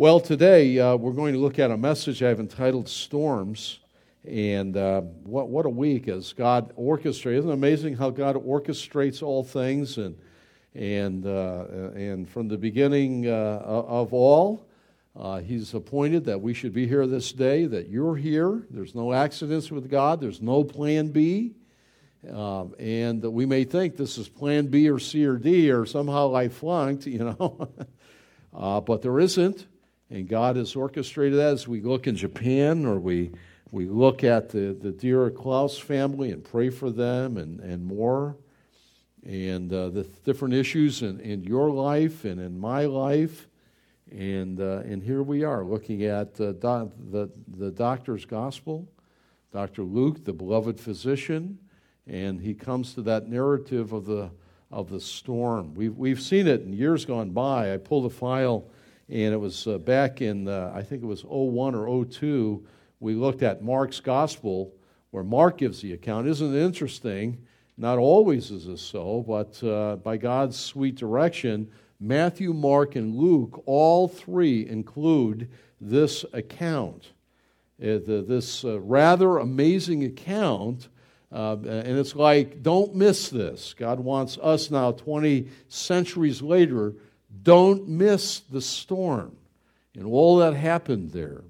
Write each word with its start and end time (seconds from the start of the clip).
Well, 0.00 0.20
today 0.20 0.78
uh, 0.78 0.94
we're 0.94 1.10
going 1.10 1.34
to 1.34 1.40
look 1.40 1.58
at 1.58 1.72
a 1.72 1.76
message 1.76 2.22
I've 2.22 2.38
entitled 2.38 2.88
Storms. 2.88 3.80
And 4.24 4.76
uh, 4.76 5.00
what, 5.00 5.48
what 5.48 5.66
a 5.66 5.70
week 5.70 6.06
as 6.06 6.32
God 6.32 6.72
orchestrates. 6.76 7.38
Isn't 7.38 7.50
it 7.50 7.52
amazing 7.52 7.96
how 7.96 8.10
God 8.10 8.36
orchestrates 8.36 9.24
all 9.24 9.42
things? 9.42 9.98
And, 9.98 10.16
and, 10.72 11.26
uh, 11.26 11.64
and 11.96 12.30
from 12.30 12.46
the 12.46 12.56
beginning 12.56 13.26
uh, 13.26 13.60
of 13.60 14.14
all, 14.14 14.68
uh, 15.16 15.40
He's 15.40 15.74
appointed 15.74 16.26
that 16.26 16.40
we 16.40 16.54
should 16.54 16.72
be 16.72 16.86
here 16.86 17.08
this 17.08 17.32
day, 17.32 17.66
that 17.66 17.88
you're 17.88 18.14
here. 18.14 18.62
There's 18.70 18.94
no 18.94 19.12
accidents 19.12 19.68
with 19.72 19.90
God, 19.90 20.20
there's 20.20 20.40
no 20.40 20.62
plan 20.62 21.08
B. 21.08 21.56
Um, 22.32 22.76
and 22.78 23.20
we 23.20 23.46
may 23.46 23.64
think 23.64 23.96
this 23.96 24.16
is 24.16 24.28
plan 24.28 24.68
B 24.68 24.88
or 24.90 25.00
C 25.00 25.26
or 25.26 25.38
D, 25.38 25.72
or 25.72 25.86
somehow 25.86 26.36
I 26.36 26.50
flunked, 26.50 27.06
you 27.06 27.18
know. 27.18 27.68
Uh, 28.50 28.80
but 28.80 29.02
there 29.02 29.20
isn't. 29.20 29.66
And 30.10 30.26
God 30.26 30.56
has 30.56 30.74
orchestrated 30.74 31.38
that 31.38 31.52
as 31.52 31.68
we 31.68 31.82
look 31.82 32.06
in 32.06 32.16
Japan 32.16 32.86
or 32.86 32.98
we, 32.98 33.30
we 33.70 33.86
look 33.86 34.24
at 34.24 34.48
the, 34.48 34.72
the 34.80 34.90
Dear 34.90 35.30
Klaus 35.30 35.78
family 35.78 36.30
and 36.30 36.42
pray 36.42 36.70
for 36.70 36.90
them 36.90 37.36
and, 37.36 37.60
and 37.60 37.84
more. 37.84 38.36
And 39.26 39.70
uh, 39.70 39.90
the 39.90 40.04
different 40.24 40.54
issues 40.54 41.02
in, 41.02 41.20
in 41.20 41.44
your 41.44 41.70
life 41.70 42.24
and 42.24 42.40
in 42.40 42.58
my 42.58 42.86
life. 42.86 43.48
And, 44.10 44.58
uh, 44.58 44.82
and 44.86 45.02
here 45.02 45.22
we 45.22 45.44
are 45.44 45.62
looking 45.62 46.04
at 46.04 46.40
uh, 46.40 46.52
do, 46.52 46.90
the, 47.10 47.30
the 47.58 47.70
doctor's 47.70 48.24
gospel, 48.24 48.88
Dr. 49.52 49.82
Luke, 49.82 50.24
the 50.24 50.32
beloved 50.32 50.80
physician. 50.80 51.58
And 52.06 52.40
he 52.40 52.54
comes 52.54 52.94
to 52.94 53.02
that 53.02 53.28
narrative 53.28 53.92
of 53.92 54.06
the, 54.06 54.30
of 54.70 54.88
the 54.88 55.00
storm. 55.00 55.74
We've, 55.74 55.94
we've 55.94 56.22
seen 56.22 56.46
it 56.46 56.62
in 56.62 56.72
years 56.72 57.04
gone 57.04 57.30
by. 57.30 57.74
I 57.74 57.76
pulled 57.76 58.06
a 58.06 58.14
file 58.14 58.70
and 59.08 59.32
it 59.32 59.38
was 59.38 59.66
uh, 59.66 59.78
back 59.78 60.20
in, 60.20 60.48
uh, 60.48 60.72
I 60.74 60.82
think 60.82 61.02
it 61.02 61.06
was 61.06 61.24
01 61.24 61.74
or 61.74 62.04
02, 62.04 62.64
we 63.00 63.14
looked 63.14 63.42
at 63.42 63.62
Mark's 63.62 64.00
gospel, 64.00 64.74
where 65.10 65.24
Mark 65.24 65.58
gives 65.58 65.80
the 65.80 65.92
account. 65.94 66.28
Isn't 66.28 66.54
it 66.54 66.60
interesting? 66.60 67.38
Not 67.76 67.98
always 67.98 68.50
is 68.50 68.66
this 68.66 68.82
so, 68.82 69.24
but 69.26 69.62
uh, 69.66 69.96
by 69.96 70.16
God's 70.16 70.58
sweet 70.58 70.96
direction, 70.96 71.70
Matthew, 72.00 72.52
Mark, 72.52 72.96
and 72.96 73.16
Luke, 73.16 73.62
all 73.66 74.08
three 74.08 74.68
include 74.68 75.48
this 75.80 76.24
account. 76.32 77.12
Uh, 77.80 77.98
this 78.04 78.64
uh, 78.64 78.80
rather 78.80 79.38
amazing 79.38 80.04
account. 80.04 80.88
Uh, 81.30 81.56
and 81.64 81.98
it's 81.98 82.16
like, 82.16 82.62
don't 82.62 82.94
miss 82.94 83.28
this. 83.28 83.74
God 83.74 84.00
wants 84.00 84.38
us 84.42 84.70
now, 84.70 84.92
20 84.92 85.48
centuries 85.68 86.42
later, 86.42 86.94
don't 87.42 87.88
miss 87.88 88.40
the 88.40 88.60
storm 88.60 89.36
and 89.94 90.06
all 90.06 90.38
that 90.38 90.54
happened 90.54 91.10
there 91.10 91.42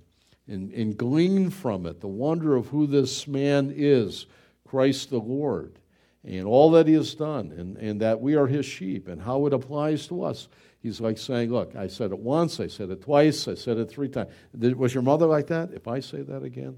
and, 0.49 0.73
and 0.73 0.97
glean 0.97 1.51
from 1.51 1.87
it 1.87 2.01
the 2.01 2.09
wonder 2.09 2.57
of 2.57 2.69
who 2.69 2.87
this 2.87 3.29
man 3.29 3.73
is, 3.75 4.27
Christ 4.67 5.11
the 5.11 5.19
Lord, 5.19 5.79
and 6.25 6.47
all 6.47 6.71
that 6.73 6.87
he 6.87 6.95
has 6.95 7.15
done, 7.15 7.53
and, 7.53 7.77
and 7.77 8.01
that 8.01 8.21
we 8.21 8.35
are 8.35 8.47
his 8.47 8.67
sheep, 8.67 9.09
and 9.09 9.21
how 9.21 9.47
it 9.47 9.53
applies 9.53 10.07
to 10.09 10.25
us. 10.25 10.49
He's 10.83 11.01
like 11.01 11.19
saying, 11.19 11.51
Look, 11.51 11.77
I 11.77 11.87
said 11.87 12.11
it 12.11 12.19
once, 12.19 12.61
I 12.61 12.67
said 12.67 12.91
it 12.91 13.03
twice, 13.03 13.47
I 13.49 13.55
said 13.55 13.79
it 13.79 13.91
three 13.91 14.09
times. 14.09 14.31
Was 14.55 14.95
your 14.95 15.03
mother 15.03 15.27
like 15.27 15.49
that? 15.49 15.73
If 15.73 15.87
I 15.87 16.01
say 16.01 16.23
that 16.23 16.43
again? 16.43 16.77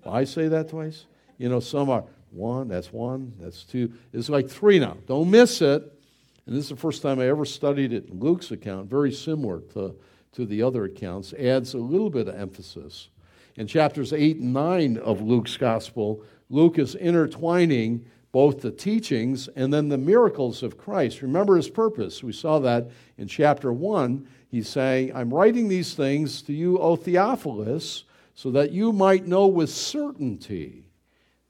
If 0.00 0.06
I 0.06 0.24
say 0.24 0.48
that 0.48 0.68
twice? 0.68 1.06
You 1.38 1.48
know, 1.48 1.60
some 1.60 1.90
are 1.90 2.04
one, 2.30 2.68
that's 2.68 2.92
one, 2.92 3.34
that's 3.38 3.64
two. 3.64 3.92
It's 4.12 4.28
like 4.28 4.48
three 4.48 4.78
now. 4.78 4.96
Don't 5.06 5.30
miss 5.30 5.62
it. 5.62 5.93
And 6.46 6.54
this 6.54 6.64
is 6.64 6.70
the 6.70 6.76
first 6.76 7.02
time 7.02 7.20
I 7.20 7.28
ever 7.28 7.44
studied 7.44 7.92
it 7.92 8.08
in 8.08 8.20
Luke's 8.20 8.50
account, 8.50 8.90
very 8.90 9.12
similar 9.12 9.60
to, 9.72 9.96
to 10.32 10.44
the 10.44 10.62
other 10.62 10.84
accounts, 10.84 11.32
adds 11.34 11.74
a 11.74 11.78
little 11.78 12.10
bit 12.10 12.28
of 12.28 12.34
emphasis. 12.34 13.08
In 13.56 13.66
chapters 13.66 14.12
8 14.12 14.38
and 14.38 14.52
9 14.52 14.98
of 14.98 15.22
Luke's 15.22 15.56
gospel, 15.56 16.22
Luke 16.50 16.78
is 16.78 16.94
intertwining 16.96 18.04
both 18.32 18.60
the 18.60 18.70
teachings 18.70 19.48
and 19.54 19.72
then 19.72 19.88
the 19.88 19.96
miracles 19.96 20.62
of 20.62 20.76
Christ. 20.76 21.22
Remember 21.22 21.56
his 21.56 21.70
purpose. 21.70 22.22
We 22.22 22.32
saw 22.32 22.58
that 22.58 22.90
in 23.16 23.28
chapter 23.28 23.72
1. 23.72 24.26
He's 24.48 24.68
saying, 24.68 25.14
I'm 25.14 25.32
writing 25.32 25.68
these 25.68 25.94
things 25.94 26.42
to 26.42 26.52
you, 26.52 26.78
O 26.78 26.96
Theophilus, 26.96 28.04
so 28.34 28.50
that 28.50 28.72
you 28.72 28.92
might 28.92 29.26
know 29.26 29.46
with 29.46 29.70
certainty 29.70 30.88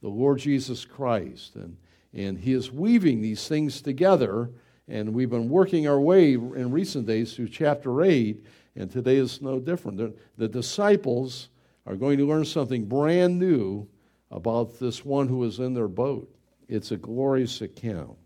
the 0.02 0.08
Lord 0.08 0.38
Jesus 0.38 0.84
Christ. 0.84 1.56
And, 1.56 1.78
and 2.12 2.38
he 2.38 2.52
is 2.52 2.70
weaving 2.70 3.22
these 3.22 3.48
things 3.48 3.80
together 3.80 4.50
and 4.88 5.14
we've 5.14 5.30
been 5.30 5.48
working 5.48 5.88
our 5.88 6.00
way 6.00 6.34
in 6.34 6.70
recent 6.70 7.06
days 7.06 7.34
through 7.34 7.48
chapter 7.48 8.02
8, 8.02 8.44
and 8.76 8.90
today 8.90 9.16
is 9.16 9.40
no 9.40 9.58
different. 9.58 9.98
The, 9.98 10.14
the 10.36 10.48
disciples 10.48 11.48
are 11.86 11.96
going 11.96 12.18
to 12.18 12.26
learn 12.26 12.44
something 12.44 12.84
brand 12.84 13.38
new 13.38 13.88
about 14.30 14.78
this 14.78 15.04
one 15.04 15.28
who 15.28 15.38
was 15.38 15.58
in 15.58 15.74
their 15.74 15.88
boat. 15.88 16.34
It's 16.68 16.90
a 16.90 16.96
glorious 16.96 17.60
account. 17.60 18.16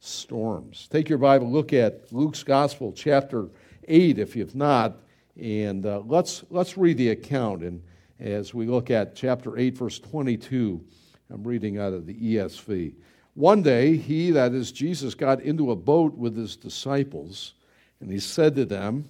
Storms. 0.00 0.86
Take 0.90 1.08
your 1.08 1.16
Bible, 1.16 1.50
look 1.50 1.72
at 1.72 2.12
Luke's 2.12 2.42
Gospel, 2.42 2.92
chapter 2.92 3.48
8, 3.88 4.18
if 4.18 4.36
you've 4.36 4.54
not, 4.54 4.98
and 5.40 5.86
uh, 5.86 6.02
let's, 6.04 6.44
let's 6.50 6.76
read 6.76 6.98
the 6.98 7.08
account. 7.10 7.62
And 7.62 7.82
as 8.20 8.52
we 8.52 8.66
look 8.66 8.90
at 8.90 9.16
chapter 9.16 9.56
8, 9.56 9.78
verse 9.78 9.98
22, 9.98 10.84
I'm 11.30 11.42
reading 11.42 11.78
out 11.78 11.94
of 11.94 12.04
the 12.04 12.14
ESV. 12.14 12.94
One 13.34 13.62
day, 13.62 13.96
he, 13.96 14.30
that 14.30 14.52
is 14.52 14.70
Jesus, 14.70 15.14
got 15.14 15.42
into 15.42 15.72
a 15.72 15.76
boat 15.76 16.14
with 16.14 16.36
his 16.36 16.56
disciples, 16.56 17.54
and 18.00 18.10
he 18.10 18.20
said 18.20 18.54
to 18.56 18.64
them, 18.64 19.08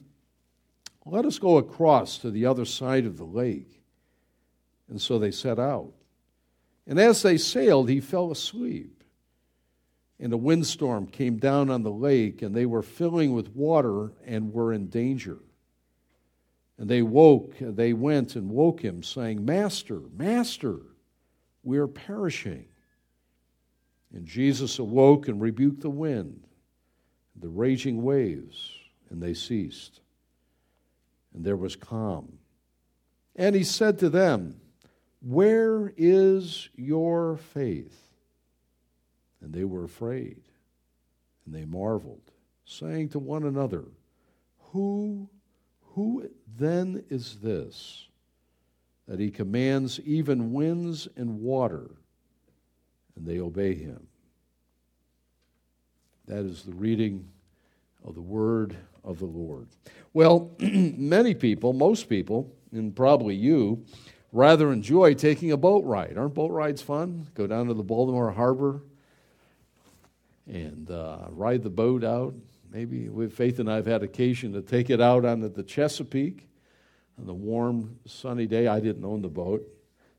Let 1.05 1.27
us 1.27 1.39
go 1.39 1.59
across 1.59 2.19
to 2.19 2.31
the 2.31 2.47
other 2.47 2.65
side 2.65 3.05
of 3.05 3.19
the 3.19 3.25
lake. 3.25 3.83
And 4.89 5.01
so 5.01 5.19
they 5.19 5.31
set 5.31 5.59
out. 5.59 5.93
And 6.87 6.99
as 6.99 7.23
they 7.23 7.37
sailed, 7.37 7.89
he 7.89 8.01
fell 8.01 8.31
asleep. 8.31 9.03
And 10.21 10.33
a 10.33 10.39
windstorm 10.39 11.07
came 11.07 11.37
down 11.37 11.71
on 11.71 11.83
the 11.83 11.91
lake, 11.91 12.41
and 12.41 12.55
they 12.55 12.67
were 12.67 12.83
filling 12.83 13.35
with 13.35 13.55
water 13.55 14.13
and 14.25 14.53
were 14.53 14.73
in 14.73 14.89
danger. 14.89 15.39
And 16.79 16.89
they 16.89 17.03
woke, 17.03 17.55
they 17.61 17.93
went 17.93 18.37
and 18.37 18.51
woke 18.51 18.81
him, 18.81 19.03
saying, 19.03 19.45
Master, 19.45 20.01
Master, 20.17 20.79
we 21.63 21.79
are 21.79 21.87
perishing. 21.87 22.67
And 24.15 24.25
Jesus 24.25 24.79
awoke 24.79 25.27
and 25.27 25.41
rebuked 25.41 25.81
the 25.81 25.91
wind, 25.91 26.47
the 27.35 27.49
raging 27.49 28.05
waves, 28.05 28.71
and 29.11 29.21
they 29.21 29.35
ceased. 29.35 30.01
And 31.35 31.45
there 31.45 31.57
was 31.57 31.75
calm. 31.75 32.39
And 33.35 33.57
he 33.57 33.65
said 33.65 33.99
to 33.99 34.09
them, 34.09 34.61
Where 35.21 35.93
is 35.97 36.69
your 36.77 37.37
faith? 37.37 38.01
And 39.41 39.53
they 39.53 39.65
were 39.65 39.83
afraid, 39.83 40.43
and 41.45 41.53
they 41.53 41.65
marveled, 41.65 42.31
saying 42.65 43.09
to 43.11 43.19
one 43.19 43.43
another, 43.43 43.85
Who, 44.71 45.29
who 45.95 46.31
then 46.57 47.05
is 47.11 47.39
this, 47.43 48.07
that 49.09 49.19
he 49.19 49.33
commands 49.33 49.99
even 50.01 50.53
winds 50.53 51.09
and 51.17 51.41
water? 51.41 51.91
And 53.17 53.27
they 53.27 53.41
obey 53.41 53.75
him. 53.75 54.07
That 56.27 56.45
is 56.45 56.63
the 56.63 56.73
reading 56.73 57.29
of 58.05 58.15
the 58.15 58.23
word 58.23 58.77
of 59.03 59.19
the 59.19 59.27
Lord. 59.27 59.69
Well, 60.13 60.53
many 60.59 61.35
people, 61.35 61.73
most 61.73 62.09
people, 62.09 62.53
and 62.73 62.95
probably 62.95 63.35
you, 63.35 63.85
rather 64.33 64.73
enjoy 64.73 65.15
taking 65.15 65.53
a 65.53 65.57
boat 65.57 65.85
ride. 65.85 66.17
Aren't 66.17 66.35
boat 66.35 66.51
rides 66.51 66.83
fun? 66.83 67.29
Go 67.35 67.47
down 67.47 67.69
to 67.69 67.75
the 67.75 67.83
Baltimore 67.83 68.33
Harbor 68.33 68.83
and 70.47 70.91
uh, 70.91 71.27
ride 71.31 71.63
the 71.63 71.71
boat 71.71 72.05
out. 72.05 72.35
Maybe 72.73 73.09
with 73.09 73.33
Faith 73.33 73.61
and 73.61 73.71
I 73.71 73.77
have 73.77 73.87
had 73.87 74.03
occasion 74.03 74.53
to 74.55 74.63
take 74.63 74.91
it 74.91 75.01
out 75.01 75.25
onto 75.25 75.49
the 75.49 75.63
Chesapeake 75.63 76.49
on 77.19 77.27
the 77.27 77.35
warm, 77.35 78.01
sunny 78.07 78.47
day. 78.47 78.67
I 78.67 78.81
didn't 78.81 79.05
own 79.05 79.23
the 79.23 79.29
boat. 79.29 79.63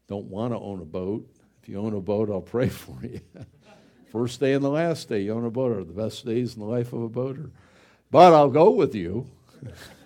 Don't 0.08 0.28
want 0.28 0.54
to 0.54 0.60
own 0.60 0.82
a 0.82 0.86
boat. 0.86 1.28
If 1.66 1.70
you 1.70 1.80
own 1.80 1.96
a 1.96 2.00
boat, 2.00 2.30
I'll 2.30 2.42
pray 2.42 2.70
for 2.70 2.96
you. 3.02 3.22
First 4.12 4.40
day 4.40 4.54
and 4.54 4.64
the 4.64 4.70
last 4.70 5.10
day 5.10 5.22
you 5.22 5.34
own 5.34 5.46
a 5.46 5.50
boat 5.50 5.76
are 5.76 5.84
the 5.84 5.94
best 5.94 6.24
days 6.24 6.54
in 6.54 6.60
the 6.60 6.68
life 6.68 6.94
of 6.94 7.02
a 7.02 7.10
boater. 7.10 7.50
But 8.12 8.34
I'll 8.34 8.52
go 8.52 8.70
with 8.70 8.94
you. 8.94 9.26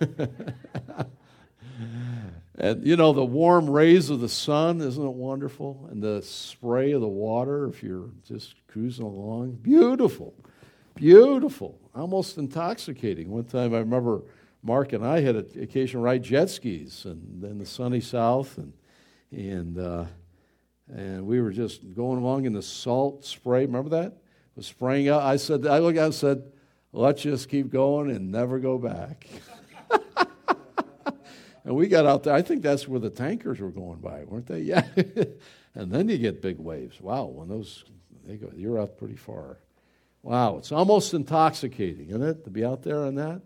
and 2.54 2.86
you 2.86 2.96
know, 2.96 3.12
the 3.12 3.26
warm 3.26 3.68
rays 3.68 4.08
of 4.08 4.20
the 4.20 4.28
sun, 4.30 4.80
isn't 4.80 5.06
it 5.06 5.12
wonderful? 5.12 5.86
And 5.90 6.02
the 6.02 6.22
spray 6.22 6.92
of 6.92 7.02
the 7.02 7.08
water, 7.08 7.66
if 7.66 7.82
you're 7.82 8.08
just 8.26 8.54
cruising 8.66 9.04
along, 9.04 9.58
beautiful, 9.60 10.32
beautiful, 10.94 11.78
almost 11.94 12.38
intoxicating. 12.38 13.28
One 13.28 13.44
time 13.44 13.74
I 13.74 13.80
remember 13.80 14.22
Mark 14.62 14.94
and 14.94 15.06
I 15.06 15.20
had 15.20 15.36
an 15.36 15.62
occasion 15.62 16.00
ride 16.00 16.22
jet 16.22 16.48
skis 16.48 17.04
and 17.04 17.44
in 17.44 17.58
the 17.58 17.66
sunny 17.66 18.00
south, 18.00 18.56
and, 18.56 18.72
and, 19.30 19.78
uh, 19.78 20.04
and 20.94 21.26
we 21.26 21.40
were 21.40 21.50
just 21.50 21.94
going 21.94 22.18
along 22.18 22.46
in 22.46 22.52
the 22.52 22.62
salt 22.62 23.24
spray. 23.24 23.66
Remember 23.66 23.90
that? 23.90 24.06
It 24.06 24.56
was 24.56 24.66
spraying 24.66 25.08
out. 25.08 25.22
I 25.22 25.36
said, 25.36 25.66
I 25.66 25.78
looked 25.78 25.98
at 25.98 26.04
and 26.06 26.14
said, 26.14 26.42
let's 26.92 27.22
just 27.22 27.48
keep 27.48 27.70
going 27.70 28.10
and 28.10 28.30
never 28.32 28.58
go 28.58 28.78
back. 28.78 29.26
and 31.64 31.76
we 31.76 31.88
got 31.88 32.06
out 32.06 32.24
there. 32.24 32.34
I 32.34 32.42
think 32.42 32.62
that's 32.62 32.88
where 32.88 33.00
the 33.00 33.10
tankers 33.10 33.60
were 33.60 33.70
going 33.70 34.00
by, 34.00 34.24
weren't 34.24 34.46
they? 34.46 34.60
Yeah. 34.70 34.84
and 35.74 35.92
then 35.92 36.08
you 36.08 36.18
get 36.18 36.42
big 36.42 36.58
waves. 36.58 37.00
Wow, 37.00 37.26
when 37.26 37.48
those 37.48 37.84
they 38.26 38.36
go, 38.36 38.50
you're 38.54 38.80
out 38.80 38.98
pretty 38.98 39.16
far. 39.16 39.58
Wow, 40.22 40.58
it's 40.58 40.72
almost 40.72 41.14
intoxicating, 41.14 42.08
isn't 42.10 42.22
it, 42.22 42.44
to 42.44 42.50
be 42.50 42.64
out 42.64 42.82
there 42.82 43.04
on 43.04 43.14
that? 43.14 43.40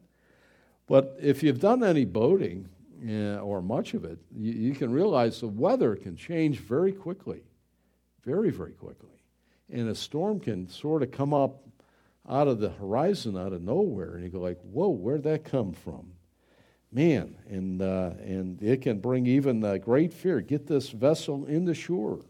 But 0.86 1.16
if 1.20 1.42
you've 1.42 1.60
done 1.60 1.84
any 1.84 2.04
boating, 2.04 2.68
uh, 3.06 3.38
or 3.38 3.60
much 3.60 3.94
of 3.94 4.04
it, 4.04 4.18
you, 4.34 4.52
you 4.52 4.74
can 4.74 4.90
realize 4.90 5.40
the 5.40 5.48
weather 5.48 5.96
can 5.96 6.16
change 6.16 6.58
very 6.58 6.92
quickly, 6.92 7.42
very, 8.24 8.50
very 8.50 8.72
quickly. 8.72 9.10
And 9.70 9.88
a 9.88 9.94
storm 9.94 10.40
can 10.40 10.68
sort 10.68 11.02
of 11.02 11.10
come 11.10 11.34
up 11.34 11.62
out 12.28 12.48
of 12.48 12.58
the 12.60 12.70
horizon, 12.70 13.36
out 13.36 13.52
of 13.52 13.62
nowhere, 13.62 14.14
and 14.14 14.24
you 14.24 14.30
go 14.30 14.40
like, 14.40 14.60
"Whoa, 14.62 14.88
where'd 14.88 15.24
that 15.24 15.44
come 15.44 15.72
from?" 15.72 16.12
Man, 16.90 17.36
and 17.48 17.82
uh, 17.82 18.12
and 18.20 18.62
it 18.62 18.82
can 18.82 19.00
bring 19.00 19.26
even 19.26 19.64
uh, 19.64 19.78
great 19.78 20.12
fear. 20.12 20.40
Get 20.40 20.66
this 20.66 20.90
vessel 20.90 21.44
in 21.46 21.64
the 21.64 21.74
shore. 21.74 22.20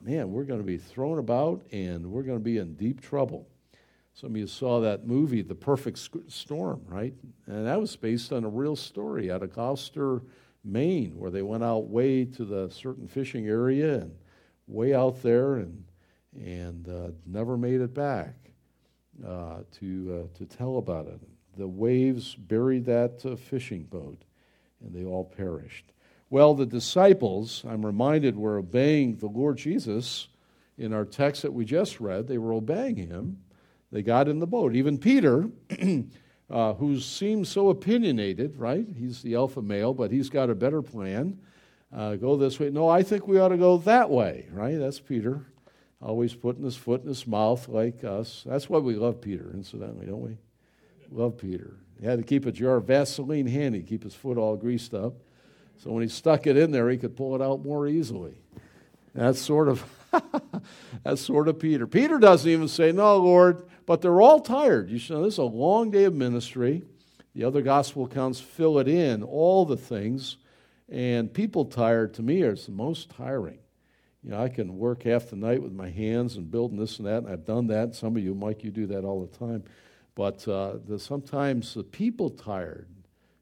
Man, 0.00 0.30
we're 0.30 0.44
going 0.44 0.60
to 0.60 0.66
be 0.66 0.78
thrown 0.78 1.18
about, 1.18 1.66
and 1.72 2.06
we're 2.06 2.22
going 2.22 2.38
to 2.38 2.44
be 2.44 2.58
in 2.58 2.74
deep 2.74 3.00
trouble. 3.00 3.48
Some 4.18 4.30
of 4.30 4.36
you 4.38 4.46
saw 4.46 4.80
that 4.80 5.06
movie, 5.06 5.42
The 5.42 5.54
Perfect 5.54 6.08
Storm, 6.28 6.80
right? 6.88 7.12
And 7.46 7.66
that 7.66 7.78
was 7.78 7.94
based 7.96 8.32
on 8.32 8.44
a 8.44 8.48
real 8.48 8.74
story 8.74 9.30
out 9.30 9.42
of 9.42 9.52
Gloucester, 9.52 10.22
Maine, 10.64 11.18
where 11.18 11.30
they 11.30 11.42
went 11.42 11.62
out 11.62 11.90
way 11.90 12.24
to 12.24 12.46
the 12.46 12.70
certain 12.70 13.06
fishing 13.06 13.46
area 13.46 13.96
and 13.98 14.14
way 14.66 14.94
out 14.94 15.22
there 15.22 15.56
and 15.56 15.84
and 16.34 16.88
uh, 16.88 17.10
never 17.26 17.58
made 17.58 17.82
it 17.82 17.92
back 17.92 18.34
uh, 19.26 19.60
to, 19.78 20.28
uh, 20.34 20.38
to 20.38 20.44
tell 20.44 20.78
about 20.78 21.06
it. 21.06 21.20
The 21.56 21.68
waves 21.68 22.34
buried 22.34 22.84
that 22.86 23.24
uh, 23.24 23.36
fishing 23.36 23.84
boat, 23.84 24.22
and 24.82 24.94
they 24.94 25.04
all 25.04 25.24
perished. 25.24 25.92
Well, 26.28 26.54
the 26.54 26.66
disciples, 26.66 27.64
I'm 27.68 27.84
reminded, 27.84 28.36
were 28.36 28.58
obeying 28.58 29.16
the 29.16 29.28
Lord 29.28 29.56
Jesus 29.56 30.28
in 30.76 30.92
our 30.92 31.04
text 31.04 31.42
that 31.42 31.52
we 31.52 31.64
just 31.64 32.00
read. 32.00 32.28
They 32.28 32.38
were 32.38 32.52
obeying 32.52 32.96
him. 32.96 33.38
They 33.92 34.02
got 34.02 34.28
in 34.28 34.38
the 34.38 34.46
boat. 34.46 34.74
Even 34.74 34.98
Peter, 34.98 35.48
uh, 36.50 36.74
who 36.74 37.00
seems 37.00 37.48
so 37.48 37.70
opinionated, 37.70 38.56
right? 38.56 38.86
He's 38.96 39.22
the 39.22 39.34
alpha 39.36 39.62
male, 39.62 39.94
but 39.94 40.10
he's 40.10 40.28
got 40.28 40.50
a 40.50 40.54
better 40.54 40.82
plan. 40.82 41.38
Uh, 41.94 42.16
go 42.16 42.36
this 42.36 42.58
way. 42.58 42.70
No, 42.70 42.88
I 42.88 43.02
think 43.02 43.28
we 43.28 43.38
ought 43.38 43.48
to 43.48 43.56
go 43.56 43.78
that 43.78 44.10
way, 44.10 44.48
right? 44.52 44.78
That's 44.78 45.00
Peter 45.00 45.46
always 46.00 46.34
putting 46.34 46.64
his 46.64 46.76
foot 46.76 47.02
in 47.02 47.08
his 47.08 47.26
mouth 47.26 47.68
like 47.68 48.04
us. 48.04 48.44
That's 48.46 48.68
why 48.68 48.78
we 48.78 48.94
love 48.94 49.20
Peter, 49.20 49.50
incidentally, 49.52 50.06
don't 50.06 50.20
we? 50.20 50.36
Love 51.10 51.38
Peter. 51.38 51.76
He 52.00 52.06
had 52.06 52.18
to 52.18 52.24
keep 52.24 52.46
a 52.46 52.52
jar 52.52 52.76
of 52.76 52.86
Vaseline 52.86 53.46
handy, 53.46 53.82
keep 53.82 54.02
his 54.02 54.14
foot 54.14 54.36
all 54.36 54.56
greased 54.56 54.92
up. 54.92 55.14
So 55.78 55.90
when 55.90 56.02
he 56.02 56.08
stuck 56.08 56.46
it 56.46 56.56
in 56.56 56.70
there, 56.70 56.88
he 56.90 56.96
could 56.96 57.16
pull 57.16 57.34
it 57.34 57.42
out 57.42 57.64
more 57.64 57.86
easily. 57.86 58.34
That's 59.14 59.40
sort 59.40 59.68
of 59.68 59.82
that's 61.04 61.20
sort 61.20 61.48
of 61.48 61.58
Peter. 61.58 61.86
Peter 61.86 62.18
doesn't 62.18 62.50
even 62.50 62.68
say, 62.68 62.92
"No, 62.92 63.16
Lord," 63.18 63.66
but 63.86 64.02
they're 64.02 64.20
all 64.20 64.40
tired. 64.40 64.90
You 64.90 65.00
know, 65.14 65.22
this 65.22 65.34
is 65.34 65.38
a 65.38 65.44
long 65.44 65.90
day 65.90 66.04
of 66.04 66.14
ministry. 66.14 66.82
The 67.34 67.44
other 67.44 67.62
gospel 67.62 68.06
accounts 68.06 68.40
fill 68.40 68.78
it 68.78 68.88
in, 68.88 69.22
all 69.22 69.66
the 69.66 69.76
things, 69.76 70.38
and 70.88 71.32
people 71.32 71.66
tired 71.66 72.14
to 72.14 72.22
me 72.22 72.42
are 72.42 72.54
the 72.54 72.70
most 72.70 73.10
tiring. 73.10 73.58
You 74.24 74.30
know, 74.30 74.42
I 74.42 74.48
can 74.48 74.78
work 74.78 75.04
half 75.04 75.30
the 75.30 75.36
night 75.36 75.62
with 75.62 75.72
my 75.72 75.88
hands 75.88 76.36
and 76.36 76.50
building 76.50 76.78
this 76.78 76.98
and 76.98 77.06
that, 77.06 77.18
and 77.22 77.28
I've 77.28 77.44
done 77.44 77.68
that. 77.68 77.94
Some 77.94 78.16
of 78.16 78.22
you, 78.22 78.34
Mike, 78.34 78.64
you 78.64 78.70
do 78.70 78.86
that 78.88 79.04
all 79.04 79.24
the 79.24 79.38
time. 79.38 79.62
But 80.16 80.48
uh, 80.48 80.78
the, 80.84 80.98
sometimes 80.98 81.74
the 81.74 81.84
people 81.84 82.30
tired. 82.30 82.88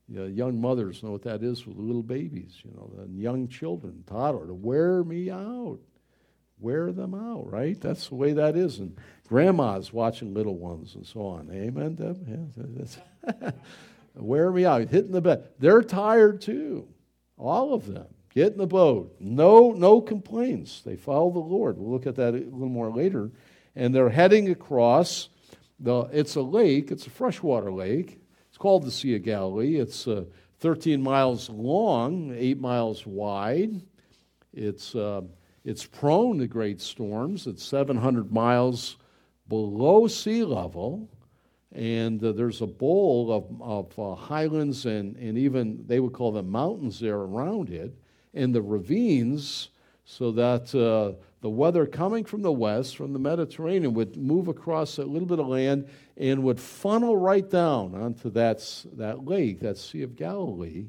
You 0.08 0.18
know, 0.20 0.26
young 0.26 0.60
mothers 0.60 1.02
know 1.02 1.12
what 1.12 1.22
that 1.22 1.42
is 1.42 1.66
with 1.66 1.78
little 1.78 2.02
babies, 2.02 2.60
you 2.62 2.72
know, 2.72 2.92
and 2.98 3.18
young 3.18 3.48
children, 3.48 4.04
toddler, 4.06 4.46
to 4.46 4.52
wear 4.52 5.02
me 5.02 5.30
out. 5.30 5.78
Wear 6.64 6.92
them 6.92 7.14
out, 7.14 7.52
right? 7.52 7.78
That's 7.78 8.08
the 8.08 8.14
way 8.14 8.32
that 8.32 8.56
is. 8.56 8.78
And 8.78 8.96
grandmas 9.28 9.92
watching 9.92 10.32
little 10.32 10.56
ones 10.56 10.94
and 10.94 11.06
so 11.06 11.26
on. 11.26 11.50
Amen, 11.52 11.94
Deb? 11.94 12.26
Yeah, 12.26 13.50
wear 14.14 14.50
me 14.50 14.64
out, 14.64 14.88
hitting 14.88 15.12
the 15.12 15.20
bed. 15.20 15.46
They're 15.58 15.82
tired 15.82 16.40
too, 16.40 16.88
all 17.36 17.74
of 17.74 17.86
them. 17.86 18.06
Get 18.30 18.52
in 18.52 18.58
the 18.58 18.66
boat. 18.66 19.14
No, 19.20 19.72
no 19.72 20.00
complaints. 20.00 20.80
They 20.80 20.96
follow 20.96 21.30
the 21.30 21.38
Lord. 21.38 21.76
We'll 21.76 21.92
look 21.92 22.06
at 22.06 22.16
that 22.16 22.30
a 22.30 22.38
little 22.38 22.70
more 22.70 22.90
later. 22.90 23.30
And 23.76 23.94
they're 23.94 24.08
heading 24.08 24.48
across. 24.48 25.28
The, 25.78 26.08
it's 26.12 26.34
a 26.34 26.40
lake. 26.40 26.90
It's 26.90 27.06
a 27.06 27.10
freshwater 27.10 27.70
lake. 27.70 28.22
It's 28.48 28.56
called 28.56 28.84
the 28.84 28.90
Sea 28.90 29.16
of 29.16 29.22
Galilee. 29.22 29.76
It's 29.76 30.08
uh, 30.08 30.24
13 30.60 31.02
miles 31.02 31.50
long, 31.50 32.34
8 32.34 32.58
miles 32.58 33.06
wide. 33.06 33.82
It's, 34.54 34.94
uh, 34.94 35.20
it's 35.64 35.86
prone 35.86 36.38
to 36.38 36.46
great 36.46 36.80
storms. 36.80 37.46
It's 37.46 37.64
700 37.64 38.30
miles 38.30 38.96
below 39.48 40.06
sea 40.06 40.44
level. 40.44 41.08
And 41.72 42.22
uh, 42.22 42.32
there's 42.32 42.60
a 42.60 42.66
bowl 42.66 43.32
of, 43.32 43.62
of 43.62 43.98
uh, 43.98 44.14
highlands 44.14 44.86
and, 44.86 45.16
and 45.16 45.36
even, 45.36 45.84
they 45.86 46.00
would 46.00 46.12
call 46.12 46.32
them 46.32 46.50
mountains 46.50 47.00
there 47.00 47.16
around 47.16 47.70
it 47.70 47.92
and 48.34 48.54
the 48.54 48.62
ravines 48.62 49.70
so 50.04 50.30
that 50.32 50.74
uh, 50.74 51.18
the 51.40 51.48
weather 51.48 51.86
coming 51.86 52.24
from 52.24 52.42
the 52.42 52.52
west, 52.52 52.96
from 52.96 53.12
the 53.12 53.18
Mediterranean, 53.18 53.94
would 53.94 54.16
move 54.16 54.48
across 54.48 54.98
a 54.98 55.04
little 55.04 55.26
bit 55.26 55.38
of 55.38 55.46
land 55.46 55.88
and 56.16 56.42
would 56.42 56.60
funnel 56.60 57.16
right 57.16 57.48
down 57.48 57.94
onto 57.94 58.30
that, 58.30 58.84
that 58.92 59.24
lake, 59.24 59.60
that 59.60 59.78
Sea 59.78 60.02
of 60.02 60.14
Galilee, 60.14 60.86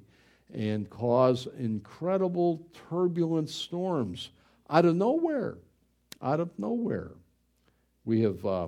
and 0.54 0.90
cause 0.90 1.48
incredible 1.58 2.68
turbulent 2.90 3.50
storms 3.50 4.32
out 4.70 4.86
of 4.86 4.96
nowhere. 4.96 5.58
Out 6.22 6.40
of 6.40 6.58
nowhere. 6.58 7.12
We 8.04 8.22
have. 8.22 8.46
Uh, 8.46 8.68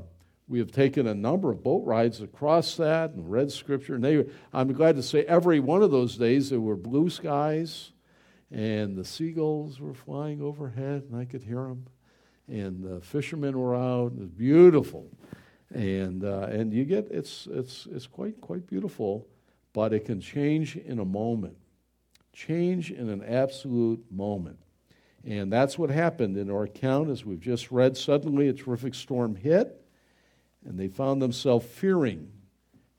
we 0.50 0.60
have 0.60 0.72
taken 0.72 1.08
a 1.08 1.14
number 1.14 1.52
of 1.52 1.62
boat 1.62 1.86
rides 1.86 2.22
across 2.22 2.78
that 2.78 3.12
and 3.12 3.30
read 3.30 3.52
scripture. 3.52 3.96
And 3.96 4.04
they, 4.06 4.26
I'm 4.54 4.72
glad 4.72 4.96
to 4.96 5.04
say 5.04 5.26
every 5.26 5.60
one 5.60 5.84
of 5.84 5.92
those 5.92 6.16
days 6.16 6.52
there 6.52 6.62
were 6.62 6.78
blue 6.78 7.10
skies 7.10 7.92
and 8.52 8.96
the 8.96 9.04
seagulls 9.04 9.80
were 9.80 9.94
flying 9.94 10.42
overhead, 10.42 11.04
and 11.10 11.20
I 11.20 11.26
could 11.26 11.44
hear 11.44 11.64
them. 11.64 11.88
And 12.48 12.84
the 12.84 13.02
fishermen 13.02 13.58
were 13.58 13.76
out. 13.76 14.14
It 14.14 14.20
was 14.20 14.30
beautiful, 14.30 15.10
and 15.74 16.24
uh, 16.24 16.48
and 16.50 16.72
you 16.72 16.86
get 16.86 17.10
it's 17.12 17.48
it's 17.52 17.88
it's 17.92 18.08
quite 18.08 18.40
quite 18.40 18.66
beautiful, 18.68 19.28
but 19.74 19.92
it 19.92 20.06
can 20.06 20.22
change 20.22 20.78
in 20.78 21.00
a 21.00 21.06
moment, 21.06 21.58
change 22.32 22.90
in 22.90 23.10
an 23.10 23.22
absolute 23.22 24.02
moment, 24.10 24.60
and 25.26 25.52
that's 25.52 25.78
what 25.78 25.90
happened 25.90 26.38
in 26.38 26.50
our 26.50 26.64
account 26.64 27.10
as 27.10 27.26
we've 27.26 27.40
just 27.40 27.72
read. 27.72 27.98
Suddenly, 27.98 28.48
a 28.48 28.54
terrific 28.54 28.96
storm 28.96 29.36
hit, 29.36 29.82
and 30.66 30.80
they 30.80 30.88
found 30.88 31.22
themselves 31.22 31.66
fearing 31.66 32.32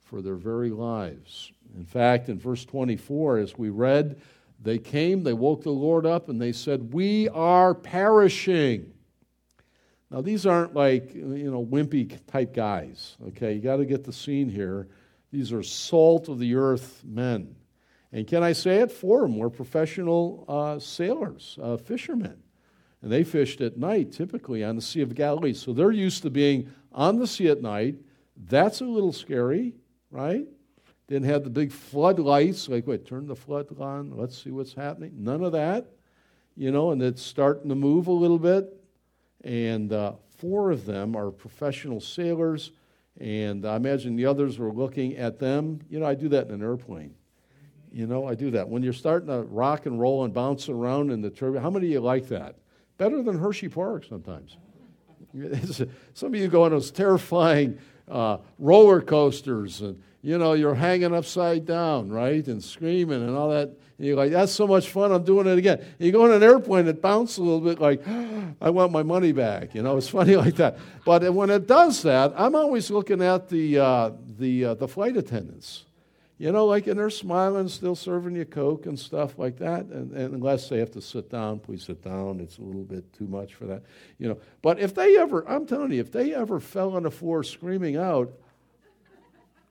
for 0.01 0.21
their 0.21 0.35
very 0.35 0.69
lives. 0.69 1.51
In 1.75 1.85
fact, 1.85 2.29
in 2.29 2.39
verse 2.39 2.65
24, 2.65 3.37
as 3.37 3.57
we 3.57 3.69
read 3.69 4.19
they 4.61 4.77
came, 4.77 5.23
they 5.23 5.33
woke 5.33 5.63
the 5.63 5.71
Lord 5.71 6.05
up, 6.05 6.27
and 6.27 6.41
they 6.41 6.51
said, 6.51 6.93
We 6.93 7.29
are 7.29 7.73
perishing. 7.73 8.91
Now, 10.11 10.21
these 10.21 10.45
aren't 10.45 10.73
like, 10.73 11.13
you 11.13 11.51
know, 11.51 11.63
wimpy 11.63 12.19
type 12.27 12.53
guys, 12.53 13.15
okay? 13.27 13.53
You 13.53 13.61
got 13.61 13.77
to 13.77 13.85
get 13.85 14.03
the 14.03 14.11
scene 14.11 14.49
here. 14.49 14.87
These 15.31 15.53
are 15.53 15.61
salt 15.61 16.27
of 16.27 16.39
the 16.39 16.55
earth 16.55 17.03
men. 17.05 17.55
And 18.11 18.27
can 18.27 18.41
I 18.41 18.53
say 18.53 18.79
it? 18.79 18.91
for 18.91 19.21
them 19.21 19.37
were 19.37 19.49
professional 19.49 20.45
uh, 20.47 20.79
sailors, 20.79 21.57
uh, 21.61 21.77
fishermen. 21.77 22.41
And 23.01 23.11
they 23.11 23.23
fished 23.23 23.61
at 23.61 23.77
night, 23.77 24.11
typically 24.11 24.63
on 24.63 24.75
the 24.75 24.81
Sea 24.81 25.01
of 25.01 25.15
Galilee. 25.15 25.53
So 25.53 25.73
they're 25.73 25.91
used 25.91 26.23
to 26.23 26.29
being 26.29 26.71
on 26.91 27.19
the 27.19 27.27
sea 27.27 27.47
at 27.47 27.61
night. 27.61 27.95
That's 28.35 28.81
a 28.81 28.85
little 28.85 29.13
scary, 29.13 29.75
right? 30.11 30.45
Didn't 31.07 31.29
have 31.29 31.43
the 31.43 31.49
big 31.49 31.71
floodlights, 31.71 32.67
like, 32.67 32.87
wait, 32.87 33.05
turn 33.05 33.27
the 33.27 33.35
flood 33.35 33.67
on, 33.79 34.15
let's 34.15 34.41
see 34.41 34.51
what's 34.51 34.73
happening. 34.73 35.13
None 35.15 35.43
of 35.43 35.53
that, 35.53 35.87
you 36.55 36.71
know, 36.71 36.91
and 36.91 37.01
it's 37.01 37.21
starting 37.21 37.69
to 37.69 37.75
move 37.75 38.07
a 38.07 38.11
little 38.11 38.39
bit. 38.39 38.75
And 39.43 39.93
uh, 39.93 40.13
four 40.37 40.71
of 40.71 40.85
them 40.85 41.15
are 41.15 41.31
professional 41.31 42.01
sailors, 42.01 42.71
and 43.19 43.65
I 43.65 43.75
imagine 43.77 44.15
the 44.15 44.25
others 44.25 44.59
were 44.59 44.71
looking 44.71 45.15
at 45.15 45.39
them. 45.39 45.79
You 45.89 45.99
know, 45.99 46.05
I 46.05 46.15
do 46.15 46.29
that 46.29 46.47
in 46.47 46.53
an 46.53 46.61
airplane. 46.61 47.15
You 47.91 48.07
know, 48.07 48.27
I 48.27 48.35
do 48.35 48.51
that. 48.51 48.69
When 48.69 48.83
you're 48.83 48.93
starting 48.93 49.27
to 49.29 49.41
rock 49.41 49.85
and 49.85 49.99
roll 49.99 50.23
and 50.23 50.33
bounce 50.33 50.69
around 50.69 51.11
in 51.11 51.21
the 51.21 51.29
turbine, 51.29 51.61
how 51.61 51.69
many 51.69 51.87
of 51.87 51.91
you 51.91 51.99
like 51.99 52.27
that? 52.29 52.55
Better 52.97 53.21
than 53.23 53.39
Hershey 53.39 53.69
Park 53.69 54.05
sometimes. 54.07 54.57
Some 56.13 56.33
of 56.33 56.39
you 56.39 56.47
go 56.47 56.63
on 56.63 56.71
those 56.71 56.91
terrifying 56.91 57.79
uh, 58.07 58.37
roller 58.57 59.01
coasters 59.01 59.81
and, 59.81 60.01
you 60.21 60.37
know, 60.37 60.53
you're 60.53 60.75
hanging 60.75 61.13
upside 61.15 61.65
down, 61.65 62.09
right? 62.09 62.45
And 62.47 62.63
screaming 62.63 63.23
and 63.23 63.35
all 63.35 63.49
that. 63.49 63.69
And 63.69 64.07
you're 64.07 64.15
like, 64.15 64.31
that's 64.31 64.51
so 64.51 64.67
much 64.67 64.89
fun, 64.89 65.11
I'm 65.11 65.23
doing 65.23 65.47
it 65.47 65.57
again. 65.57 65.79
And 65.79 66.05
you 66.05 66.11
go 66.11 66.25
on 66.25 66.31
an 66.31 66.43
airplane, 66.43 66.87
it 66.87 67.01
bounces 67.01 67.37
a 67.37 67.43
little 67.43 67.61
bit 67.61 67.79
like, 67.79 68.05
I 68.61 68.69
want 68.69 68.91
my 68.91 69.03
money 69.03 69.31
back. 69.31 69.73
You 69.75 69.81
know, 69.81 69.97
it's 69.97 70.09
funny 70.19 70.35
like 70.35 70.55
that. 70.55 70.77
But 71.05 71.33
when 71.33 71.49
it 71.49 71.67
does 71.67 72.01
that, 72.03 72.33
I'm 72.35 72.55
always 72.55 72.91
looking 72.91 73.21
at 73.21 73.49
the, 73.49 73.79
uh, 73.79 74.11
the, 74.37 74.65
uh, 74.65 74.73
the 74.75 74.87
flight 74.87 75.15
attendants 75.17 75.85
you 76.39 76.53
know, 76.53 76.65
like, 76.65 76.87
and 76.87 76.97
they're 76.97 77.09
smiling, 77.09 77.67
still 77.67 77.95
serving 77.95 78.33
you 78.33 78.45
Coke 78.45 78.85
and 78.85 78.97
stuff 78.97 79.37
like 79.37 79.57
that. 79.57 79.85
And, 79.87 80.13
and, 80.13 80.33
unless 80.33 80.69
they 80.69 80.79
have 80.79 80.91
to 80.91 81.01
sit 81.01 81.29
down, 81.29 81.59
please 81.59 81.83
sit 81.83 82.01
down. 82.01 82.39
It's 82.39 82.57
a 82.57 82.61
little 82.61 82.83
bit 82.83 83.11
too 83.11 83.27
much 83.27 83.55
for 83.55 83.65
that. 83.65 83.83
You 84.17 84.29
know, 84.29 84.37
but 84.61 84.79
if 84.79 84.95
they 84.95 85.17
ever, 85.17 85.47
I'm 85.47 85.65
telling 85.65 85.91
you, 85.91 85.99
if 85.99 86.13
they 86.13 86.33
ever 86.33 86.61
fell 86.61 86.95
on 86.95 87.03
the 87.03 87.11
floor 87.11 87.43
screaming 87.43 87.97
out, 87.97 88.31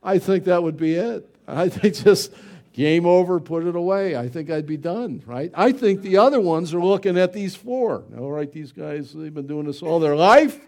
I 0.02 0.18
think 0.18 0.44
that 0.44 0.62
would 0.62 0.76
be 0.76 0.94
it. 0.94 1.34
I 1.48 1.70
think 1.70 1.94
just 2.04 2.34
game 2.74 3.06
over, 3.06 3.40
put 3.40 3.64
it 3.64 3.74
away. 3.74 4.14
I 4.14 4.28
think 4.28 4.50
I'd 4.50 4.66
be 4.66 4.76
done, 4.76 5.22
right? 5.24 5.50
I 5.54 5.72
think 5.72 6.02
the 6.02 6.18
other 6.18 6.38
ones 6.38 6.74
are 6.74 6.84
looking 6.84 7.16
at 7.16 7.32
these 7.32 7.54
four. 7.54 8.04
All 8.18 8.30
right, 8.30 8.52
these 8.52 8.72
guys, 8.72 9.14
they've 9.14 9.32
been 9.32 9.46
doing 9.46 9.64
this 9.64 9.82
all 9.82 10.00
their 10.00 10.16
life. 10.16 10.60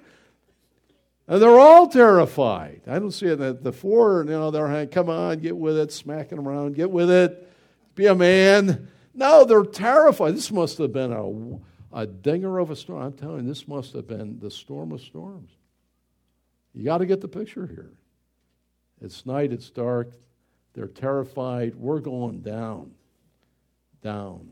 And 1.30 1.40
they're 1.40 1.60
all 1.60 1.86
terrified. 1.86 2.82
I 2.88 2.98
don't 2.98 3.12
see 3.12 3.26
it. 3.26 3.36
The, 3.36 3.52
the 3.52 3.72
four, 3.72 4.24
you 4.24 4.32
know, 4.32 4.50
they're 4.50 4.66
like, 4.66 4.90
come 4.90 5.08
on, 5.08 5.38
get 5.38 5.56
with 5.56 5.78
it, 5.78 5.92
smacking 5.92 6.40
around, 6.40 6.74
get 6.74 6.90
with 6.90 7.08
it, 7.08 7.48
be 7.94 8.06
a 8.06 8.16
man. 8.16 8.88
No, 9.14 9.44
they're 9.44 9.62
terrified. 9.62 10.34
This 10.34 10.50
must 10.50 10.78
have 10.78 10.92
been 10.92 11.12
a, 11.12 11.96
a 11.96 12.04
dinger 12.04 12.58
of 12.58 12.72
a 12.72 12.76
storm. 12.76 13.02
I'm 13.02 13.12
telling 13.12 13.42
you, 13.42 13.48
this 13.48 13.68
must 13.68 13.92
have 13.92 14.08
been 14.08 14.40
the 14.40 14.50
storm 14.50 14.90
of 14.90 15.02
storms. 15.02 15.52
You 16.74 16.84
got 16.84 16.98
to 16.98 17.06
get 17.06 17.20
the 17.20 17.28
picture 17.28 17.68
here. 17.68 17.92
It's 19.00 19.24
night, 19.24 19.52
it's 19.52 19.70
dark, 19.70 20.10
they're 20.74 20.88
terrified. 20.88 21.76
We're 21.76 22.00
going 22.00 22.40
down, 22.40 22.90
down. 24.02 24.50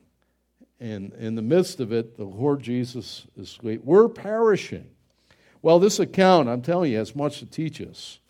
And 0.79 1.13
in 1.15 1.35
the 1.35 1.43
midst 1.43 1.81
of 1.81 1.93
it, 1.93 2.17
the 2.17 2.25
Lord 2.25 2.63
Jesus 2.63 3.27
is 3.37 3.49
asleep. 3.49 3.81
We're 3.83 4.09
perishing. 4.09 4.91
Well, 5.61 5.79
this 5.79 5.99
account, 5.99 6.49
I'm 6.49 6.63
telling 6.63 6.93
you, 6.93 6.99
has 6.99 7.17
much 7.17 7.41
to 7.41 7.47
teach 7.47 7.81
us 7.81 8.21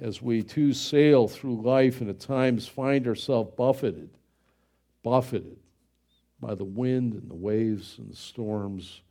as 0.00 0.22
we 0.22 0.42
too 0.42 0.72
sail 0.72 1.28
through 1.28 1.62
life 1.62 2.00
and 2.00 2.08
at 2.08 2.20
times 2.20 2.66
find 2.66 3.06
ourselves 3.06 3.52
buffeted, 3.56 4.10
buffeted 5.02 5.58
by 6.40 6.54
the 6.54 6.64
wind 6.64 7.14
and 7.14 7.28
the 7.28 7.34
waves 7.34 7.98
and 7.98 8.10
the 8.10 8.16
storms 8.16 9.02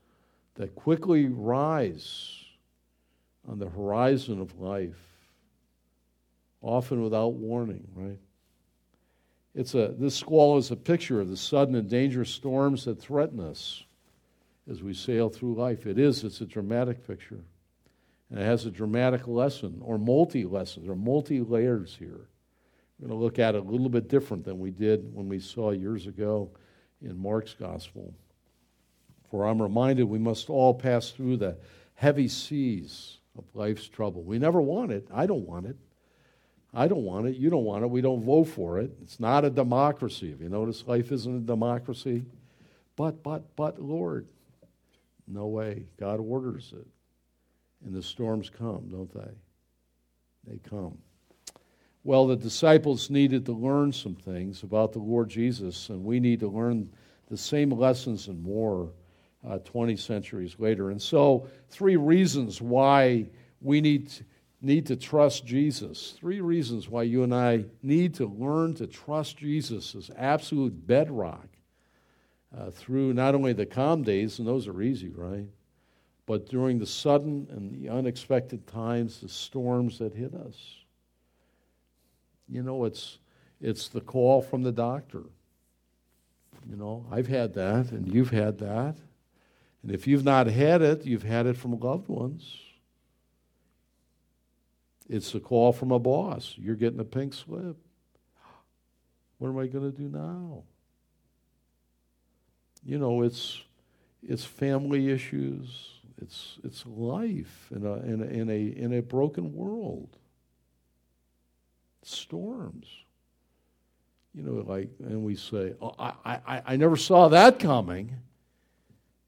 that 0.56 0.76
quickly 0.76 1.28
rise 1.28 2.46
on 3.48 3.60
the 3.60 3.70
horizon 3.70 4.42
of 4.42 4.60
life, 4.60 4.98
often 6.62 7.04
without 7.04 7.34
warning, 7.34 7.88
right? 7.96 8.20
It's 9.54 9.76
a, 9.76 9.94
this 9.98 10.16
squall 10.16 10.58
is 10.58 10.72
a 10.72 10.76
picture 10.76 11.20
of 11.20 11.30
the 11.30 11.38
sudden 11.38 11.76
and 11.76 11.90
dangerous 11.90 12.30
storms 12.30 12.86
that 12.86 13.00
threaten 13.00 13.40
us 13.40 13.84
as 14.70 14.82
we 14.82 14.94
sail 14.94 15.30
through 15.30 15.56
life. 15.56 15.86
It 15.86 16.00
is, 16.00 16.24
it's 16.24 16.42
a 16.42 16.46
dramatic 16.46 17.06
picture. 17.06 17.40
And 18.30 18.40
it 18.40 18.44
has 18.44 18.66
a 18.66 18.72
dramatic 18.72 19.28
lesson, 19.28 19.80
or 19.82 19.98
multi 19.98 20.44
lessons, 20.44 20.90
or 20.90 20.96
multi 20.96 21.40
layers 21.40 21.96
here. 21.98 22.28
We're 23.00 23.08
going 23.08 23.20
to 23.20 23.24
look 23.24 23.40
at 23.40 23.56
it 23.56 23.64
a 23.64 23.70
little 23.70 23.90
bit 23.90 24.10
different 24.10 24.44
than 24.44 24.60
we 24.60 24.72
did 24.72 25.14
when 25.14 25.30
we 25.30 25.40
saw 25.40 25.72
years 25.72 26.08
ago 26.08 26.50
in 27.02 27.18
Mark's 27.18 27.54
gospel. 27.54 28.14
For 29.30 29.46
I'm 29.46 29.62
reminded 29.62 30.06
we 30.06 30.20
must 30.20 30.50
all 30.50 30.74
pass 30.74 31.12
through 31.12 31.38
the 31.38 31.58
heavy 31.94 32.28
seas 32.28 33.18
of 33.38 33.44
life's 33.54 33.88
trouble. 33.88 34.24
We 34.24 34.40
never 34.40 34.62
want 34.62 34.92
it. 34.92 35.08
I 35.14 35.26
don't 35.26 35.46
want 35.46 35.68
it. 35.68 35.76
I 36.74 36.88
don't 36.88 37.04
want 37.04 37.28
it. 37.28 37.38
You 37.38 37.50
don't 37.50 37.64
want 37.64 37.84
it. 37.84 37.90
We 37.90 38.02
don't 38.02 38.24
vote 38.24 38.46
for 38.46 38.80
it. 38.80 38.92
It's 39.02 39.20
not 39.20 39.46
a 39.46 39.50
democracy. 39.50 40.32
If 40.32 40.42
you 40.42 40.50
notice, 40.50 40.86
life 40.86 41.12
isn't 41.12 41.36
a 41.38 41.40
democracy. 41.40 42.24
But, 42.96 43.24
but, 43.24 43.56
but, 43.56 43.80
Lord, 43.80 44.28
no 45.28 45.48
way. 45.48 45.86
God 46.00 46.20
orders 46.20 46.74
it. 46.76 46.88
And 47.88 47.96
the 47.96 48.04
storms 48.04 48.50
come, 48.50 48.90
don't 48.92 49.14
they? 49.14 49.32
They 50.46 50.58
come. 50.58 50.98
Well, 52.04 52.28
the 52.28 52.36
disciples 52.36 53.10
needed 53.10 53.46
to 53.46 53.54
learn 53.54 53.94
some 53.94 54.14
things 54.14 54.64
about 54.64 54.92
the 54.92 55.00
Lord 55.00 55.30
Jesus, 55.30 55.88
and 55.88 56.04
we 56.04 56.20
need 56.20 56.42
to 56.42 56.50
learn 56.50 56.90
the 57.30 57.38
same 57.38 57.70
lessons 57.70 58.28
and 58.28 58.44
more 58.44 58.92
uh, 59.48 59.60
20 59.60 59.96
centuries 59.96 60.58
later. 60.60 60.90
And 60.90 61.02
so, 61.02 61.48
three 61.70 61.96
reasons 61.96 62.62
why 62.62 63.28
we 63.62 63.80
need 63.80 64.10
to, 64.10 64.26
need 64.62 64.86
to 64.88 64.98
trust 64.98 65.46
Jesus. 65.46 66.14
Three 66.20 66.42
reasons 66.42 66.90
why 66.90 67.04
you 67.04 67.24
and 67.24 67.34
I 67.34 67.64
need 67.82 68.16
to 68.16 68.26
learn 68.26 68.74
to 68.76 68.88
trust 68.88 69.38
Jesus 69.38 69.96
as 69.96 70.12
absolute 70.18 70.86
bedrock 70.86 71.48
uh, 72.58 72.70
through 72.70 73.14
not 73.14 73.34
only 73.34 73.54
the 73.54 73.66
calm 73.66 74.04
days, 74.04 74.40
and 74.40 74.48
those 74.48 74.68
are 74.68 74.82
easy, 74.82 75.14
right? 75.16 75.48
But 76.28 76.46
during 76.50 76.78
the 76.78 76.86
sudden 76.86 77.48
and 77.50 77.74
the 77.74 77.90
unexpected 77.90 78.68
times, 78.68 79.22
the 79.22 79.30
storms 79.30 79.98
that 79.98 80.14
hit 80.14 80.36
us. 80.36 80.56
You 82.50 82.62
know, 82.62 82.84
it's, 82.84 83.18
it's 83.62 83.88
the 83.88 84.02
call 84.02 84.42
from 84.42 84.62
the 84.62 84.74
doctor. 84.74 85.24
You 86.70 86.76
know, 86.76 87.06
I've 87.10 87.28
had 87.28 87.54
that, 87.54 87.92
and 87.92 88.14
you've 88.14 88.30
had 88.30 88.60
that. 88.60 88.98
And 89.82 89.92
if 89.92 90.06
you've 90.06 90.26
not 90.26 90.48
had 90.48 90.82
it, 90.82 91.06
you've 91.06 91.24
had 91.24 91.46
it 91.46 91.56
from 91.56 91.80
loved 91.80 92.10
ones. 92.10 92.58
It's 95.10 95.32
the 95.32 95.40
call 95.40 95.72
from 95.72 95.92
a 95.92 96.00
boss. 96.00 96.56
You're 96.58 96.76
getting 96.76 97.00
a 97.00 97.06
pink 97.06 97.34
slip. 97.34 97.78
What 99.38 99.48
am 99.48 99.58
I 99.58 99.68
going 99.68 99.90
to 99.90 99.98
do 99.98 100.10
now? 100.10 100.64
You 102.84 102.98
know, 102.98 103.22
it's, 103.22 103.62
it's 104.22 104.44
family 104.44 105.10
issues 105.10 105.97
it's, 106.22 106.58
it's 106.64 106.86
life 106.86 107.70
in 107.74 107.86
a, 107.86 107.94
in, 107.98 108.22
a, 108.22 108.26
in, 108.26 108.50
a, 108.50 108.84
in 108.84 108.94
a 108.94 109.02
broken 109.02 109.54
world. 109.54 110.18
Storms. 112.04 112.88
You 114.34 114.44
know, 114.44 114.64
like, 114.68 114.90
and 115.00 115.24
we 115.24 115.36
say, 115.36 115.74
oh, 115.82 115.96
I, 115.98 116.14
I, 116.26 116.62
I 116.66 116.76
never 116.78 116.96
saw 116.96 117.30
that 117.30 117.60
coming. 117.60 118.16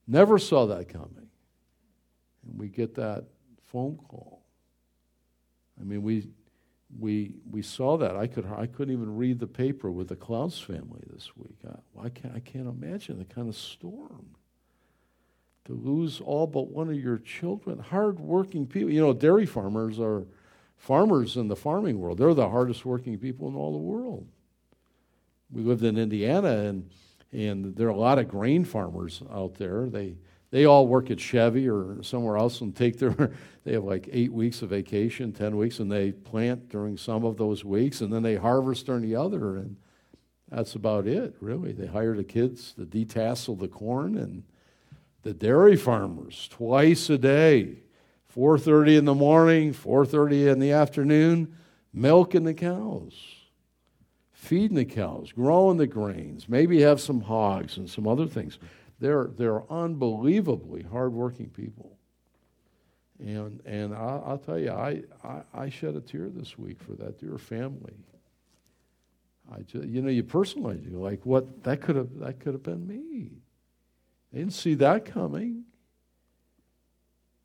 Never 0.08 0.40
saw 0.40 0.68
that 0.68 0.90
coming. 0.90 1.30
And 2.46 2.60
we 2.60 2.68
get 2.68 2.96
that 2.96 3.26
phone 3.72 3.98
call. 4.08 4.44
I 5.80 5.84
mean, 5.84 6.04
we, 6.04 6.28
we, 7.00 7.34
we 7.50 7.62
saw 7.62 7.98
that. 7.98 8.16
I, 8.16 8.28
could, 8.28 8.46
I 8.46 8.66
couldn't 8.66 8.94
even 8.94 9.16
read 9.16 9.40
the 9.40 9.48
paper 9.48 9.92
with 9.92 10.10
the 10.10 10.16
Klaus 10.16 10.60
family 10.60 11.02
this 11.12 11.36
week. 11.36 11.58
I, 11.68 12.06
I, 12.06 12.10
can't, 12.10 12.36
I 12.36 12.40
can't 12.40 12.68
imagine 12.68 13.20
the 13.20 13.26
kind 13.26 13.48
of 13.48 13.56
storm 13.56 14.36
to 15.70 15.76
lose 15.76 16.20
all 16.20 16.48
but 16.48 16.70
one 16.70 16.90
of 16.90 16.96
your 16.96 17.20
children. 17.20 17.78
Hard-working 17.78 18.66
people. 18.66 18.90
You 18.90 19.02
know, 19.02 19.14
dairy 19.14 19.46
farmers 19.46 20.00
are 20.00 20.26
farmers 20.78 21.38
in 21.38 21.48
the 21.48 21.56
farming 21.56 22.00
world. 22.00 22.18
They're 22.18 22.34
the 22.34 22.50
hardest 22.50 22.86
working 22.86 23.20
people 23.20 23.48
in 23.48 23.56
all 23.56 23.72
the 23.72 23.78
world. 23.78 24.28
We 25.52 25.62
lived 25.62 25.84
in 25.84 25.98
Indiana, 25.98 26.58
and 26.58 26.90
and 27.32 27.76
there 27.76 27.86
are 27.86 27.92
a 27.92 27.98
lot 27.98 28.18
of 28.18 28.28
grain 28.28 28.66
farmers 28.66 29.22
out 29.32 29.56
there. 29.56 29.88
They 29.90 30.16
they 30.50 30.66
all 30.66 30.88
work 30.88 31.12
at 31.12 31.20
Chevy 31.20 31.70
or 31.70 32.02
somewhere 32.02 32.38
else 32.38 32.62
and 32.62 32.76
take 32.76 32.98
their 32.98 33.32
they 33.64 33.74
have 33.74 33.84
like 33.84 34.10
eight 34.12 34.34
weeks 34.34 34.64
of 34.64 34.70
vacation, 34.70 35.34
ten 35.34 35.56
weeks, 35.56 35.80
and 35.80 35.92
they 35.92 36.14
plant 36.14 36.70
during 36.70 36.98
some 36.98 37.24
of 37.24 37.38
those 37.38 37.64
weeks, 37.64 38.02
and 38.02 38.12
then 38.12 38.24
they 38.24 38.38
harvest 38.38 38.88
during 38.88 39.04
the 39.04 39.16
other, 39.16 39.56
and 39.56 39.76
that's 40.50 40.74
about 40.74 41.06
it, 41.06 41.36
really. 41.40 41.74
They 41.74 41.86
hire 41.86 42.16
the 42.16 42.24
kids 42.24 42.74
to 42.74 42.88
detassel 42.88 43.60
the 43.60 43.68
corn 43.68 44.18
and 44.18 44.42
the 45.24 45.34
dairy 45.34 45.76
farmers 45.76 46.48
twice 46.52 47.10
a 47.10 47.18
day 47.18 47.80
4.30 48.36 49.00
in 49.00 49.06
the 49.06 49.16
morning 49.16 49.74
4.30 49.74 50.52
in 50.52 50.60
the 50.60 50.72
afternoon 50.72 51.56
milking 51.94 52.44
the 52.44 52.54
cows 52.54 53.40
feeding 54.40 54.78
the 54.78 54.86
cows 54.86 55.32
growing 55.34 55.78
the 55.78 55.86
grains 55.86 56.48
maybe 56.48 56.82
have 56.82 57.02
some 57.02 57.22
hogs 57.22 57.78
and 57.78 57.90
some 57.90 58.08
other 58.08 58.26
things. 58.26 58.58
They're, 59.00 59.30
they're 59.38 59.70
unbelievably 59.72 60.84
hardworking 60.84 61.50
people. 61.50 61.98
And, 63.20 63.62
and 63.66 63.94
I'll, 63.94 64.24
I'll 64.26 64.38
tell 64.38 64.58
you 64.58 64.72
I, 64.72 65.04
I, 65.24 65.42
I 65.54 65.70
shed 65.70 65.96
a 65.96 66.02
tear 66.02 66.30
this 66.30 66.58
week 66.58 66.82
for 66.82 66.94
that 66.94 67.20
dear 67.20 67.38
family. 67.38 67.94
I 69.54 69.62
just, 69.62 69.88
you 69.88 70.02
know 70.02 70.10
you 70.10 70.24
personalize 70.24 70.90
you 70.90 70.98
like 70.98 71.26
what 71.26 71.64
that 71.64 71.82
could 71.82 71.96
have 71.96 72.20
that 72.20 72.40
could 72.40 72.54
have 72.54 72.64
been 72.64 72.86
me 72.88 73.32
they 74.32 74.40
didn't 74.40 74.54
see 74.54 74.76
that 74.76 75.06
coming. 75.06 75.64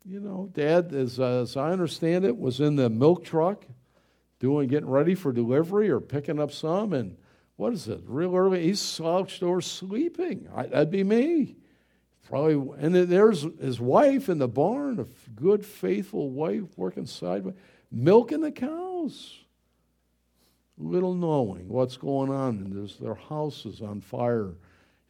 You 0.03 0.19
know, 0.19 0.49
Dad, 0.53 0.93
as, 0.93 1.19
uh, 1.19 1.41
as 1.41 1.57
I 1.57 1.71
understand 1.71 2.25
it, 2.25 2.37
was 2.37 2.59
in 2.59 2.75
the 2.75 2.89
milk 2.89 3.23
truck 3.23 3.65
doing, 4.39 4.67
getting 4.67 4.89
ready 4.89 5.15
for 5.15 5.31
delivery 5.31 5.89
or 5.89 5.99
picking 5.99 6.39
up 6.39 6.51
some, 6.51 6.93
and 6.93 7.17
what 7.55 7.73
is 7.73 7.87
it? 7.87 8.01
Real 8.05 8.35
early, 8.35 8.63
he's 8.63 8.81
slouched 8.81 9.41
over 9.41 9.61
sleeping. 9.61 10.47
I, 10.53 10.67
that'd 10.67 10.91
be 10.91 11.03
me. 11.03 11.55
Probably, 12.27 12.75
and 12.79 12.95
there's 12.95 13.45
his 13.61 13.79
wife 13.79 14.29
in 14.29 14.39
the 14.39 14.47
barn, 14.47 14.99
a 14.99 15.05
good, 15.35 15.65
faithful 15.65 16.29
wife 16.29 16.63
working 16.75 17.05
sideways, 17.05 17.55
milking 17.91 18.41
the 18.41 18.51
cows. 18.51 19.37
Little 20.77 21.13
knowing 21.13 21.69
what's 21.69 21.97
going 21.97 22.31
on, 22.31 22.57
and 22.57 22.75
there's 22.75 22.97
their 22.97 23.15
house 23.15 23.65
is 23.65 23.81
on 23.81 24.01
fire, 24.01 24.55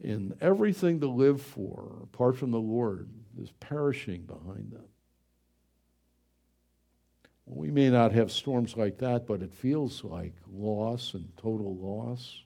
and 0.04 0.36
everything 0.42 1.00
to 1.00 1.08
live 1.08 1.42
for, 1.42 2.00
apart 2.04 2.38
from 2.38 2.52
the 2.52 2.60
Lord, 2.60 3.10
is 3.42 3.52
perishing 3.60 4.24
behind 4.24 4.72
them. 4.72 4.86
We 7.46 7.70
may 7.70 7.90
not 7.90 8.12
have 8.12 8.32
storms 8.32 8.76
like 8.76 8.98
that, 9.00 9.28
but 9.28 9.42
it 9.42 9.54
feels 9.54 10.04
like 10.04 10.34
loss 10.52 11.14
and 11.14 11.32
total 11.38 11.76
loss. 11.76 12.42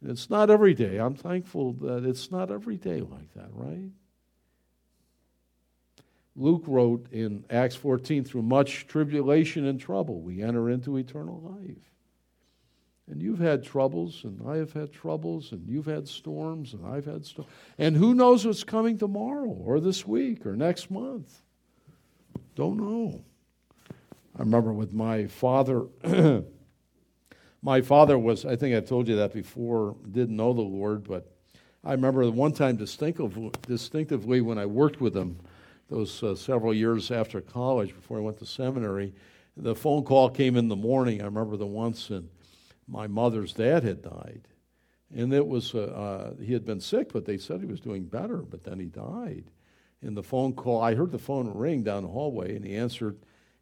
And 0.00 0.10
it's 0.10 0.30
not 0.30 0.50
every 0.50 0.74
day. 0.74 0.98
I'm 0.98 1.14
thankful 1.14 1.74
that 1.74 2.04
it's 2.04 2.30
not 2.30 2.50
every 2.50 2.76
day 2.76 3.00
like 3.00 3.32
that, 3.34 3.48
right? 3.52 3.90
Luke 6.34 6.64
wrote 6.66 7.06
in 7.12 7.44
Acts 7.48 7.76
14, 7.76 8.24
through 8.24 8.42
much 8.42 8.86
tribulation 8.86 9.66
and 9.66 9.80
trouble, 9.80 10.20
we 10.20 10.42
enter 10.42 10.68
into 10.68 10.96
eternal 10.96 11.40
life. 11.40 11.95
And 13.08 13.22
you've 13.22 13.38
had 13.38 13.62
troubles, 13.62 14.24
and 14.24 14.40
I 14.48 14.56
have 14.56 14.72
had 14.72 14.92
troubles, 14.92 15.52
and 15.52 15.68
you've 15.68 15.86
had 15.86 16.08
storms, 16.08 16.72
and 16.74 16.84
I've 16.84 17.04
had 17.04 17.24
storms. 17.24 17.50
And 17.78 17.96
who 17.96 18.14
knows 18.14 18.44
what's 18.44 18.64
coming 18.64 18.98
tomorrow, 18.98 19.48
or 19.48 19.78
this 19.78 20.06
week, 20.06 20.44
or 20.44 20.56
next 20.56 20.90
month? 20.90 21.42
Don't 22.56 22.78
know. 22.78 23.22
I 24.36 24.40
remember 24.40 24.72
with 24.72 24.92
my 24.92 25.26
father, 25.26 25.84
my 27.62 27.80
father 27.80 28.18
was, 28.18 28.44
I 28.44 28.56
think 28.56 28.74
I 28.74 28.80
told 28.80 29.06
you 29.06 29.16
that 29.16 29.32
before, 29.32 29.94
didn't 30.10 30.36
know 30.36 30.52
the 30.52 30.62
Lord, 30.62 31.04
but 31.04 31.30
I 31.84 31.92
remember 31.92 32.28
one 32.30 32.52
time 32.52 32.76
distinctively, 32.76 34.40
when 34.40 34.58
I 34.58 34.66
worked 34.66 35.00
with 35.00 35.16
him, 35.16 35.38
those 35.88 36.20
uh, 36.24 36.34
several 36.34 36.74
years 36.74 37.12
after 37.12 37.40
college, 37.40 37.94
before 37.94 38.18
I 38.18 38.22
went 38.22 38.38
to 38.38 38.46
seminary, 38.46 39.14
the 39.56 39.76
phone 39.76 40.02
call 40.02 40.28
came 40.28 40.56
in 40.56 40.66
the 40.66 40.74
morning. 40.76 41.22
I 41.22 41.26
remember 41.26 41.56
the 41.56 41.66
once, 41.66 42.10
and 42.10 42.28
my 42.88 43.06
mother's 43.06 43.52
dad 43.52 43.82
had 43.82 44.02
died. 44.02 44.48
And 45.14 45.32
it 45.32 45.46
was, 45.46 45.74
uh, 45.74 45.82
uh, 45.82 46.42
he 46.42 46.52
had 46.52 46.64
been 46.64 46.80
sick, 46.80 47.12
but 47.12 47.24
they 47.24 47.38
said 47.38 47.60
he 47.60 47.66
was 47.66 47.80
doing 47.80 48.04
better, 48.04 48.38
but 48.38 48.64
then 48.64 48.80
he 48.80 48.86
died. 48.86 49.44
And 50.02 50.16
the 50.16 50.22
phone 50.22 50.52
call, 50.52 50.82
I 50.82 50.94
heard 50.94 51.12
the 51.12 51.18
phone 51.18 51.52
ring 51.54 51.82
down 51.82 52.02
the 52.02 52.08
hallway, 52.08 52.56
and 52.56 52.64
he 52.64 52.76
answered 52.76 53.18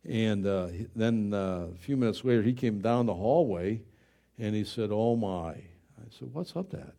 and 0.07 0.47
uh, 0.47 0.69
then 0.95 1.33
uh, 1.33 1.69
a 1.75 1.79
few 1.79 1.97
minutes 1.97 2.25
later, 2.25 2.43
he 2.43 2.53
came 2.53 2.81
down 2.81 3.07
the 3.07 3.15
hallway 3.15 3.83
and 4.39 4.55
he 4.55 4.65
said, 4.65 4.91
Oh 4.93 5.17
my. 5.17 5.53
I 5.53 6.09
said, 6.11 6.29
What's 6.33 6.55
up, 6.57 6.71
Dad? 6.71 6.93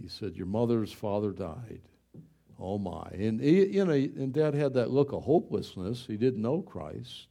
He 0.00 0.08
said, 0.08 0.36
Your 0.36 0.46
mother's 0.46 0.92
father 0.92 1.30
died. 1.32 1.80
Oh 2.58 2.76
my. 2.78 3.08
And, 3.12 3.40
he, 3.40 3.66
you 3.66 3.84
know, 3.86 3.92
and 3.92 4.34
Dad 4.34 4.54
had 4.54 4.74
that 4.74 4.90
look 4.90 5.12
of 5.12 5.24
hopelessness. 5.24 6.04
He 6.06 6.18
didn't 6.18 6.42
know 6.42 6.60
Christ. 6.60 7.28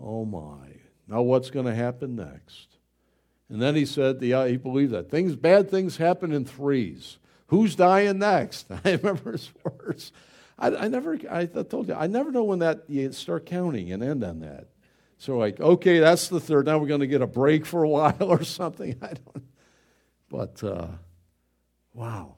Oh 0.00 0.24
my. 0.24 0.70
Now 1.06 1.22
what's 1.22 1.50
going 1.50 1.66
to 1.66 1.74
happen 1.74 2.16
next? 2.16 2.78
And 3.48 3.60
then 3.60 3.74
he 3.74 3.84
said, 3.86 4.22
he 4.22 4.56
believed 4.56 4.92
that. 4.92 5.10
Things, 5.10 5.36
bad 5.36 5.70
things 5.70 5.96
happen 5.96 6.32
in 6.32 6.44
threes. 6.44 7.18
Who's 7.48 7.76
dying 7.76 8.18
next? 8.18 8.66
I 8.84 8.92
remember 8.92 9.32
his 9.32 9.50
words. 9.62 10.12
I, 10.58 10.74
I 10.74 10.88
never, 10.88 11.18
I 11.30 11.46
told 11.46 11.88
you, 11.88 11.94
I 11.94 12.06
never 12.06 12.30
know 12.30 12.44
when 12.44 12.60
that 12.60 12.84
you 12.88 13.12
start 13.12 13.46
counting 13.46 13.92
and 13.92 14.02
end 14.02 14.24
on 14.24 14.40
that. 14.40 14.68
So 15.18 15.38
like, 15.38 15.60
okay, 15.60 16.00
that's 16.00 16.28
the 16.28 16.40
third. 16.40 16.66
Now 16.66 16.78
we're 16.78 16.86
going 16.86 17.00
to 17.00 17.06
get 17.06 17.22
a 17.22 17.26
break 17.26 17.66
for 17.66 17.82
a 17.82 17.88
while 17.88 18.16
or 18.20 18.44
something. 18.44 18.96
I 19.02 19.14
don't. 19.14 19.44
But 20.28 20.64
uh, 20.64 20.88
wow, 21.92 22.34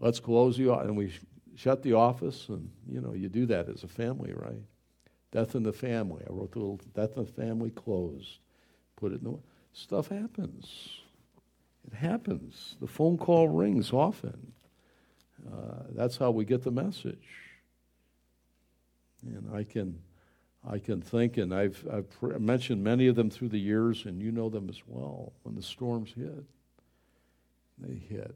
let's 0.00 0.20
close 0.20 0.56
the 0.56 0.72
and 0.72 0.96
we 0.96 1.12
shut 1.54 1.82
the 1.82 1.92
office, 1.94 2.48
and 2.48 2.70
you 2.90 3.00
know 3.00 3.12
you 3.12 3.28
do 3.28 3.46
that 3.46 3.68
as 3.68 3.84
a 3.84 3.88
family, 3.88 4.32
right? 4.32 4.62
Death 5.30 5.54
in 5.54 5.62
the 5.62 5.72
family. 5.72 6.24
I 6.28 6.32
wrote 6.32 6.52
the 6.52 6.58
little 6.58 6.80
death 6.94 7.16
in 7.16 7.24
the 7.24 7.30
family 7.30 7.70
closed. 7.70 8.38
Put 8.96 9.12
it 9.12 9.20
in 9.20 9.24
the 9.24 9.38
stuff 9.78 10.08
happens. 10.08 11.00
It 11.86 11.94
happens. 11.96 12.76
The 12.80 12.86
phone 12.86 13.16
call 13.16 13.48
rings 13.48 13.92
often. 13.92 14.52
Uh, 15.46 15.84
that's 15.90 16.16
how 16.16 16.30
we 16.30 16.44
get 16.44 16.64
the 16.64 16.70
message. 16.70 17.28
And 19.22 19.48
I 19.54 19.64
can, 19.64 20.00
I 20.68 20.78
can 20.78 21.00
think, 21.00 21.36
and 21.36 21.54
I've, 21.54 21.86
I've 21.90 22.40
mentioned 22.40 22.82
many 22.82 23.06
of 23.06 23.16
them 23.16 23.30
through 23.30 23.48
the 23.48 23.58
years, 23.58 24.04
and 24.04 24.20
you 24.20 24.32
know 24.32 24.48
them 24.48 24.68
as 24.68 24.82
well. 24.86 25.32
When 25.44 25.54
the 25.54 25.62
storms 25.62 26.12
hit, 26.16 26.44
they 27.78 27.94
hit. 27.94 28.34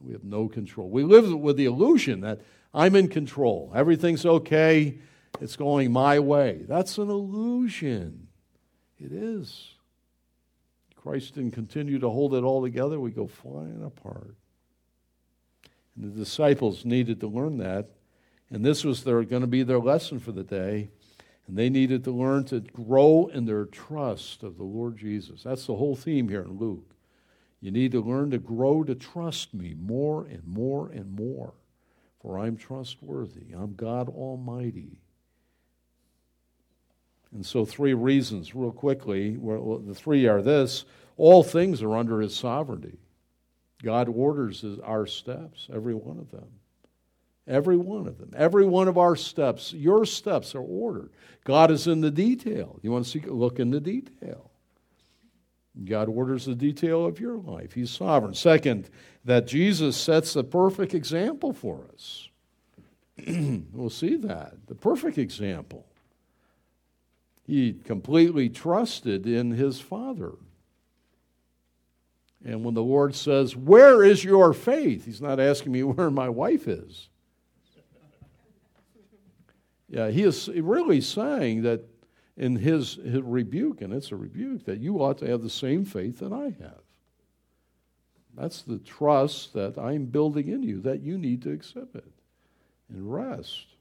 We 0.00 0.12
have 0.12 0.24
no 0.24 0.48
control. 0.48 0.90
We 0.90 1.02
live 1.02 1.32
with 1.32 1.56
the 1.56 1.64
illusion 1.64 2.20
that 2.20 2.42
I'm 2.74 2.94
in 2.94 3.08
control. 3.08 3.72
Everything's 3.74 4.26
okay. 4.26 4.98
It's 5.40 5.56
going 5.56 5.92
my 5.92 6.18
way. 6.18 6.64
That's 6.68 6.98
an 6.98 7.08
illusion. 7.08 8.28
It 8.98 9.12
is. 9.12 9.75
Christ 11.06 11.36
didn't 11.36 11.52
continue 11.52 12.00
to 12.00 12.10
hold 12.10 12.34
it 12.34 12.42
all 12.42 12.60
together. 12.60 12.98
We 12.98 13.12
go 13.12 13.28
flying 13.28 13.80
apart. 13.84 14.34
And 15.94 16.12
the 16.12 16.18
disciples 16.18 16.84
needed 16.84 17.20
to 17.20 17.28
learn 17.28 17.58
that. 17.58 17.90
And 18.50 18.64
this 18.64 18.82
was 18.82 19.04
their, 19.04 19.22
going 19.22 19.42
to 19.42 19.46
be 19.46 19.62
their 19.62 19.78
lesson 19.78 20.18
for 20.18 20.32
the 20.32 20.42
day. 20.42 20.90
And 21.46 21.56
they 21.56 21.70
needed 21.70 22.02
to 22.04 22.10
learn 22.10 22.42
to 22.46 22.58
grow 22.58 23.30
in 23.32 23.46
their 23.46 23.66
trust 23.66 24.42
of 24.42 24.56
the 24.56 24.64
Lord 24.64 24.96
Jesus. 24.96 25.44
That's 25.44 25.66
the 25.66 25.76
whole 25.76 25.94
theme 25.94 26.28
here 26.28 26.42
in 26.42 26.58
Luke. 26.58 26.96
You 27.60 27.70
need 27.70 27.92
to 27.92 28.00
learn 28.00 28.32
to 28.32 28.38
grow 28.38 28.82
to 28.82 28.96
trust 28.96 29.54
me 29.54 29.76
more 29.80 30.24
and 30.24 30.44
more 30.44 30.88
and 30.88 31.14
more. 31.16 31.54
For 32.20 32.36
I'm 32.36 32.56
trustworthy. 32.56 33.52
I'm 33.56 33.76
God 33.76 34.08
Almighty. 34.08 34.98
And 37.36 37.44
so, 37.44 37.66
three 37.66 37.92
reasons, 37.92 38.54
real 38.54 38.72
quickly. 38.72 39.36
The 39.36 39.94
three 39.94 40.26
are 40.26 40.40
this 40.40 40.86
all 41.18 41.42
things 41.42 41.82
are 41.82 41.94
under 41.94 42.20
his 42.20 42.34
sovereignty. 42.34 42.98
God 43.82 44.08
orders 44.08 44.64
our 44.82 45.06
steps, 45.06 45.68
every 45.72 45.94
one 45.94 46.18
of 46.18 46.30
them. 46.30 46.48
Every 47.46 47.76
one 47.76 48.08
of 48.08 48.18
them. 48.18 48.32
Every 48.34 48.64
one 48.64 48.88
of 48.88 48.96
our 48.96 49.14
steps, 49.16 49.72
your 49.74 50.06
steps 50.06 50.54
are 50.54 50.62
ordered. 50.62 51.10
God 51.44 51.70
is 51.70 51.86
in 51.86 52.00
the 52.00 52.10
detail. 52.10 52.80
You 52.82 52.90
want 52.90 53.04
to 53.04 53.10
see, 53.10 53.20
look 53.20 53.60
in 53.60 53.70
the 53.70 53.80
detail. 53.80 54.50
God 55.84 56.08
orders 56.08 56.46
the 56.46 56.54
detail 56.54 57.04
of 57.04 57.20
your 57.20 57.36
life. 57.36 57.74
He's 57.74 57.90
sovereign. 57.90 58.32
Second, 58.32 58.88
that 59.26 59.46
Jesus 59.46 59.94
sets 59.96 60.32
the 60.32 60.42
perfect 60.42 60.94
example 60.94 61.52
for 61.52 61.86
us. 61.92 62.30
we'll 63.72 63.90
see 63.90 64.16
that. 64.16 64.54
The 64.66 64.74
perfect 64.74 65.18
example. 65.18 65.86
He 67.46 67.72
completely 67.72 68.48
trusted 68.48 69.26
in 69.26 69.52
his 69.52 69.80
Father. 69.80 70.32
And 72.44 72.64
when 72.64 72.74
the 72.74 72.82
Lord 72.82 73.14
says, 73.14 73.56
Where 73.56 74.02
is 74.02 74.24
your 74.24 74.52
faith? 74.52 75.04
He's 75.04 75.20
not 75.20 75.38
asking 75.38 75.72
me 75.72 75.82
where 75.84 76.10
my 76.10 76.28
wife 76.28 76.66
is. 76.66 77.08
Yeah, 79.88 80.10
he 80.10 80.22
is 80.22 80.48
really 80.48 81.00
saying 81.00 81.62
that 81.62 81.84
in 82.36 82.56
his, 82.56 82.94
his 82.94 83.22
rebuke, 83.22 83.80
and 83.80 83.92
it's 83.92 84.10
a 84.10 84.16
rebuke, 84.16 84.64
that 84.64 84.80
you 84.80 85.00
ought 85.00 85.18
to 85.18 85.28
have 85.28 85.42
the 85.42 85.50
same 85.50 85.84
faith 85.84 86.18
that 86.18 86.32
I 86.32 86.54
have. 86.60 86.82
That's 88.34 88.62
the 88.62 88.78
trust 88.78 89.54
that 89.54 89.78
I'm 89.78 90.06
building 90.06 90.48
in 90.48 90.62
you 90.62 90.80
that 90.80 91.00
you 91.00 91.16
need 91.16 91.42
to 91.42 91.50
exhibit 91.50 92.12
and 92.88 93.12
rest. 93.12 93.75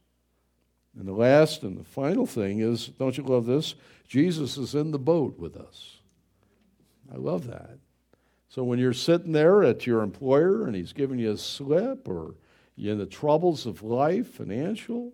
And 0.97 1.07
the 1.07 1.13
last 1.13 1.63
and 1.63 1.77
the 1.77 1.83
final 1.83 2.25
thing 2.25 2.59
is 2.59 2.87
don't 2.87 3.17
you 3.17 3.23
love 3.23 3.45
this? 3.45 3.75
Jesus 4.07 4.57
is 4.57 4.75
in 4.75 4.91
the 4.91 4.99
boat 4.99 5.37
with 5.37 5.57
us. 5.57 5.97
I 7.11 7.17
love 7.17 7.47
that. 7.47 7.77
So 8.49 8.63
when 8.63 8.79
you're 8.79 8.93
sitting 8.93 9.33
there 9.33 9.63
at 9.63 9.85
your 9.85 10.01
employer 10.01 10.65
and 10.65 10.75
he's 10.75 10.93
giving 10.93 11.19
you 11.19 11.31
a 11.31 11.37
slip, 11.37 12.07
or 12.07 12.35
you're 12.75 12.93
in 12.93 12.99
the 12.99 13.05
troubles 13.05 13.65
of 13.65 13.83
life, 13.83 14.35
financial, 14.35 15.11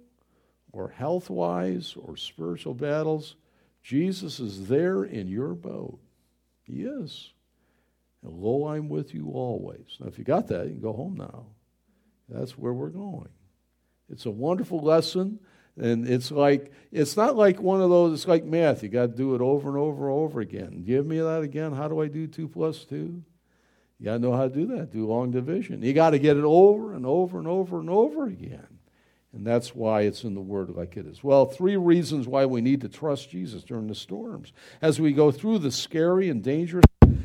or 0.72 0.90
health 0.90 1.30
wise, 1.30 1.96
or 1.98 2.16
spiritual 2.16 2.74
battles, 2.74 3.36
Jesus 3.82 4.40
is 4.40 4.68
there 4.68 5.04
in 5.04 5.28
your 5.28 5.54
boat. 5.54 6.00
He 6.62 6.84
is. 6.84 7.34
And 8.24 8.34
lo, 8.34 8.68
I'm 8.68 8.88
with 8.90 9.14
you 9.14 9.32
always. 9.32 9.98
Now, 10.00 10.08
if 10.08 10.20
you 10.20 10.24
got 10.24 10.48
that, 10.50 10.68
you 10.68 10.74
can 10.74 10.82
go 10.82 10.94
home 10.94 11.16
now. 11.16 11.46
That's 12.30 12.58
where 12.58 12.74
we're 12.74 12.90
going. 12.90 13.30
It's 14.10 14.26
a 14.26 14.32
wonderful 14.32 14.82
lesson. 14.82 15.40
And 15.78 16.08
it's 16.08 16.32
like, 16.32 16.72
it's 16.92 17.16
not 17.16 17.36
like 17.36 17.62
one 17.62 17.82
of 17.82 17.90
those, 17.90 18.14
it's 18.14 18.28
like 18.28 18.44
math. 18.44 18.84
You 18.84 18.90
got 18.90 19.12
to 19.12 19.16
do 19.16 19.36
it 19.36 19.42
over 19.42 19.70
and 19.70 19.78
over 19.78 20.10
and 20.10 20.18
over 20.18 20.42
again. 20.42 20.84
Give 20.86 21.06
me 21.06 21.20
that 21.20 21.42
again. 21.42 21.74
How 21.74 21.88
do 21.88 22.02
I 22.02 22.08
do 22.08 22.28
2 22.28 22.48
plus 22.48 22.84
2? 22.86 22.96
You 22.96 24.06
got 24.06 24.14
to 24.14 24.20
know 24.20 24.36
how 24.36 24.48
to 24.48 24.54
do 24.54 24.66
that, 24.76 24.92
do 24.92 25.06
long 25.06 25.32
division. 25.32 25.82
You 25.82 25.94
got 25.94 26.10
to 26.10 26.20
get 26.20 26.36
it 26.36 26.44
over 26.44 26.94
and 26.94 27.06
over 27.06 27.38
and 27.38 27.48
over 27.48 27.80
and 27.80 27.90
over 27.90 28.26
again. 28.26 28.68
And 29.34 29.48
that's 29.48 29.74
why 29.74 30.02
it's 30.02 30.24
in 30.24 30.34
the 30.34 30.42
Word 30.42 30.72
like 30.72 30.98
it 30.98 31.06
is. 31.06 31.24
Well, 31.24 31.46
three 31.46 31.78
reasons 31.78 32.28
why 32.28 32.46
we 32.46 32.60
need 32.62 32.82
to 32.82 32.90
trust 32.90 33.30
Jesus 33.30 33.64
during 33.64 33.88
the 33.88 33.96
storms. 33.96 34.52
As 34.82 35.00
we 35.00 35.14
go 35.14 35.32
through 35.32 35.60
the 35.60 35.72
scary 35.72 36.30
and 36.30 36.44
dangerous, 36.44 36.84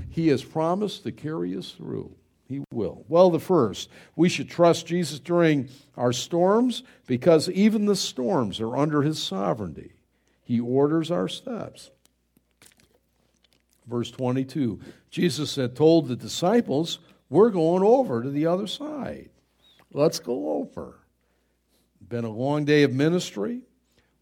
He 0.09 0.28
has 0.28 0.44
promised 0.44 1.02
to 1.02 1.12
carry 1.12 1.56
us 1.56 1.72
through. 1.72 2.14
He 2.48 2.62
will. 2.72 3.04
Well, 3.09 3.30
the 3.30 3.40
first, 3.40 3.90
we 4.14 4.28
should 4.28 4.48
trust 4.48 4.87
Jesus 4.87 5.18
during 5.18 5.68
our 5.96 6.12
storms 6.12 6.85
because 7.06 7.50
even 7.50 7.87
the 7.87 7.96
storms 7.96 8.61
are 8.61 8.76
under 8.76 9.02
his 9.02 9.20
sovereignty. 9.20 9.94
He 10.42 10.61
orders 10.61 11.11
our 11.11 11.28
steps. 11.28 11.90
Verse 13.87 14.11
22 14.11 14.80
Jesus 15.11 15.56
had 15.56 15.74
told 15.74 16.09
the 16.09 16.16
disciples, 16.16 17.00
We're 17.28 17.50
going 17.50 17.82
over 17.82 18.22
to 18.22 18.30
the 18.30 18.46
other 18.46 18.66
side. 18.66 19.30
Let's 19.92 20.18
go 20.18 20.61
over. 20.61 20.98
Been 22.09 22.24
a 22.24 22.30
long 22.30 22.64
day 22.64 22.85
of 22.85 22.92
ministry. 22.92 23.62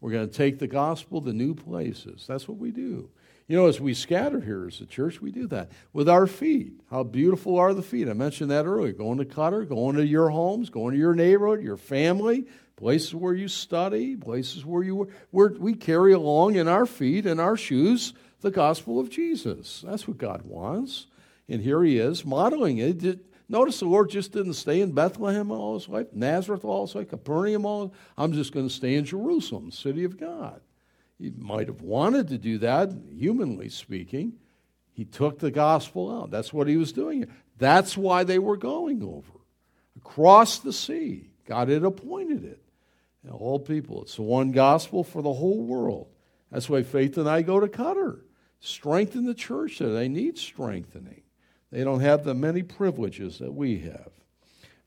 We're 0.01 0.11
going 0.11 0.29
to 0.29 0.33
take 0.33 0.59
the 0.59 0.67
gospel 0.67 1.21
to 1.21 1.33
new 1.33 1.53
places. 1.53 2.25
That's 2.27 2.47
what 2.47 2.57
we 2.57 2.71
do. 2.71 3.09
You 3.47 3.55
know, 3.55 3.67
as 3.67 3.79
we 3.79 3.93
scatter 3.93 4.39
here 4.39 4.65
as 4.65 4.81
a 4.81 4.87
church, 4.87 5.21
we 5.21 5.31
do 5.31 5.45
that 5.47 5.69
with 5.93 6.09
our 6.09 6.25
feet. 6.25 6.81
How 6.89 7.03
beautiful 7.03 7.59
are 7.59 7.75
the 7.75 7.83
feet? 7.83 8.09
I 8.09 8.13
mentioned 8.13 8.49
that 8.49 8.65
earlier. 8.65 8.91
Going 8.91 9.19
to 9.19 9.25
Qatar, 9.25 9.69
going 9.69 9.97
to 9.97 10.05
your 10.05 10.29
homes, 10.29 10.71
going 10.71 10.93
to 10.93 10.99
your 10.99 11.13
neighborhood, 11.13 11.61
your 11.61 11.77
family, 11.77 12.47
places 12.75 13.13
where 13.13 13.35
you 13.35 13.47
study, 13.47 14.15
places 14.15 14.65
where 14.65 14.81
you 14.81 15.11
where 15.29 15.49
we 15.49 15.73
carry 15.73 16.13
along 16.13 16.55
in 16.55 16.67
our 16.67 16.87
feet 16.87 17.27
and 17.27 17.39
our 17.39 17.55
shoes 17.55 18.13
the 18.41 18.49
gospel 18.49 18.99
of 18.99 19.11
Jesus. 19.11 19.83
That's 19.85 20.07
what 20.07 20.17
God 20.17 20.41
wants. 20.43 21.05
And 21.47 21.61
here 21.61 21.83
he 21.83 21.99
is 21.99 22.25
modeling 22.25 22.79
it. 22.79 23.19
Notice 23.47 23.79
the 23.79 23.85
Lord 23.85 24.09
just 24.09 24.31
didn't 24.31 24.53
stay 24.53 24.81
in 24.81 24.93
Bethlehem 24.93 25.51
all 25.51 25.75
his 25.75 25.87
life, 25.87 26.07
Nazareth 26.13 26.65
all 26.65 26.87
his 26.87 26.95
life, 26.95 27.09
Capernaum 27.09 27.63
all. 27.63 27.93
I'm 28.17 28.33
just 28.33 28.51
going 28.51 28.67
to 28.67 28.73
stay 28.73 28.95
in 28.95 29.05
Jerusalem, 29.05 29.69
city 29.69 30.03
of 30.03 30.19
God. 30.19 30.61
He 31.19 31.31
might 31.37 31.67
have 31.67 31.81
wanted 31.81 32.27
to 32.29 32.37
do 32.37 32.57
that, 32.59 32.91
humanly 33.09 33.69
speaking. 33.69 34.33
He 34.91 35.05
took 35.05 35.39
the 35.39 35.51
gospel 35.51 36.11
out. 36.11 36.31
That's 36.31 36.53
what 36.53 36.67
he 36.67 36.77
was 36.77 36.91
doing. 36.91 37.27
That's 37.57 37.97
why 37.97 38.23
they 38.23 38.39
were 38.39 38.57
going 38.57 39.03
over. 39.03 39.39
Across 39.97 40.59
the 40.59 40.73
sea. 40.73 41.29
God 41.45 41.69
had 41.69 41.83
appointed 41.83 42.43
it. 42.43 42.61
And 43.23 43.31
all 43.31 43.59
people. 43.59 44.03
It's 44.03 44.15
the 44.15 44.23
one 44.23 44.51
gospel 44.51 45.03
for 45.03 45.21
the 45.21 45.33
whole 45.33 45.63
world. 45.63 46.07
That's 46.51 46.69
why 46.69 46.83
Faith 46.83 47.17
and 47.17 47.29
I 47.29 47.41
go 47.41 47.59
to 47.59 47.67
Qatar. 47.67 48.21
Strengthen 48.59 49.25
the 49.25 49.33
church 49.33 49.79
there. 49.79 49.89
They 49.89 50.07
need 50.07 50.37
strengthening. 50.37 51.21
They 51.71 51.83
don't 51.83 51.99
have 51.99 52.23
the 52.23 52.33
many 52.33 52.63
privileges 52.63 53.39
that 53.39 53.53
we 53.53 53.79
have. 53.79 54.11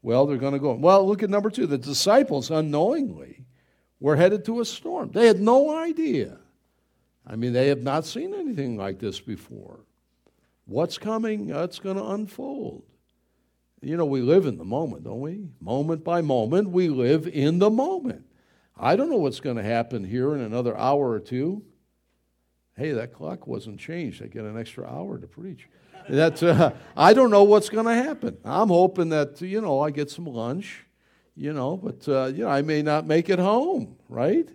Well, 0.02 0.26
they're 0.26 0.36
going 0.38 0.54
to 0.54 0.58
go. 0.58 0.72
Well, 0.74 1.06
look 1.06 1.22
at 1.22 1.30
number 1.30 1.50
two. 1.50 1.66
The 1.66 1.78
disciples 1.78 2.50
unknowingly 2.50 3.44
were 4.00 4.16
headed 4.16 4.44
to 4.44 4.60
a 4.60 4.64
storm. 4.64 5.10
They 5.12 5.26
had 5.26 5.40
no 5.40 5.76
idea. 5.76 6.38
I 7.26 7.36
mean, 7.36 7.52
they 7.52 7.68
have 7.68 7.82
not 7.82 8.06
seen 8.06 8.34
anything 8.34 8.76
like 8.76 8.98
this 8.98 9.20
before. 9.20 9.80
What's 10.66 10.98
coming? 10.98 11.50
It's 11.50 11.78
going 11.78 11.96
to 11.96 12.04
unfold. 12.04 12.84
You 13.80 13.96
know, 13.96 14.06
we 14.06 14.22
live 14.22 14.46
in 14.46 14.58
the 14.58 14.64
moment, 14.64 15.04
don't 15.04 15.20
we? 15.20 15.46
Moment 15.60 16.04
by 16.04 16.20
moment, 16.20 16.70
we 16.70 16.88
live 16.88 17.26
in 17.26 17.58
the 17.58 17.70
moment. 17.70 18.24
I 18.76 18.96
don't 18.96 19.10
know 19.10 19.16
what's 19.16 19.40
going 19.40 19.56
to 19.56 19.62
happen 19.62 20.04
here 20.04 20.34
in 20.34 20.40
another 20.40 20.76
hour 20.76 21.10
or 21.10 21.20
two. 21.20 21.62
Hey, 22.76 22.92
that 22.92 23.12
clock 23.12 23.46
wasn't 23.46 23.78
changed. 23.78 24.22
I 24.22 24.26
get 24.26 24.44
an 24.44 24.58
extra 24.58 24.86
hour 24.86 25.18
to 25.18 25.26
preach. 25.26 25.68
That, 26.08 26.42
uh, 26.42 26.72
I 26.96 27.12
don't 27.12 27.30
know 27.30 27.44
what's 27.44 27.68
going 27.68 27.86
to 27.86 27.94
happen. 27.94 28.38
I'm 28.44 28.68
hoping 28.68 29.10
that, 29.10 29.40
you 29.40 29.60
know, 29.60 29.80
I 29.80 29.90
get 29.90 30.10
some 30.10 30.26
lunch 30.26 30.86
you 31.38 31.52
know, 31.52 31.76
but, 31.76 32.08
uh, 32.08 32.26
you 32.26 32.44
know, 32.44 32.50
I 32.50 32.62
may 32.62 32.82
not 32.82 33.06
make 33.06 33.30
it 33.30 33.38
home, 33.38 33.96
right? 34.08 34.48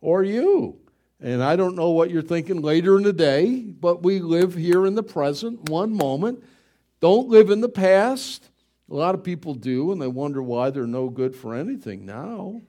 Or 0.00 0.24
you. 0.24 0.78
And 1.20 1.42
I 1.42 1.54
don't 1.54 1.76
know 1.76 1.90
what 1.90 2.10
you're 2.10 2.22
thinking 2.22 2.62
later 2.62 2.96
in 2.96 3.02
the 3.02 3.12
day, 3.12 3.60
but 3.60 4.02
we 4.02 4.20
live 4.20 4.54
here 4.54 4.86
in 4.86 4.94
the 4.94 5.02
present, 5.02 5.68
one 5.68 5.92
moment. 5.92 6.42
Don't 7.00 7.28
live 7.28 7.50
in 7.50 7.60
the 7.60 7.68
past. 7.68 8.48
A 8.90 8.94
lot 8.94 9.14
of 9.14 9.22
people 9.22 9.54
do, 9.54 9.92
and 9.92 10.00
they 10.00 10.06
wonder 10.06 10.42
why 10.42 10.70
they're 10.70 10.86
no 10.86 11.10
good 11.10 11.36
for 11.36 11.54
anything 11.54 12.06
now. 12.06 12.62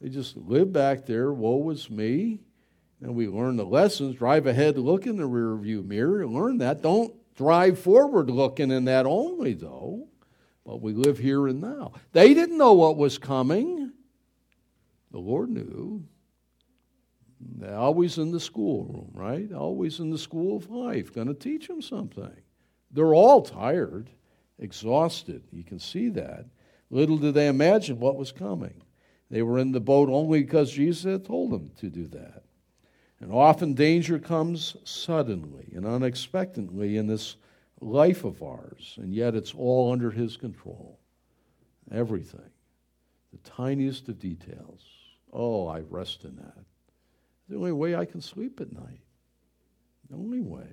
They 0.00 0.08
just 0.08 0.36
live 0.36 0.72
back 0.72 1.06
there, 1.06 1.32
woe 1.32 1.70
is 1.70 1.88
me. 1.88 2.40
And 3.00 3.14
we 3.14 3.28
learn 3.28 3.56
the 3.56 3.64
lessons. 3.64 4.16
Drive 4.16 4.46
ahead, 4.46 4.76
look 4.76 5.06
in 5.06 5.18
the 5.18 5.26
rear 5.26 5.56
view 5.56 5.82
mirror, 5.82 6.26
learn 6.26 6.58
that. 6.58 6.82
Don't 6.82 7.14
drive 7.36 7.78
forward 7.78 8.28
looking 8.28 8.72
in 8.72 8.86
that 8.86 9.06
only, 9.06 9.54
though. 9.54 10.08
But 10.64 10.80
we 10.80 10.92
live 10.92 11.18
here 11.18 11.46
and 11.46 11.60
now. 11.60 11.92
They 12.12 12.32
didn't 12.34 12.58
know 12.58 12.72
what 12.72 12.96
was 12.96 13.18
coming. 13.18 13.92
The 15.10 15.18
Lord 15.18 15.50
knew. 15.50 16.04
They're 17.40 17.76
always 17.76 18.16
in 18.18 18.30
the 18.30 18.40
schoolroom, 18.40 19.10
right? 19.12 19.52
Always 19.52 20.00
in 20.00 20.10
the 20.10 20.18
school 20.18 20.56
of 20.56 20.70
life, 20.70 21.12
going 21.12 21.26
to 21.28 21.34
teach 21.34 21.68
them 21.68 21.82
something. 21.82 22.32
They're 22.90 23.14
all 23.14 23.42
tired, 23.42 24.08
exhausted. 24.58 25.42
You 25.52 25.64
can 25.64 25.78
see 25.78 26.08
that. 26.10 26.46
Little 26.90 27.18
did 27.18 27.34
they 27.34 27.48
imagine 27.48 27.98
what 27.98 28.16
was 28.16 28.32
coming. 28.32 28.82
They 29.30 29.42
were 29.42 29.58
in 29.58 29.72
the 29.72 29.80
boat 29.80 30.08
only 30.08 30.42
because 30.42 30.72
Jesus 30.72 31.04
had 31.04 31.24
told 31.24 31.50
them 31.50 31.70
to 31.78 31.90
do 31.90 32.06
that. 32.08 32.44
And 33.20 33.32
often 33.32 33.74
danger 33.74 34.18
comes 34.18 34.76
suddenly 34.84 35.72
and 35.74 35.86
unexpectedly 35.86 36.96
in 36.96 37.06
this 37.06 37.36
life 37.80 38.24
of 38.24 38.42
ours, 38.42 38.98
and 39.00 39.14
yet 39.14 39.34
it's 39.34 39.54
all 39.54 39.92
under 39.92 40.10
His 40.10 40.36
control. 40.36 40.98
Everything. 41.90 42.40
The 43.32 43.50
tiniest 43.50 44.08
of 44.08 44.18
details. 44.18 44.82
Oh, 45.32 45.66
I 45.66 45.80
rest 45.80 46.24
in 46.24 46.36
that. 46.36 46.64
The 47.48 47.56
only 47.56 47.72
way 47.72 47.94
I 47.94 48.04
can 48.04 48.20
sleep 48.20 48.60
at 48.60 48.72
night. 48.72 49.00
The 50.08 50.16
only 50.16 50.40
way. 50.40 50.68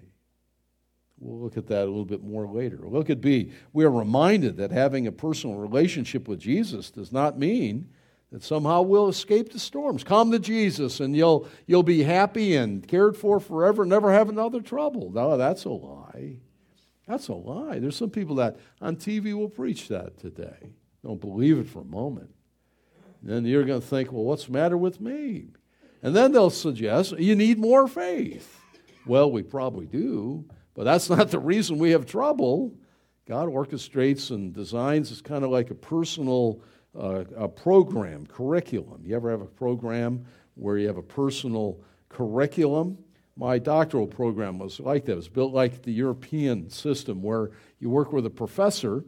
We'll 1.20 1.40
look 1.40 1.58
at 1.58 1.68
that 1.68 1.84
a 1.84 1.86
little 1.86 2.06
bit 2.06 2.24
more 2.24 2.48
later. 2.48 2.80
Look 2.84 3.10
at 3.10 3.22
B. 3.22 3.52
We 3.74 3.86
are 3.86 3.92
reminded 3.92 4.58
that 4.58 4.72
having 4.72 5.06
a 5.06 5.12
personal 5.12 5.58
relationship 5.58 6.28
with 6.28 6.40
Jesus 6.40 6.90
does 6.90 7.12
not 7.12 7.38
mean 7.38 7.90
that 8.32 8.44
somehow 8.44 8.82
we'll 8.82 9.10
escape 9.10 9.52
the 9.52 9.60
storms. 9.60 10.04
Come 10.04 10.32
to 10.32 10.40
Jesus 10.40 11.00
and 11.00 11.16
you'll, 11.16 11.48
you'll 11.68 11.84
be 11.84 12.04
happy 12.04 12.56
and 12.56 12.88
cared 12.88 13.16
for 13.16 13.40
forever, 13.40 13.86
never 13.86 14.12
have 14.12 14.30
another 14.30 14.62
trouble. 14.62 15.12
No, 15.12 15.38
that's 15.38 15.66
a 15.66 15.70
lie. 15.70 16.38
That's 17.12 17.28
a 17.28 17.34
lie. 17.34 17.78
There's 17.78 17.98
some 17.98 18.10
people 18.10 18.38
that 18.38 18.56
on 18.80 18.96
TV 18.96 19.34
will 19.34 19.50
preach 19.50 19.90
that 19.90 20.18
today. 20.18 20.72
Don't 21.04 21.20
believe 21.20 21.58
it 21.58 21.68
for 21.68 21.82
a 21.82 21.86
moment. 21.86 22.30
then 23.22 23.44
you're 23.44 23.66
going 23.66 23.82
to 23.82 23.86
think, 23.86 24.14
well, 24.14 24.24
what's 24.24 24.46
the 24.46 24.54
matter 24.54 24.78
with 24.78 25.02
me? 25.02 25.50
And 26.02 26.16
then 26.16 26.32
they'll 26.32 26.50
suggest 26.50 27.20
you 27.20 27.36
need 27.36 27.60
more 27.60 27.90
faith. 27.90 28.62
Well, 29.06 29.30
we 29.30 29.44
probably 29.44 29.88
do, 29.88 30.46
but 30.74 30.86
that's 30.86 31.10
not 31.18 31.32
the 31.32 31.40
reason 31.40 31.80
we 31.80 31.92
have 31.92 32.06
trouble. 32.06 32.78
God 33.28 33.50
orchestrates 33.50 34.32
and 34.32 34.54
designs 34.54 35.12
it's 35.12 35.22
kind 35.22 35.44
of 35.44 35.50
like 35.50 35.70
a 35.70 35.76
personal 35.76 36.62
uh, 36.98 37.26
a 37.36 37.50
program, 37.50 38.26
curriculum. 38.26 39.02
You 39.04 39.18
ever 39.18 39.32
have 39.32 39.42
a 39.42 39.46
program 39.46 40.26
where 40.56 40.78
you 40.78 40.88
have 40.88 40.98
a 40.98 41.04
personal 41.04 41.82
curriculum? 42.08 42.98
My 43.42 43.58
doctoral 43.58 44.06
program 44.06 44.60
was 44.60 44.80
like 44.80 45.06
that. 45.06 45.14
It 45.14 45.16
was 45.16 45.28
built 45.28 45.52
like 45.52 45.82
the 45.82 45.92
European 45.92 46.70
system 46.70 47.24
where 47.24 47.50
you 47.80 47.90
work 47.90 48.14
with 48.14 48.28
a 48.28 48.30
professor 48.30 49.04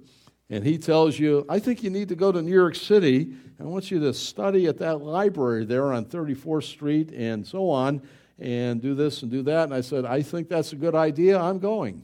and 0.49 0.65
he 0.65 0.79
tells 0.79 1.19
you, 1.19 1.45
I 1.47 1.59
think 1.59 1.83
you 1.83 1.91
need 1.91 2.09
to 2.09 2.15
go 2.15 2.31
to 2.31 2.41
New 2.41 2.51
York 2.51 2.73
City. 2.73 3.21
and 3.21 3.61
I 3.61 3.65
want 3.65 3.91
you 3.91 3.99
to 3.99 4.11
study 4.11 4.65
at 4.65 4.79
that 4.79 5.01
library 5.01 5.65
there 5.65 5.93
on 5.93 6.05
34th 6.05 6.63
Street 6.63 7.11
and 7.11 7.45
so 7.45 7.69
on 7.69 8.01
and 8.39 8.81
do 8.81 8.95
this 8.95 9.21
and 9.21 9.29
do 9.29 9.43
that. 9.43 9.65
And 9.65 9.73
I 9.73 9.81
said, 9.81 10.03
I 10.03 10.23
think 10.23 10.49
that's 10.49 10.73
a 10.73 10.77
good 10.77 10.95
idea. 10.95 11.39
I'm 11.39 11.59
going. 11.59 12.03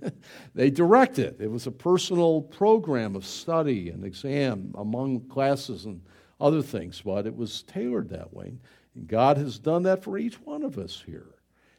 they 0.56 0.70
direct 0.70 1.20
it. 1.20 1.36
It 1.38 1.48
was 1.48 1.68
a 1.68 1.72
personal 1.72 2.42
program 2.42 3.14
of 3.14 3.24
study 3.24 3.90
and 3.90 4.04
exam 4.04 4.74
among 4.76 5.28
classes 5.28 5.84
and 5.84 6.00
other 6.40 6.60
things, 6.60 7.02
but 7.02 7.24
it 7.24 7.36
was 7.36 7.62
tailored 7.62 8.08
that 8.08 8.34
way. 8.34 8.54
And 8.96 9.06
God 9.06 9.36
has 9.36 9.60
done 9.60 9.84
that 9.84 10.02
for 10.02 10.18
each 10.18 10.40
one 10.40 10.64
of 10.64 10.76
us 10.76 11.04
here 11.06 11.37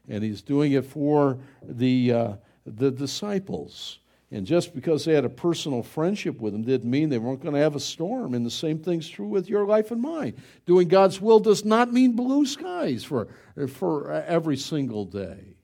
and 0.10 0.24
he's 0.24 0.42
doing 0.42 0.74
it 0.74 0.86
for 0.86 1.38
the, 1.64 2.12
uh, 2.12 2.34
the 2.66 2.92
disciples. 2.92 4.00
And 4.32 4.46
just 4.46 4.76
because 4.76 5.06
they 5.06 5.14
had 5.14 5.26
a 5.26 5.30
personal 5.30 5.82
friendship 5.82 6.40
with 6.40 6.54
him 6.54 6.64
didn't 6.64 6.90
mean 6.90 7.10
they 7.10 7.18
weren't 7.18 7.42
going 7.42 7.56
to 7.56 7.62
have 7.62 7.76
a 7.76 7.80
storm. 7.80 8.34
And 8.34 8.46
the 8.46 8.52
same 8.52 8.80
thing's 8.80 9.08
true 9.08 9.28
with 9.28 9.50
your 9.50 9.66
life 9.66 9.92
and 9.92 10.02
mine. 10.02 10.36
Doing 10.66 10.88
God's 10.88 11.20
will 11.20 11.40
does 11.40 11.66
not 11.66 11.94
mean 11.94 12.16
blue 12.16 12.46
skies 12.46 13.04
for, 13.04 13.28
for 13.68 14.12
every 14.12 14.58
single 14.58 15.06
day. 15.06 15.56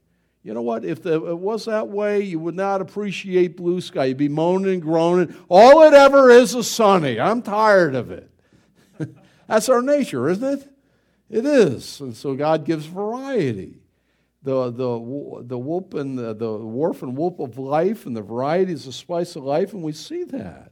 You 0.42 0.54
know 0.54 0.62
what? 0.62 0.86
If 0.86 1.06
it 1.06 1.38
was 1.38 1.66
that 1.66 1.90
way, 1.90 2.22
you 2.22 2.40
would 2.40 2.56
not 2.56 2.82
appreciate 2.82 3.58
blue 3.58 3.82
sky. 3.82 4.06
You'd 4.06 4.18
be 4.18 4.30
moaning 4.30 4.74
and 4.74 4.82
groaning. 4.82 5.36
All 5.50 5.84
it 5.84 5.94
ever 5.94 6.30
is 6.30 6.54
is 6.54 6.70
sunny. 6.70 7.20
I'm 7.20 7.42
tired 7.42 7.96
of 7.96 8.12
it. 8.12 8.30
That's 9.48 9.70
our 9.70 9.82
nature, 9.82 10.30
isn't 10.30 10.60
it? 10.60 10.70
It 11.32 11.46
is. 11.46 12.00
And 12.00 12.16
so 12.16 12.36
God 12.36 12.64
gives 12.64 12.86
variety 12.86 13.80
the, 14.46 14.72
the, 14.72 15.44
the 15.44 15.58
whoop 15.58 15.94
and 15.94 16.18
the, 16.18 16.34
the 16.34 16.52
warp 16.52 17.02
and 17.02 17.18
whoop 17.18 17.40
of 17.40 17.58
life 17.58 18.06
and 18.06 18.16
the 18.16 18.22
varieties 18.22 18.88
of 18.88 18.96
spice 18.96 19.36
of 19.36 19.44
life, 19.44 19.74
and 19.74 19.84
we 19.84 19.92
see 19.92 20.24
that 20.24 20.72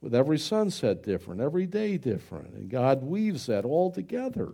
with 0.00 0.14
every 0.14 0.38
sunset 0.38 1.02
different, 1.02 1.40
every 1.40 1.66
day 1.66 1.96
different. 1.96 2.54
And 2.54 2.68
God 2.68 3.02
weaves 3.02 3.46
that 3.46 3.64
all 3.64 3.90
together. 3.90 4.52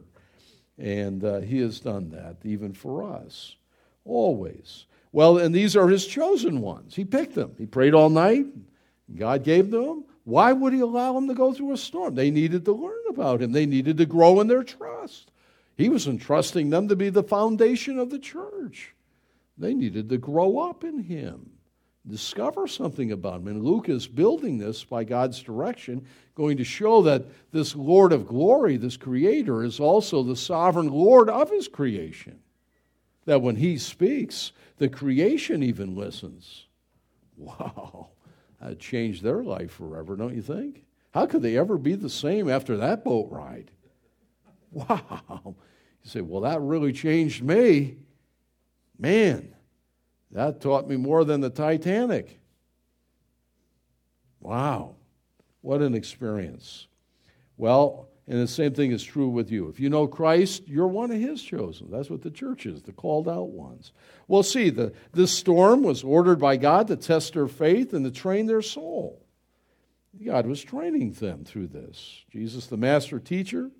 And 0.79 1.23
uh, 1.25 1.41
He 1.41 1.59
has 1.59 1.81
done 1.81 2.11
that 2.11 2.37
even 2.45 2.73
for 2.73 3.03
us, 3.03 3.57
always. 4.05 4.87
Well, 5.13 5.39
and 5.39 5.55
these 5.55 5.77
are 5.77 5.89
his 5.89 6.07
chosen 6.07 6.61
ones. 6.61 6.95
He 6.95 7.05
picked 7.05 7.35
them. 7.35 7.55
He 7.59 7.67
prayed 7.67 7.95
all 7.95 8.11
night. 8.11 8.47
God 9.15 9.43
gave 9.43 9.71
them. 9.71 10.05
Why 10.25 10.53
would 10.53 10.73
he 10.73 10.81
allow 10.81 11.15
them 11.15 11.27
to 11.29 11.35
go 11.35 11.53
through 11.53 11.73
a 11.73 11.77
storm? 11.77 12.15
They 12.15 12.31
needed 12.31 12.65
to 12.67 12.73
learn 12.73 13.03
about 13.09 13.43
him, 13.43 13.53
they 13.53 13.67
needed 13.67 13.97
to 13.99 14.07
grow 14.07 14.41
in 14.41 14.47
their 14.47 14.63
trust. 14.63 15.30
He 15.81 15.89
was 15.89 16.07
entrusting 16.07 16.69
them 16.69 16.89
to 16.89 16.97
be 16.97 17.09
the 17.09 17.23
foundation 17.23 17.99
of 17.99 18.11
the 18.11 18.19
church. 18.19 18.95
They 19.57 19.73
needed 19.73 20.11
to 20.11 20.19
grow 20.19 20.59
up 20.59 20.85
in 20.85 20.99
him, 20.99 21.53
discover 22.07 22.67
something 22.67 23.13
about 23.13 23.37
him. 23.37 23.49
And 23.49 23.65
Luke 23.65 23.89
is 23.89 24.07
building 24.07 24.59
this 24.59 24.85
by 24.85 25.05
God's 25.05 25.43
direction, 25.43 26.05
going 26.35 26.59
to 26.59 26.65
show 26.65 27.01
that 27.03 27.25
this 27.51 27.75
Lord 27.75 28.13
of 28.13 28.27
glory, 28.27 28.77
this 28.77 28.99
creator, 28.99 29.65
is 29.65 29.81
also 29.81 30.23
the 30.23 30.37
sovereign 30.37 30.89
Lord 30.89 31.31
of 31.31 31.51
his 31.51 31.67
creation. 31.67 32.41
That 33.25 33.41
when 33.41 33.57
he 33.57 33.79
speaks, 33.79 34.53
the 34.77 34.91
creation 34.91 35.63
even 35.63 35.97
listens. 35.97 36.67
Wow, 37.39 38.09
that 38.61 38.81
changed 38.81 39.23
their 39.23 39.43
life 39.43 39.71
forever, 39.71 40.15
don't 40.15 40.37
you 40.37 40.43
think? 40.43 40.85
How 41.13 41.25
could 41.25 41.41
they 41.41 41.57
ever 41.57 41.79
be 41.79 41.95
the 41.95 42.11
same 42.11 42.51
after 42.51 42.77
that 42.77 43.03
boat 43.03 43.29
ride? 43.31 43.71
Wow. 44.73 45.57
You 46.05 46.11
say, 46.11 46.21
well, 46.21 46.43
that 46.43 46.61
really 46.61 46.93
changed 46.93 47.43
me. 47.43 47.97
Man, 48.99 49.55
that 50.33 50.61
taught 50.61 50.89
me 50.89 50.97
more 50.97 51.25
than 51.25 51.41
the 51.41 51.51
Titanic. 51.51 52.39
Wow, 54.41 54.97
what 55.61 55.83
an 55.83 55.95
experience. 55.95 56.87
Well, 57.57 58.09
and 58.27 58.39
the 58.39 58.47
same 58.47 58.75
thing 58.75 58.93
is 58.93 59.03
true 59.03 59.29
with 59.29 59.51
you. 59.51 59.69
If 59.69 59.81
you 59.81 59.91
know 59.91 60.07
Christ, 60.07 60.69
you're 60.69 60.87
one 60.87 61.11
of 61.11 61.21
His 61.21 61.43
chosen. 61.43 61.91
That's 61.91 62.09
what 62.09 62.23
the 62.23 62.31
church 62.31 62.65
is, 62.65 62.83
the 62.83 62.93
called 62.93 63.29
out 63.29 63.49
ones. 63.49 63.93
Well, 64.29 64.43
see, 64.43 64.71
the, 64.71 64.93
this 65.13 65.37
storm 65.37 65.83
was 65.83 66.05
ordered 66.05 66.39
by 66.39 66.57
God 66.57 66.87
to 66.89 66.97
test 66.97 67.35
their 67.35 67.49
faith 67.49 67.93
and 67.93 68.05
to 68.05 68.11
train 68.11 68.47
their 68.47 68.63
soul. 68.63 69.21
God 70.25 70.47
was 70.47 70.63
training 70.63 71.13
them 71.15 71.45
through 71.45 71.69
this. 71.69 72.25
Jesus, 72.31 72.67
the 72.67 72.77
master 72.77 73.19
teacher, 73.19 73.71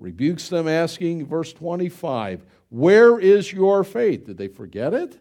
rebukes 0.00 0.48
them, 0.48 0.66
asking, 0.66 1.26
verse 1.26 1.52
25, 1.52 2.44
Where 2.70 3.20
is 3.20 3.52
your 3.52 3.84
faith? 3.84 4.26
Did 4.26 4.38
they 4.38 4.48
forget 4.48 4.94
it? 4.94 5.20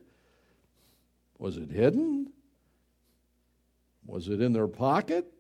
Was 1.37 1.57
it 1.57 1.69
hidden? 1.69 2.31
Was 4.05 4.27
it 4.27 4.41
in 4.41 4.53
their 4.53 4.67
pocket? 4.67 5.31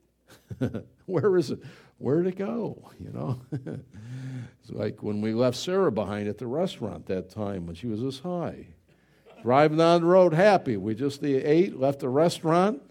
Where 1.07 1.37
is 1.37 1.49
it? 1.49 1.59
Where'd 1.97 2.27
it 2.27 2.37
go? 2.37 2.91
You 2.99 3.11
know? 3.11 3.41
it's 4.61 4.71
like 4.71 5.01
when 5.01 5.21
we 5.21 5.33
left 5.33 5.55
Sarah 5.55 5.91
behind 5.91 6.27
at 6.27 6.37
the 6.37 6.47
restaurant 6.47 7.05
that 7.05 7.29
time 7.29 7.65
when 7.65 7.75
she 7.75 7.87
was 7.87 8.01
this 8.01 8.19
high. 8.19 8.67
Driving 9.41 9.77
down 9.77 10.01
the 10.01 10.07
road 10.07 10.33
happy. 10.33 10.75
We 10.75 10.95
just 10.95 11.23
ate, 11.23 11.79
left 11.79 12.01
the 12.01 12.09
restaurant. 12.09 12.81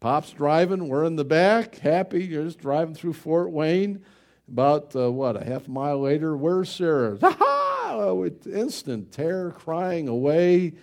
Pop's 0.00 0.32
driving, 0.32 0.88
we're 0.88 1.04
in 1.04 1.16
the 1.16 1.24
back, 1.24 1.76
happy, 1.76 2.24
You're 2.24 2.44
just 2.44 2.58
driving 2.58 2.94
through 2.94 3.14
Fort 3.14 3.50
Wayne. 3.50 4.04
About, 4.48 4.94
uh, 4.94 5.10
what, 5.10 5.40
a 5.40 5.44
half 5.44 5.68
mile 5.68 6.00
later, 6.00 6.36
where's 6.36 6.70
Sarah? 6.70 7.18
Ha 7.22 8.12
With 8.12 8.46
instant 8.46 9.12
terror, 9.12 9.52
crying 9.52 10.08
away. 10.08 10.74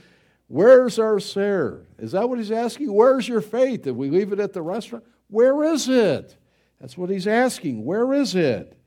Where's 0.48 0.98
our 0.98 1.20
Sarah? 1.20 1.82
Is 2.00 2.14
that 2.14 2.28
what 2.28 2.38
he's 2.38 2.52
asking? 2.52 2.94
Where's 2.94 3.28
your 3.28 3.42
faith? 3.42 3.84
Did 3.84 3.96
we 3.96 4.10
leave 4.10 4.32
it 4.32 4.40
at 4.40 4.54
the 4.54 4.62
restaurant? 4.62 5.04
Where 5.28 5.64
is 5.64 5.88
it? 5.90 6.36
That's 6.80 6.98
what 6.98 7.10
he's 7.10 7.28
asking. 7.28 7.86
Where 7.86 8.14
is 8.14 8.36
it? 8.36 8.78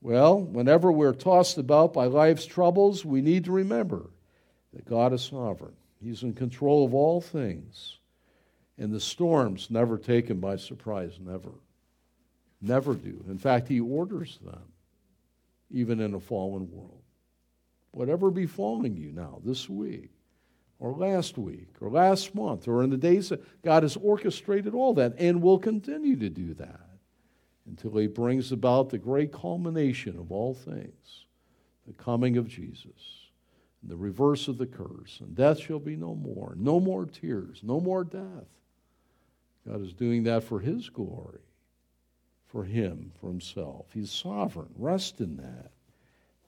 Well, 0.00 0.38
whenever 0.38 0.92
we're 0.92 1.14
tossed 1.14 1.56
about 1.56 1.94
by 1.94 2.06
life's 2.06 2.44
troubles, 2.44 3.04
we 3.04 3.22
need 3.22 3.44
to 3.46 3.52
remember 3.52 4.10
that 4.74 4.84
God 4.84 5.12
is 5.12 5.22
sovereign. 5.22 5.74
He's 6.00 6.22
in 6.22 6.34
control 6.34 6.84
of 6.84 6.94
all 6.94 7.20
things. 7.20 7.98
And 8.76 8.92
the 8.92 9.00
storms 9.00 9.70
never 9.70 9.96
take 9.96 10.28
him 10.28 10.40
by 10.40 10.56
surprise, 10.56 11.18
never. 11.18 11.52
Never 12.64 12.94
do. 12.94 13.22
In 13.28 13.36
fact, 13.36 13.68
he 13.68 13.78
orders 13.78 14.38
them, 14.42 14.72
even 15.70 16.00
in 16.00 16.14
a 16.14 16.20
fallen 16.20 16.70
world. 16.70 17.02
Whatever 17.90 18.30
befalling 18.30 18.96
you 18.96 19.12
now, 19.12 19.42
this 19.44 19.68
week, 19.68 20.10
or 20.78 20.92
last 20.92 21.36
week, 21.36 21.74
or 21.82 21.90
last 21.90 22.34
month, 22.34 22.66
or 22.66 22.82
in 22.82 22.88
the 22.88 22.96
days 22.96 23.28
that 23.28 23.62
God 23.62 23.82
has 23.82 23.96
orchestrated 23.96 24.72
all 24.74 24.94
that 24.94 25.14
and 25.18 25.42
will 25.42 25.58
continue 25.58 26.16
to 26.16 26.30
do 26.30 26.54
that 26.54 26.88
until 27.66 27.98
he 27.98 28.06
brings 28.06 28.50
about 28.50 28.88
the 28.88 28.98
great 28.98 29.30
culmination 29.30 30.18
of 30.18 30.32
all 30.32 30.54
things 30.54 31.26
the 31.86 31.92
coming 31.92 32.38
of 32.38 32.48
Jesus, 32.48 33.28
the 33.82 33.96
reverse 33.96 34.48
of 34.48 34.56
the 34.56 34.66
curse, 34.66 35.20
and 35.20 35.34
death 35.34 35.60
shall 35.60 35.78
be 35.78 35.96
no 35.96 36.14
more, 36.14 36.54
no 36.56 36.80
more 36.80 37.04
tears, 37.04 37.60
no 37.62 37.78
more 37.78 38.04
death. 38.04 38.48
God 39.68 39.82
is 39.82 39.92
doing 39.92 40.22
that 40.22 40.44
for 40.44 40.60
his 40.60 40.88
glory 40.88 41.42
for 42.54 42.62
him, 42.62 43.10
for 43.20 43.26
himself. 43.26 43.86
He's 43.92 44.12
sovereign. 44.12 44.68
Rest 44.78 45.20
in 45.20 45.38
that. 45.38 45.72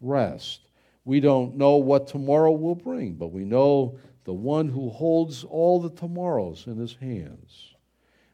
Rest. 0.01 0.61
We 1.05 1.19
don't 1.19 1.57
know 1.57 1.79
what 1.79 2.07
tomorrow 2.07 2.53
will 2.53 2.77
bring, 2.77 3.14
but 3.14 3.33
we 3.33 3.45
know 3.45 3.99
the 4.23 4.33
one 4.33 4.69
who 4.69 4.88
holds 4.88 5.42
all 5.42 5.81
the 5.81 5.90
tomorrows 5.90 6.69
in 6.69 6.77
his 6.77 6.95
hands. 6.95 7.75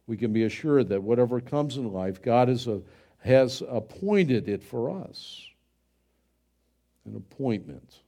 We 0.07 0.19
can 0.19 0.35
be 0.35 0.45
assured 0.45 0.91
that 0.91 1.03
whatever 1.03 1.41
comes 1.41 1.79
in 1.79 1.91
life, 1.91 2.21
God 2.21 2.51
a, 2.51 2.83
has 3.21 3.63
appointed 3.67 4.51
it 4.51 4.63
for 4.63 4.91
us. 4.91 5.41
An 7.07 7.17
appointment. 7.17 8.01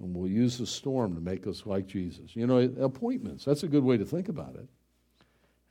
And 0.00 0.14
we'll 0.14 0.30
use 0.30 0.56
the 0.56 0.66
storm 0.68 1.16
to 1.16 1.20
make 1.20 1.48
us 1.48 1.66
like 1.66 1.88
Jesus. 1.88 2.36
You 2.36 2.46
know, 2.46 2.58
appointments, 2.80 3.44
that's 3.44 3.64
a 3.64 3.68
good 3.68 3.82
way 3.82 3.96
to 3.96 4.04
think 4.04 4.28
about 4.28 4.54
it. 4.54 4.68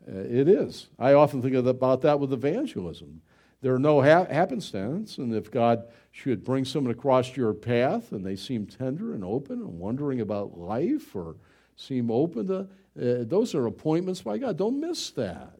Uh, 0.07 0.19
it 0.19 0.47
is. 0.47 0.87
I 0.99 1.13
often 1.13 1.41
think 1.41 1.55
about 1.55 2.01
that 2.01 2.19
with 2.19 2.33
evangelism. 2.33 3.21
There 3.61 3.73
are 3.73 3.79
no 3.79 4.01
ha- 4.01 4.25
happenstance, 4.25 5.17
and 5.17 5.33
if 5.33 5.49
God 5.49 5.85
should 6.11 6.43
bring 6.43 6.65
someone 6.65 6.91
across 6.91 7.37
your 7.37 7.53
path 7.53 8.11
and 8.11 8.25
they 8.25 8.35
seem 8.35 8.65
tender 8.65 9.13
and 9.13 9.23
open 9.23 9.61
and 9.61 9.79
wondering 9.79 10.19
about 10.19 10.57
life 10.57 11.15
or 11.15 11.37
seem 11.77 12.11
open 12.11 12.47
to, 12.47 12.59
uh, 12.59 13.23
those 13.23 13.55
are 13.55 13.65
appointments 13.65 14.21
by 14.21 14.37
God. 14.37 14.57
Don't 14.57 14.79
miss 14.79 15.11
that. 15.11 15.57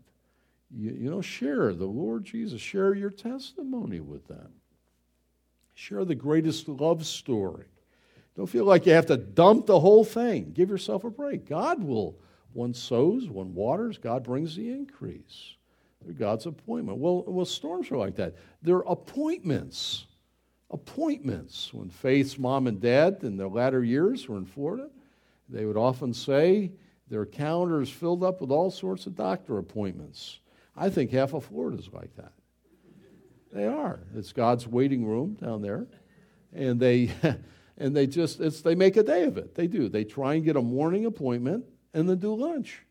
You, 0.76 0.92
you 0.92 1.10
know, 1.10 1.22
share 1.22 1.74
the 1.74 1.86
Lord 1.86 2.26
Jesus, 2.26 2.62
share 2.62 2.94
your 2.94 3.10
testimony 3.10 4.02
with 4.02 4.28
them. 4.28 4.50
Share 5.74 6.06
the 6.06 6.16
greatest 6.16 6.68
love 6.68 7.06
story. 7.06 7.66
Don't 8.36 8.48
feel 8.48 8.66
like 8.66 8.86
you 8.86 8.94
have 8.94 9.06
to 9.08 9.18
dump 9.18 9.66
the 9.66 9.80
whole 9.80 10.04
thing. 10.04 10.52
Give 10.54 10.70
yourself 10.70 11.04
a 11.04 11.10
break. 11.10 11.48
God 11.48 11.84
will 11.84 12.18
one 12.54 12.74
sows, 12.74 13.30
one 13.30 13.54
waters, 13.54 13.98
God 13.98 14.24
brings 14.24 14.56
the 14.56 14.70
increase. 14.70 15.56
They're 16.04 16.14
God's 16.14 16.46
appointment. 16.46 16.98
Well, 16.98 17.24
well, 17.28 17.46
storms 17.46 17.90
are 17.92 17.98
like 17.98 18.16
that. 18.16 18.36
They're 18.62 18.80
appointments. 18.80 20.06
Appointments. 20.70 21.74
When 21.74 21.90
Faith's 21.90 22.38
mom 22.38 22.68
and 22.68 22.80
dad 22.80 23.20
in 23.24 23.38
their 23.38 23.48
latter 23.48 23.84
years 23.84 24.28
were 24.28 24.38
in 24.38 24.46
Florida, 24.46 24.90
they 25.50 25.66
would 25.66 25.78
often 25.78 26.14
say 26.14 26.72
their 27.10 27.26
calendars 27.26 27.90
filled 27.90 28.24
up 28.24 28.42
with 28.42 28.52
all 28.52 28.72
sorts 28.72 29.06
of 29.06 29.16
doctor 29.16 29.58
appointments. 29.58 30.40
I 30.76 30.90
think 30.90 31.12
half 31.12 31.34
of 31.34 31.46
Florida's 31.46 31.90
like 31.94 32.16
that. 32.16 32.34
They 33.52 33.68
are. 33.68 34.00
It's 34.16 34.34
God's 34.34 34.68
waiting 34.68 35.06
room 35.06 35.36
down 35.36 35.62
there. 35.62 35.86
And 36.54 36.80
they 36.80 37.12
and 37.78 37.96
they 37.96 38.08
just 38.08 38.40
it's 38.40 38.62
they 38.62 38.76
make 38.76 38.98
a 38.98 39.04
day 39.04 39.24
of 39.24 39.38
it. 39.38 39.54
They 39.56 39.68
do. 39.68 39.90
They 39.90 40.04
try 40.04 40.34
and 40.34 40.44
get 40.44 40.56
a 40.56 40.62
morning 40.62 41.06
appointment 41.06 41.66
and 41.94 42.10
then 42.10 42.18
do 42.18 42.34
lunch. 42.34 42.86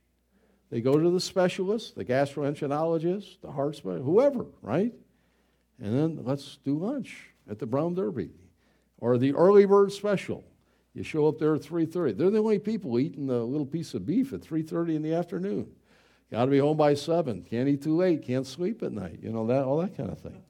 They 0.71 0.81
go 0.81 0.99
to 0.99 1.11
the 1.11 1.21
specialist, 1.21 1.97
the 1.97 2.05
gastroenterologist, 2.05 3.41
the 3.43 3.53
heart 3.53 3.77
specialist, 3.77 4.05
whoever, 4.05 4.47
right? 4.63 4.93
And 5.79 5.99
then 5.99 6.21
let's 6.25 6.59
do 6.65 6.79
lunch 6.79 7.27
at 7.51 7.59
the 7.59 7.67
Brown 7.67 7.95
Derby 7.95 8.31
or 8.99 9.19
the 9.19 9.35
early 9.35 9.67
bird 9.67 9.93
special. 9.93 10.45
You 10.95 11.03
show 11.03 11.27
up 11.27 11.39
there 11.39 11.55
at 11.55 11.63
3:30. 11.63 12.17
They're 12.17 12.31
the 12.31 12.39
only 12.39 12.59
people 12.59 12.99
eating 12.99 13.29
a 13.31 13.43
little 13.45 13.67
piece 13.67 13.95
of 13.95 14.07
beef 14.07 14.33
at 14.33 14.41
3:30 14.41 14.95
in 14.95 15.03
the 15.03 15.13
afternoon. 15.15 15.71
Got 16.31 16.47
to 16.47 16.51
be 16.51 16.59
home 16.59 16.77
by 16.77 16.95
7. 16.95 17.43
Can't 17.43 17.69
eat 17.69 17.83
too 17.83 17.97
late, 17.97 18.23
can't 18.23 18.47
sleep 18.47 18.83
at 18.83 18.93
night. 18.93 19.19
You 19.23 19.31
know 19.31 19.47
that 19.49 19.65
all 19.65 19.79
that 19.79 19.97
kind 19.97 20.11
of 20.11 20.19
thing. 20.19 20.43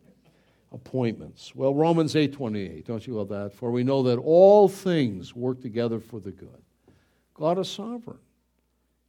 Appointments. 0.70 1.54
Well, 1.54 1.74
Romans 1.74 2.14
8:28. 2.14 2.86
Don't 2.86 3.06
you 3.06 3.14
love 3.14 3.28
that? 3.30 3.52
For 3.52 3.70
we 3.70 3.84
know 3.84 4.02
that 4.04 4.18
all 4.18 4.68
things 4.68 5.34
work 5.34 5.60
together 5.60 5.98
for 5.98 6.20
the 6.20 6.30
good. 6.30 6.62
God 7.34 7.58
is 7.58 7.68
sovereign. 7.68 8.18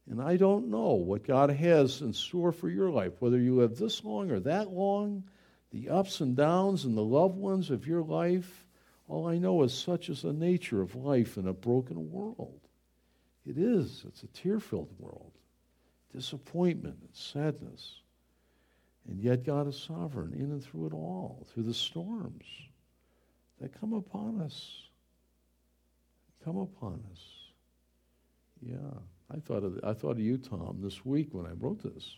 And 0.09 0.21
I 0.21 0.35
don't 0.35 0.69
know 0.69 0.93
what 0.93 1.25
God 1.25 1.49
has 1.49 2.01
in 2.01 2.13
store 2.13 2.51
for 2.51 2.69
your 2.69 2.89
life, 2.89 3.13
whether 3.19 3.39
you 3.39 3.55
live 3.55 3.77
this 3.77 4.03
long 4.03 4.31
or 4.31 4.39
that 4.41 4.69
long, 4.69 5.23
the 5.71 5.89
ups 5.89 6.19
and 6.19 6.35
downs 6.35 6.85
and 6.85 6.95
the 6.95 7.03
loved 7.03 7.37
ones 7.37 7.69
of 7.71 7.87
your 7.87 8.03
life. 8.03 8.65
All 9.07 9.27
I 9.27 9.37
know 9.37 9.63
is 9.63 9.73
such 9.73 10.09
is 10.09 10.21
the 10.21 10.33
nature 10.33 10.81
of 10.81 10.95
life 10.95 11.37
in 11.37 11.47
a 11.47 11.53
broken 11.53 12.11
world. 12.11 12.59
It 13.45 13.57
is. 13.57 14.03
It's 14.07 14.23
a 14.23 14.27
tear 14.27 14.59
filled 14.59 14.93
world. 14.99 15.31
Disappointment 16.13 16.97
and 17.01 17.15
sadness. 17.15 18.01
And 19.07 19.19
yet 19.19 19.45
God 19.45 19.67
is 19.67 19.77
sovereign 19.77 20.33
in 20.33 20.51
and 20.51 20.63
through 20.63 20.87
it 20.87 20.93
all, 20.93 21.45
through 21.51 21.63
the 21.63 21.73
storms 21.73 22.45
that 23.59 23.79
come 23.79 23.93
upon 23.93 24.41
us. 24.41 24.83
Come 26.45 26.57
upon 26.57 27.03
us. 27.11 27.21
Yeah. 28.61 28.99
I 29.33 29.39
thought 29.39 29.63
of, 29.63 29.79
I 29.83 29.93
thought 29.93 30.11
of 30.11 30.19
you, 30.19 30.37
Tom, 30.37 30.77
this 30.81 31.03
week 31.05 31.29
when 31.31 31.45
I 31.45 31.51
wrote 31.51 31.81
this, 31.81 32.17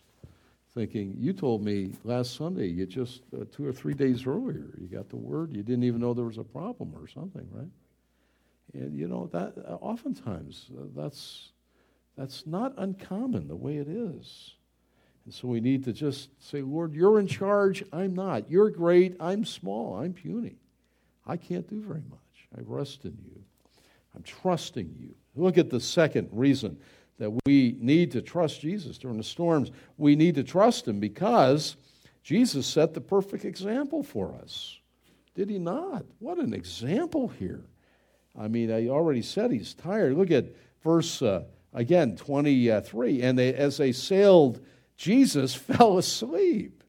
thinking, 0.74 1.14
you 1.18 1.32
told 1.32 1.64
me 1.64 1.92
last 2.04 2.36
Sunday, 2.36 2.66
you 2.66 2.84
just 2.86 3.22
uh, 3.34 3.44
two 3.50 3.66
or 3.66 3.72
three 3.72 3.94
days 3.94 4.26
earlier, 4.26 4.74
you 4.78 4.86
got 4.86 5.08
the 5.08 5.16
word, 5.16 5.52
you 5.52 5.62
didn't 5.62 5.84
even 5.84 6.00
know 6.00 6.12
there 6.12 6.26
was 6.26 6.38
a 6.38 6.44
problem 6.44 6.92
or 6.94 7.08
something, 7.08 7.48
right? 7.50 7.70
And 8.74 8.94
you 8.94 9.08
know, 9.08 9.30
that 9.32 9.54
uh, 9.56 9.74
oftentimes 9.74 10.66
uh, 10.76 10.82
that's, 10.94 11.52
that's 12.18 12.46
not 12.46 12.74
uncommon 12.76 13.48
the 13.48 13.56
way 13.56 13.76
it 13.76 13.88
is. 13.88 14.52
And 15.24 15.32
so 15.32 15.48
we 15.48 15.60
need 15.60 15.84
to 15.84 15.92
just 15.92 16.28
say, 16.38 16.60
Lord, 16.60 16.94
you're 16.94 17.18
in 17.18 17.26
charge, 17.26 17.82
I'm 17.92 18.14
not. 18.14 18.50
You're 18.50 18.70
great, 18.70 19.16
I'm 19.18 19.44
small, 19.44 19.96
I'm 19.96 20.12
puny. 20.12 20.56
I 21.26 21.38
can't 21.38 21.68
do 21.68 21.80
very 21.80 22.02
much. 22.10 22.48
I 22.56 22.60
rest 22.62 23.04
in 23.04 23.16
you. 23.24 23.42
I'm 24.14 24.22
trusting 24.22 24.94
you. 24.98 25.14
Look 25.34 25.58
at 25.58 25.70
the 25.70 25.80
second 25.80 26.28
reason 26.32 26.78
that 27.18 27.30
we 27.46 27.76
need 27.80 28.10
to 28.12 28.22
trust 28.22 28.60
Jesus 28.60 28.98
during 28.98 29.16
the 29.16 29.24
storms. 29.24 29.70
We 29.96 30.16
need 30.16 30.34
to 30.34 30.44
trust 30.44 30.86
him 30.86 31.00
because 31.00 31.76
Jesus 32.22 32.66
set 32.66 32.92
the 32.92 33.00
perfect 33.00 33.44
example 33.44 34.02
for 34.02 34.34
us. 34.42 34.78
Did 35.34 35.50
he 35.50 35.58
not? 35.58 36.04
What 36.18 36.38
an 36.38 36.54
example 36.54 37.28
here. 37.28 37.64
I 38.38 38.48
mean, 38.48 38.70
I 38.70 38.88
already 38.88 39.22
said 39.22 39.50
he's 39.50 39.74
tired. 39.74 40.16
Look 40.16 40.30
at 40.30 40.46
verse, 40.82 41.22
uh, 41.22 41.44
again, 41.72 42.16
23. 42.16 43.22
And 43.22 43.38
they, 43.38 43.54
as 43.54 43.76
they 43.76 43.92
sailed, 43.92 44.60
Jesus 44.96 45.54
fell 45.54 45.98
asleep. 45.98 46.82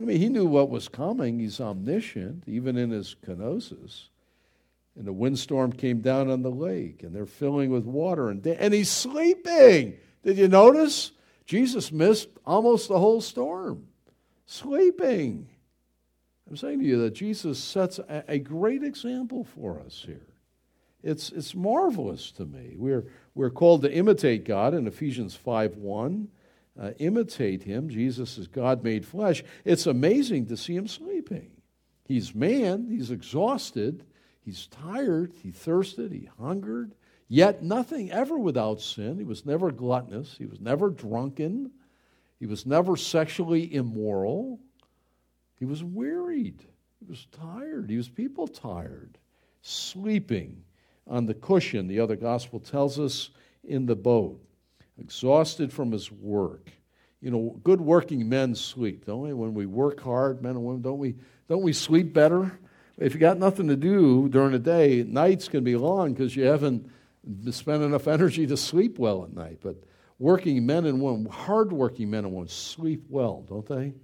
I 0.00 0.04
mean, 0.04 0.20
he 0.20 0.28
knew 0.28 0.46
what 0.46 0.70
was 0.70 0.88
coming. 0.88 1.38
He's 1.38 1.60
omniscient, 1.60 2.44
even 2.46 2.76
in 2.76 2.90
his 2.90 3.14
kenosis. 3.24 4.08
And 4.96 5.06
the 5.06 5.12
windstorm 5.12 5.72
came 5.72 6.00
down 6.00 6.30
on 6.30 6.42
the 6.42 6.50
lake, 6.50 7.02
and 7.02 7.14
they're 7.14 7.26
filling 7.26 7.70
with 7.70 7.84
water, 7.84 8.30
and, 8.30 8.46
and 8.46 8.72
he's 8.72 8.90
sleeping. 8.90 9.94
Did 10.22 10.38
you 10.38 10.48
notice? 10.48 11.10
Jesus 11.46 11.90
missed 11.90 12.28
almost 12.46 12.88
the 12.88 12.98
whole 12.98 13.20
storm. 13.20 13.88
Sleeping. 14.46 15.48
I'm 16.48 16.56
saying 16.56 16.80
to 16.80 16.84
you 16.84 17.00
that 17.02 17.14
Jesus 17.14 17.58
sets 17.58 17.98
a, 17.98 18.24
a 18.28 18.38
great 18.38 18.82
example 18.82 19.44
for 19.44 19.80
us 19.80 20.04
here. 20.06 20.26
It's, 21.02 21.30
it's 21.30 21.54
marvelous 21.54 22.30
to 22.32 22.46
me. 22.46 22.74
We're, 22.76 23.04
we're 23.34 23.50
called 23.50 23.82
to 23.82 23.92
imitate 23.92 24.44
God 24.44 24.74
in 24.74 24.86
Ephesians 24.86 25.34
5 25.34 25.76
1. 25.76 26.28
Uh, 26.80 26.90
imitate 26.98 27.62
him. 27.62 27.88
Jesus 27.88 28.36
is 28.36 28.48
God 28.48 28.82
made 28.82 29.06
flesh. 29.06 29.44
It's 29.64 29.86
amazing 29.86 30.46
to 30.46 30.56
see 30.56 30.74
him 30.74 30.88
sleeping. 30.88 31.52
He's 32.04 32.34
man, 32.34 32.88
he's 32.90 33.12
exhausted, 33.12 34.04
He's 34.44 34.66
tired, 34.66 35.32
he 35.42 35.50
thirsted, 35.50 36.12
he 36.12 36.28
hungered, 36.38 36.94
yet 37.28 37.62
nothing 37.62 38.12
ever 38.12 38.36
without 38.38 38.80
sin. 38.80 39.16
He 39.16 39.24
was 39.24 39.46
never 39.46 39.72
gluttonous, 39.72 40.36
he 40.36 40.44
was 40.44 40.60
never 40.60 40.90
drunken, 40.90 41.70
he 42.38 42.46
was 42.46 42.66
never 42.66 42.96
sexually 42.96 43.74
immoral. 43.74 44.60
He 45.58 45.64
was 45.64 45.82
wearied, 45.82 46.62
he 46.98 47.06
was 47.06 47.26
tired, 47.32 47.88
he 47.88 47.96
was 47.96 48.08
people 48.08 48.46
tired, 48.46 49.16
sleeping 49.62 50.62
on 51.06 51.24
the 51.26 51.34
cushion, 51.34 51.86
the 51.86 52.00
other 52.00 52.16
gospel 52.16 52.60
tells 52.60 52.98
us, 52.98 53.30
in 53.66 53.86
the 53.86 53.96
boat, 53.96 54.40
exhausted 54.98 55.72
from 55.72 55.90
his 55.90 56.12
work. 56.12 56.70
You 57.20 57.30
know, 57.30 57.58
good 57.64 57.80
working 57.80 58.28
men 58.28 58.54
sleep, 58.54 59.06
don't 59.06 59.22
we? 59.22 59.32
When 59.32 59.54
we 59.54 59.64
work 59.64 60.00
hard, 60.00 60.42
men 60.42 60.56
and 60.56 60.64
women, 60.64 60.82
don't 60.82 60.98
we, 60.98 61.16
don't 61.48 61.62
we 61.62 61.72
sleep 61.72 62.12
better? 62.12 62.58
If 62.98 63.14
you 63.14 63.20
got 63.20 63.38
nothing 63.38 63.68
to 63.68 63.76
do 63.76 64.28
during 64.28 64.52
the 64.52 64.58
day, 64.58 65.02
nights 65.02 65.48
can 65.48 65.64
be 65.64 65.76
long 65.76 66.12
because 66.12 66.36
you 66.36 66.44
haven't 66.44 66.90
spent 67.50 67.82
enough 67.82 68.06
energy 68.06 68.46
to 68.46 68.56
sleep 68.56 68.98
well 68.98 69.24
at 69.24 69.34
night. 69.34 69.58
But 69.62 69.76
working 70.18 70.64
men 70.64 70.84
and 70.86 71.00
women, 71.00 71.26
hardworking 71.26 72.10
men 72.10 72.24
and 72.24 72.32
women, 72.32 72.48
sleep 72.48 73.04
well, 73.08 73.44
don't 73.48 73.66
they? 73.66 73.94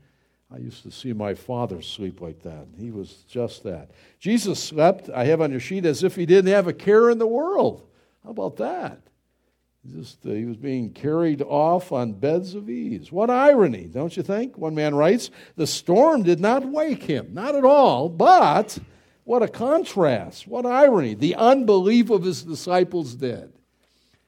I 0.52 0.58
used 0.58 0.82
to 0.82 0.90
see 0.90 1.12
my 1.12 1.34
father 1.34 1.80
sleep 1.80 2.20
like 2.20 2.42
that. 2.42 2.66
He 2.76 2.90
was 2.90 3.24
just 3.28 3.62
that. 3.62 3.92
Jesus 4.18 4.60
slept, 4.60 5.08
I 5.08 5.24
have 5.26 5.40
on 5.40 5.52
your 5.52 5.60
sheet, 5.60 5.86
as 5.86 6.02
if 6.02 6.16
he 6.16 6.26
didn't 6.26 6.52
have 6.52 6.66
a 6.66 6.72
care 6.72 7.08
in 7.10 7.18
the 7.18 7.26
world. 7.26 7.86
How 8.24 8.30
about 8.30 8.56
that? 8.56 9.00
Just, 9.86 10.26
uh, 10.26 10.30
he 10.30 10.44
was 10.44 10.58
being 10.58 10.92
carried 10.92 11.40
off 11.40 11.90
on 11.90 12.12
beds 12.12 12.54
of 12.54 12.68
ease. 12.68 13.10
What 13.10 13.30
irony, 13.30 13.84
don't 13.84 14.14
you 14.14 14.22
think? 14.22 14.58
One 14.58 14.74
man 14.74 14.94
writes, 14.94 15.30
The 15.56 15.66
storm 15.66 16.22
did 16.22 16.38
not 16.38 16.66
wake 16.66 17.04
him, 17.04 17.28
not 17.32 17.54
at 17.54 17.64
all, 17.64 18.10
but 18.10 18.78
what 19.24 19.42
a 19.42 19.48
contrast, 19.48 20.46
what 20.46 20.66
irony. 20.66 21.14
The 21.14 21.34
unbelief 21.34 22.10
of 22.10 22.24
his 22.24 22.42
disciples 22.42 23.14
did. 23.14 23.52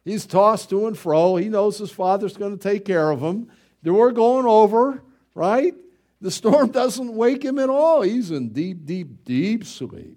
He's 0.05 0.27
tossed 0.27 0.71
to 0.71 0.87
and 0.87 0.99
fro. 0.99 1.37
He 1.37 1.49
knows 1.49 1.79
his 1.79 1.93
father's 1.93 2.37
going 2.37 2.57
to 2.57 2.63
take 2.63 2.85
care 2.85 3.11
of 3.11 3.21
him. 3.21 3.49
We're 3.85 4.13
going 4.13 4.47
over, 4.47 5.03
right? 5.35 5.75
The 6.21 6.31
storm 6.31 6.71
doesn't 6.73 7.15
wake 7.15 7.45
him 7.45 7.59
at 7.59 7.69
all. 7.69 8.01
He's 8.01 8.31
in 8.31 8.51
deep, 8.51 8.87
deep, 8.87 9.25
deep 9.25 9.65
sleep. 9.65 10.17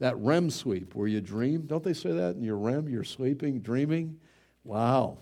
That 0.00 0.18
REM 0.18 0.50
sleep 0.50 0.94
where 0.94 1.06
you 1.06 1.20
dream. 1.20 1.62
Don't 1.62 1.84
they 1.84 1.94
say 1.94 2.10
that 2.10 2.34
in 2.34 2.42
your 2.42 2.58
REM? 2.58 2.88
You're 2.88 3.04
sleeping, 3.04 3.60
dreaming. 3.60 4.18
Wow. 4.64 5.18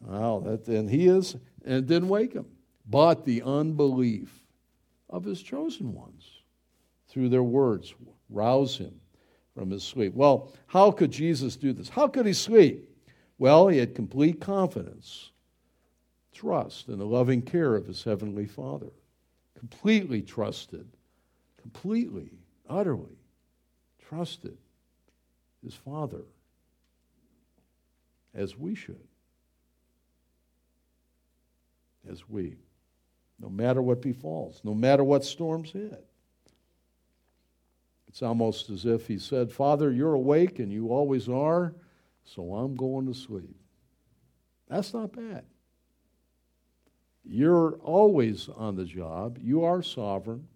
Wow. 0.00 0.42
That, 0.44 0.68
and 0.68 0.88
he 0.88 1.08
is, 1.08 1.34
and 1.64 1.74
it 1.74 1.86
didn't 1.86 2.08
wake 2.08 2.32
him. 2.32 2.46
But 2.88 3.24
the 3.24 3.42
unbelief 3.42 4.44
of 5.08 5.24
his 5.24 5.42
chosen 5.42 5.94
ones 5.94 6.42
through 7.08 7.30
their 7.30 7.42
words 7.42 7.94
rouse 8.28 8.76
him 8.76 9.00
from 9.54 9.70
his 9.70 9.82
sleep. 9.82 10.14
Well, 10.14 10.52
how 10.66 10.90
could 10.90 11.10
Jesus 11.10 11.56
do 11.56 11.72
this? 11.72 11.88
How 11.88 12.08
could 12.08 12.26
he 12.26 12.32
sleep? 12.32 12.90
Well, 13.38 13.68
he 13.68 13.78
had 13.78 13.94
complete 13.94 14.40
confidence, 14.40 15.30
trust 16.32 16.88
in 16.88 16.98
the 16.98 17.06
loving 17.06 17.42
care 17.42 17.74
of 17.74 17.86
his 17.86 18.02
heavenly 18.04 18.46
Father. 18.46 18.90
Completely 19.58 20.20
trusted, 20.20 20.86
completely, 21.60 22.30
utterly 22.68 23.16
trusted 24.08 24.58
his 25.64 25.74
Father 25.74 26.22
as 28.34 28.56
we 28.56 28.74
should. 28.74 29.06
As 32.10 32.28
we. 32.28 32.56
No 33.40 33.48
matter 33.48 33.82
what 33.82 34.02
befalls, 34.02 34.60
no 34.64 34.74
matter 34.74 35.04
what 35.04 35.24
storms 35.24 35.72
hit. 35.72 36.04
It's 38.08 38.22
almost 38.22 38.70
as 38.70 38.86
if 38.86 39.08
he 39.08 39.18
said, 39.18 39.50
Father, 39.50 39.90
you're 39.90 40.14
awake 40.14 40.60
and 40.60 40.72
you 40.72 40.90
always 40.90 41.28
are, 41.28 41.74
so 42.24 42.54
I'm 42.54 42.76
going 42.76 43.06
to 43.06 43.14
sleep. 43.14 43.56
That's 44.68 44.94
not 44.94 45.12
bad. 45.12 45.44
You're 47.24 47.72
always 47.82 48.48
on 48.48 48.76
the 48.76 48.84
job, 48.84 49.38
you 49.42 49.64
are 49.64 49.82
sovereign. 49.82 50.46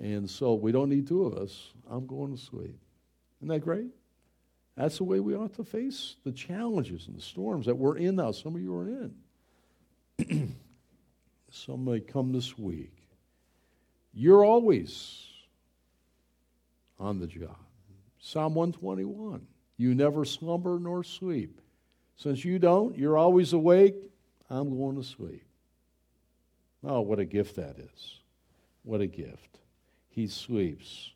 And 0.00 0.30
so 0.30 0.54
we 0.54 0.72
don't 0.72 0.88
need 0.88 1.06
two 1.06 1.24
of 1.24 1.34
us. 1.34 1.74
I'm 1.90 2.06
going 2.06 2.34
to 2.34 2.42
sleep. 2.42 2.78
Isn't 3.40 3.48
that 3.48 3.60
great? 3.60 3.90
That's 4.80 4.96
the 4.96 5.04
way 5.04 5.20
we 5.20 5.34
ought 5.34 5.52
to 5.56 5.64
face 5.64 6.16
the 6.24 6.32
challenges 6.32 7.06
and 7.06 7.14
the 7.14 7.20
storms 7.20 7.66
that 7.66 7.74
we're 7.74 7.98
in 7.98 8.16
now. 8.16 8.32
Some 8.32 8.54
of 8.54 8.62
you 8.62 8.74
are 8.74 8.88
in. 10.18 10.56
Some 11.50 11.84
may 11.84 12.00
come 12.00 12.32
this 12.32 12.56
week. 12.56 12.94
You're 14.14 14.42
always 14.42 15.26
on 16.98 17.18
the 17.18 17.26
job. 17.26 17.58
Psalm 18.20 18.54
121 18.54 19.46
You 19.76 19.94
never 19.94 20.24
slumber 20.24 20.78
nor 20.78 21.04
sleep. 21.04 21.60
Since 22.16 22.46
you 22.46 22.58
don't, 22.58 22.96
you're 22.96 23.18
always 23.18 23.52
awake. 23.52 23.96
I'm 24.48 24.78
going 24.78 24.96
to 24.96 25.04
sleep. 25.04 25.44
Oh, 26.82 27.02
what 27.02 27.18
a 27.18 27.26
gift 27.26 27.56
that 27.56 27.76
is. 27.78 28.20
What 28.84 29.02
a 29.02 29.06
gift. 29.06 29.58
He 30.08 30.26
sleeps. 30.26 31.10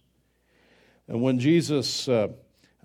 And 1.08 1.22
when 1.22 1.38
Jesus. 1.38 2.10
Uh, 2.10 2.28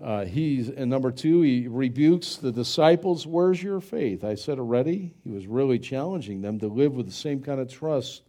uh, 0.02 0.24
he's, 0.24 0.68
and 0.70 0.88
number 0.90 1.10
two, 1.10 1.42
he 1.42 1.68
rebukes 1.68 2.36
the 2.36 2.52
disciples. 2.52 3.26
Where's 3.26 3.62
your 3.62 3.80
faith? 3.80 4.24
I 4.24 4.34
said 4.34 4.58
already, 4.58 5.14
he 5.22 5.30
was 5.30 5.46
really 5.46 5.78
challenging 5.78 6.40
them 6.40 6.58
to 6.60 6.68
live 6.68 6.94
with 6.94 7.06
the 7.06 7.12
same 7.12 7.42
kind 7.42 7.60
of 7.60 7.70
trust 7.70 8.22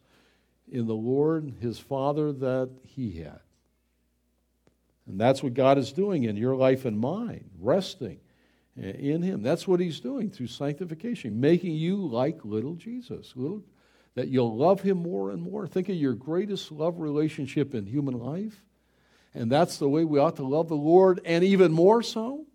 in 0.70 0.86
the 0.86 0.96
Lord, 0.96 1.54
his 1.62 1.80
Father, 1.80 2.34
that 2.34 2.70
he 2.84 3.12
had. 3.12 3.40
And 5.08 5.20
that's 5.20 5.42
what 5.42 5.54
God 5.54 5.78
is 5.78 5.94
doing 5.94 6.24
in 6.26 6.36
your 6.36 6.56
life 6.56 6.86
and 6.86 7.00
mine, 7.00 7.50
resting 7.60 8.20
in 8.76 9.22
him. 9.22 9.42
That's 9.42 9.68
what 9.68 9.80
he's 9.80 10.00
doing 10.00 10.30
through 10.30 10.48
sanctification, 10.48 11.40
making 11.40 11.76
you 11.76 11.98
like 11.98 12.44
little 12.44 12.76
Jesus, 12.76 13.34
little, 13.36 13.64
that 14.16 14.28
you'll 14.28 14.56
love 14.56 14.82
him 14.82 14.98
more 14.98 15.32
and 15.32 15.42
more. 15.42 15.68
Think 15.68 15.90
of 15.90 15.96
your 15.96 16.14
greatest 16.14 16.72
love 16.72 17.00
relationship 17.00 17.74
in 17.74 17.86
human 17.86 18.18
life 18.20 18.62
and 19.34 19.52
that's 19.52 19.78
the 19.78 19.90
way 19.90 20.04
we 20.04 20.20
ought 20.20 20.36
to 20.38 20.46
love 20.46 20.68
the 20.70 20.76
Lord, 20.76 21.22
and 21.26 21.44
even 21.44 21.72
more 21.72 22.04
so. 22.04 22.46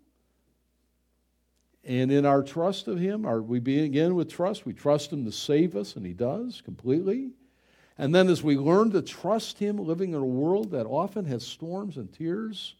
And 1.83 2.11
in 2.11 2.25
our 2.25 2.43
trust 2.43 2.87
of 2.87 2.99
Him, 2.99 3.25
are 3.25 3.41
we 3.41 3.59
begin 3.59 4.15
with 4.15 4.31
trust? 4.31 4.65
We 4.65 4.73
trust 4.73 5.13
Him 5.13 5.25
to 5.25 5.31
save 5.31 5.75
us, 5.75 5.95
and 5.95 6.05
He 6.05 6.13
does 6.13 6.61
completely. 6.63 7.31
And 7.97 8.13
then 8.13 8.27
as 8.29 8.43
we 8.43 8.57
learn 8.57 8.91
to 8.91 9.01
trust 9.01 9.57
Him, 9.57 9.77
living 9.77 10.13
in 10.13 10.19
a 10.19 10.25
world 10.25 10.71
that 10.71 10.85
often 10.85 11.25
has 11.25 11.45
storms 11.45 11.97
and 11.97 12.11
tears, 12.13 12.75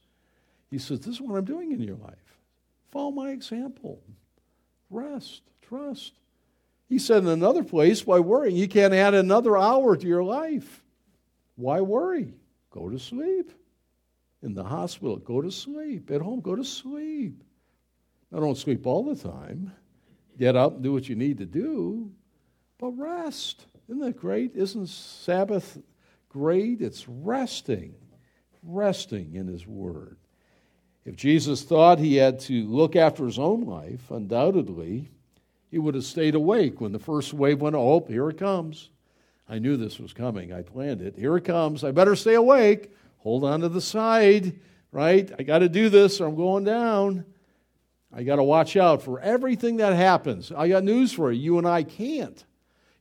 He 0.70 0.78
says, 0.78 1.00
This 1.00 1.16
is 1.16 1.22
what 1.22 1.38
I'm 1.38 1.46
doing 1.46 1.72
in 1.72 1.82
your 1.82 1.96
life. 1.96 2.38
Follow 2.92 3.12
my 3.12 3.32
example. 3.32 4.02
Rest, 4.90 5.42
trust. 5.62 6.14
He 6.90 7.00
said 7.00 7.24
in 7.24 7.28
another 7.28 7.64
place, 7.64 8.06
why 8.06 8.20
worry? 8.20 8.54
You 8.54 8.68
can't 8.68 8.94
add 8.94 9.14
another 9.14 9.58
hour 9.58 9.98
to 9.98 10.08
your 10.08 10.24
life. 10.24 10.84
Why 11.56 11.82
worry? 11.82 12.34
Go 12.72 12.90
to 12.90 12.98
sleep. 12.98 13.52
In 14.44 14.54
the 14.54 14.64
hospital, 14.64 15.18
go 15.18 15.42
to 15.42 15.52
sleep. 15.52 16.12
At 16.12 16.22
home, 16.22 16.42
go 16.42 16.56
to 16.56 16.64
sleep. 16.64 17.44
Now, 18.32 18.40
don't 18.40 18.58
sleep 18.58 18.86
all 18.86 19.04
the 19.04 19.16
time. 19.16 19.72
Get 20.38 20.56
up 20.56 20.74
and 20.76 20.84
do 20.84 20.94
what 20.94 21.10
you 21.10 21.16
need 21.16 21.40
to 21.40 21.46
do, 21.46 22.12
but 22.78 22.92
rest. 22.92 23.66
Isn't 23.88 24.02
that 24.02 24.18
great? 24.18 24.56
Isn't 24.56 24.88
Sabbath 24.88 25.80
great? 26.30 26.82
It's 26.82 27.08
resting, 27.08 27.96
resting 28.62 29.36
in 29.36 29.48
His 29.48 29.66
Word. 29.66 30.18
If 31.08 31.16
Jesus 31.16 31.64
thought 31.64 32.00
he 32.00 32.18
had 32.18 32.38
to 32.42 32.68
look 32.68 32.98
after 32.98 33.26
his 33.26 33.40
own 33.40 33.62
life, 33.62 34.12
undoubtedly, 34.12 35.10
he 35.72 35.80
would 35.80 35.96
have 35.96 36.04
stayed 36.04 36.36
awake 36.36 36.82
when 36.82 36.92
the 36.92 37.00
first 37.00 37.34
wave 37.34 37.62
went, 37.62 37.78
oh, 37.78 38.06
here 38.10 38.30
it 38.30 38.38
comes. 38.38 38.90
I 39.48 39.58
knew 39.58 39.78
this 39.78 40.00
was 40.00 40.12
coming. 40.12 40.52
I 40.52 40.64
planned 40.64 41.02
it. 41.02 41.16
Here 41.18 41.38
it 41.38 41.46
comes. 41.46 41.86
I 41.86 41.92
better 41.92 42.18
stay 42.18 42.34
awake. 42.34 42.92
Hold 43.28 43.44
on 43.44 43.60
to 43.60 43.68
the 43.68 43.82
side, 43.82 44.58
right? 44.90 45.30
I 45.38 45.44
got 45.44 45.60
to 45.60 45.68
do 45.68 45.90
this 45.90 46.22
or 46.22 46.30
I'm 46.30 46.38
going 46.38 46.64
down. 46.64 47.26
I 48.10 48.24
got 48.24 48.38
to 48.38 48.44
watch 48.44 48.78
out 48.78 49.02
for 49.02 49.20
everything 49.20 49.76
that 49.78 49.94
happens. 49.98 50.50
I 50.50 50.70
got 50.70 50.86
news 50.86 51.12
for 51.12 51.30
you. 51.30 51.42
You 51.42 51.58
and 51.58 51.68
I 51.68 51.84
can't. 51.84 52.42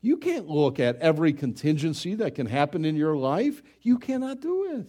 You 0.00 0.16
can't 0.16 0.48
look 0.48 0.80
at 0.80 0.96
every 0.96 1.32
contingency 1.32 2.16
that 2.16 2.34
can 2.34 2.46
happen 2.48 2.84
in 2.84 2.96
your 2.96 3.16
life. 3.16 3.62
You 3.82 3.98
cannot 3.98 4.40
do 4.40 4.80
it. 4.80 4.88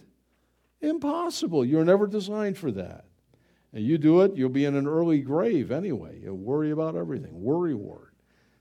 Impossible. 0.84 1.64
You're 1.64 1.84
never 1.84 2.08
designed 2.08 2.58
for 2.58 2.72
that. 2.72 3.04
And 3.72 3.84
you 3.84 3.96
do 3.96 4.22
it, 4.22 4.34
you'll 4.34 4.48
be 4.48 4.64
in 4.64 4.74
an 4.74 4.88
early 4.88 5.20
grave 5.20 5.70
anyway. 5.70 6.18
You'll 6.20 6.34
worry 6.34 6.72
about 6.72 6.96
everything. 6.96 7.40
Worry 7.40 7.76
ward. 7.76 8.10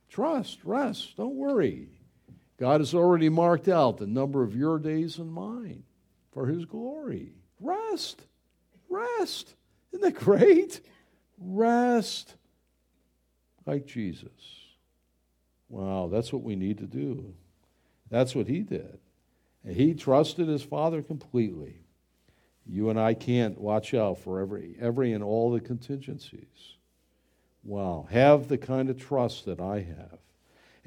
Trust, 0.10 0.64
rest, 0.64 1.18
don't 1.18 1.38
worry. 1.38 1.90
God 2.60 2.82
has 2.82 2.94
already 2.94 3.30
marked 3.30 3.68
out 3.68 3.98
the 3.98 4.06
number 4.06 4.44
of 4.44 4.56
your 4.56 4.78
days 4.78 5.18
and 5.18 5.34
mine 5.34 5.82
for 6.38 6.46
his 6.46 6.66
glory. 6.66 7.32
Rest. 7.60 8.22
Rest. 8.90 9.56
Isn't 9.92 10.04
that 10.04 10.24
great? 10.24 10.82
Rest 11.40 12.36
like 13.66 13.88
Jesus. 13.88 14.30
Wow, 15.68 16.10
that's 16.12 16.32
what 16.32 16.44
we 16.44 16.56
need 16.56 16.78
to 16.78 16.86
do. 16.86 17.34
That's 18.12 18.36
what 18.36 18.48
he 18.48 18.60
did. 18.60 19.00
And 19.64 19.76
he 19.76 19.96
trusted 19.96 20.48
his 20.48 20.62
Father 20.62 21.02
completely. 21.02 21.80
You 22.68 22.92
and 22.92 23.00
I 23.00 23.16
can't 23.16 23.60
watch 23.60 23.96
out 23.96 24.20
for 24.20 24.40
every, 24.40 24.76
every 24.80 25.14
and 25.14 25.24
all 25.24 25.52
the 25.52 25.60
contingencies. 25.60 26.76
Wow. 27.64 28.08
Have 28.12 28.48
the 28.48 28.60
kind 28.60 28.92
of 28.92 29.00
trust 29.00 29.46
that 29.46 29.60
I 29.60 29.80
have. 29.80 30.20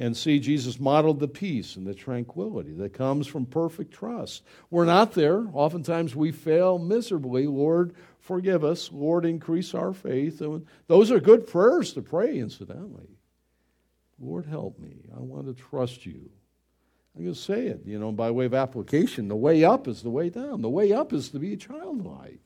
And 0.01 0.17
see, 0.17 0.41
Jesus 0.41 0.81
modeled 0.81 1.21
the 1.21 1.29
peace 1.29 1.77
and 1.77 1.87
the 1.87 1.93
tranquility 1.93 2.73
that 2.73 2.95
comes 2.95 3.27
from 3.27 3.45
perfect 3.45 3.93
trust. 3.93 4.43
We're 4.71 4.87
not 4.87 5.13
there. 5.13 5.47
Oftentimes 5.53 6.17
we 6.17 6.33
fail 6.33 6.79
miserably. 6.79 7.47
Lord, 7.47 7.95
forgive 8.19 8.65
us. 8.65 8.91
Lord, 8.91 9.27
increase 9.27 9.75
our 9.75 9.93
faith. 9.93 10.41
And 10.41 10.67
those 10.87 11.11
are 11.11 11.21
good 11.21 11.47
prayers 11.47 11.93
to 11.93 12.01
pray, 12.01 12.39
incidentally. 12.39 13.19
Lord, 14.19 14.47
help 14.47 14.79
me. 14.79 15.05
I 15.15 15.21
want 15.21 15.47
to 15.49 15.53
trust 15.53 16.07
you. 16.07 16.31
I'm 17.15 17.25
going 17.25 17.35
to 17.35 17.39
say 17.39 17.67
it, 17.67 17.83
you 17.85 17.99
know, 17.99 18.11
by 18.11 18.31
way 18.31 18.47
of 18.47 18.55
application. 18.55 19.29
The 19.29 19.37
way 19.37 19.65
up 19.65 19.87
is 19.87 20.01
the 20.01 20.09
way 20.09 20.31
down. 20.31 20.63
The 20.63 20.71
way 20.71 20.93
up 20.93 21.13
is 21.13 21.29
to 21.29 21.39
be 21.39 21.59
childlike. 21.59 22.41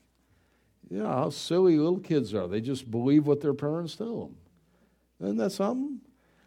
Yeah, 0.89 1.03
how 1.03 1.29
silly 1.29 1.77
little 1.77 2.01
kids 2.01 2.33
are. 2.33 2.49
They 2.49 2.59
just 2.59 2.91
believe 2.91 3.25
what 3.25 3.39
their 3.39 3.53
parents 3.53 3.95
tell 3.95 4.25
them. 4.25 4.35
Isn't 5.21 5.37
that 5.37 5.51
something? 5.53 6.01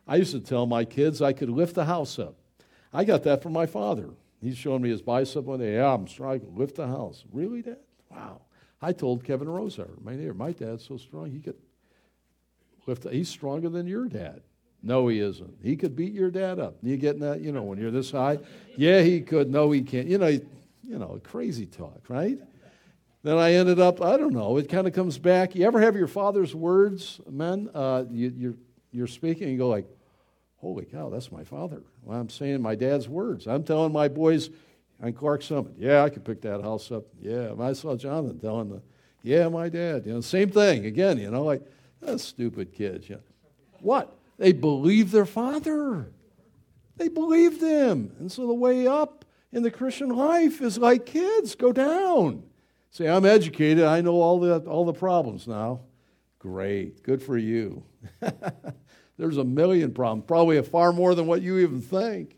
I 0.08 0.16
used 0.16 0.32
to 0.32 0.40
tell 0.40 0.66
my 0.66 0.84
kids 0.84 1.20
I 1.20 1.34
could 1.34 1.50
lift 1.50 1.74
the 1.74 1.84
house 1.84 2.18
up. 2.18 2.34
I 2.92 3.04
got 3.04 3.22
that 3.24 3.42
from 3.42 3.52
my 3.52 3.66
father. 3.66 4.08
He's 4.40 4.56
showing 4.56 4.82
me 4.82 4.88
his 4.88 5.02
bicep 5.02 5.44
one 5.44 5.60
day. 5.60 5.74
Yeah, 5.74 5.92
I'm 5.92 6.08
strong. 6.08 6.32
I 6.32 6.38
can 6.38 6.56
lift 6.56 6.76
the 6.76 6.86
house. 6.86 7.24
Really, 7.32 7.62
Dad? 7.62 7.76
Wow. 8.10 8.40
I 8.80 8.92
told 8.92 9.24
Kevin 9.24 9.48
Rosar, 9.48 9.90
my 10.02 10.14
neighbor, 10.14 10.34
my 10.34 10.52
dad's 10.52 10.86
so 10.86 10.96
strong 10.96 11.30
he 11.30 11.40
could 11.40 11.56
lift. 12.86 13.02
The, 13.02 13.10
he's 13.10 13.28
stronger 13.28 13.68
than 13.68 13.86
your 13.86 14.08
dad. 14.08 14.40
No, 14.82 15.08
he 15.08 15.18
isn't. 15.18 15.58
He 15.62 15.76
could 15.76 15.96
beat 15.96 16.12
your 16.12 16.30
dad 16.30 16.60
up. 16.60 16.76
You 16.82 16.96
getting 16.96 17.20
that? 17.20 17.40
You 17.40 17.50
know, 17.50 17.64
when 17.64 17.78
you're 17.78 17.90
this 17.90 18.12
high? 18.12 18.38
Yeah, 18.76 19.02
he 19.02 19.20
could. 19.20 19.50
No, 19.50 19.72
he 19.72 19.82
can't. 19.82 20.06
You 20.06 20.18
know, 20.18 20.28
you 20.28 20.98
know, 20.98 21.20
crazy 21.24 21.66
talk, 21.66 22.02
right? 22.08 22.38
Then 23.24 23.36
I 23.36 23.54
ended 23.54 23.80
up, 23.80 24.00
I 24.00 24.16
don't 24.16 24.32
know, 24.32 24.56
it 24.56 24.68
kind 24.68 24.86
of 24.86 24.92
comes 24.92 25.18
back. 25.18 25.56
You 25.56 25.66
ever 25.66 25.80
have 25.80 25.96
your 25.96 26.06
father's 26.06 26.54
words, 26.54 27.20
men? 27.28 27.68
Uh, 27.74 28.04
you, 28.08 28.32
you're, 28.36 28.54
you're 28.92 29.06
speaking 29.08 29.44
and 29.44 29.52
you 29.52 29.58
go 29.58 29.68
like, 29.68 29.86
holy 30.58 30.84
cow, 30.84 31.08
that's 31.08 31.32
my 31.32 31.44
father. 31.44 31.82
Well, 32.02 32.18
I'm 32.18 32.28
saying 32.28 32.60
my 32.60 32.74
dad's 32.74 33.08
words. 33.08 33.46
I'm 33.46 33.62
telling 33.62 33.92
my 33.92 34.08
boys 34.08 34.50
on 35.02 35.12
Clark 35.12 35.42
Summit, 35.42 35.74
yeah, 35.78 36.02
I 36.02 36.10
could 36.10 36.24
pick 36.24 36.40
that 36.42 36.60
house 36.62 36.90
up. 36.90 37.04
Yeah, 37.20 37.52
I 37.58 37.72
saw 37.72 37.96
Jonathan 37.96 38.38
telling 38.38 38.68
the, 38.68 38.82
yeah, 39.22 39.48
my 39.48 39.68
dad. 39.68 40.06
You 40.06 40.14
know, 40.14 40.20
same 40.20 40.50
thing 40.50 40.86
again. 40.86 41.18
You 41.18 41.30
know, 41.30 41.44
like 41.44 41.62
that's 42.00 42.24
stupid 42.24 42.72
kids. 42.72 43.08
Know. 43.08 43.20
What? 43.80 44.16
They 44.38 44.52
believe 44.52 45.10
their 45.10 45.26
father. 45.26 46.10
They 46.96 47.08
believe 47.08 47.60
them. 47.60 48.12
And 48.18 48.30
so 48.30 48.46
the 48.46 48.54
way 48.54 48.86
up 48.86 49.24
in 49.52 49.62
the 49.62 49.70
Christian 49.70 50.10
life 50.10 50.60
is 50.60 50.78
like 50.78 51.06
kids, 51.06 51.54
go 51.54 51.72
down. 51.72 52.42
Say, 52.90 53.08
I'm 53.08 53.24
educated, 53.24 53.84
I 53.84 54.00
know 54.00 54.20
all 54.20 54.40
the, 54.40 54.58
all 54.60 54.84
the 54.84 54.92
problems 54.92 55.46
now. 55.46 55.80
Great, 56.38 57.02
good 57.02 57.22
for 57.22 57.36
you. 57.36 57.82
There's 59.18 59.36
a 59.36 59.44
million 59.44 59.92
problems, 59.92 60.24
probably 60.26 60.62
far 60.62 60.92
more 60.92 61.14
than 61.14 61.26
what 61.26 61.42
you 61.42 61.58
even 61.58 61.80
think. 61.80 62.36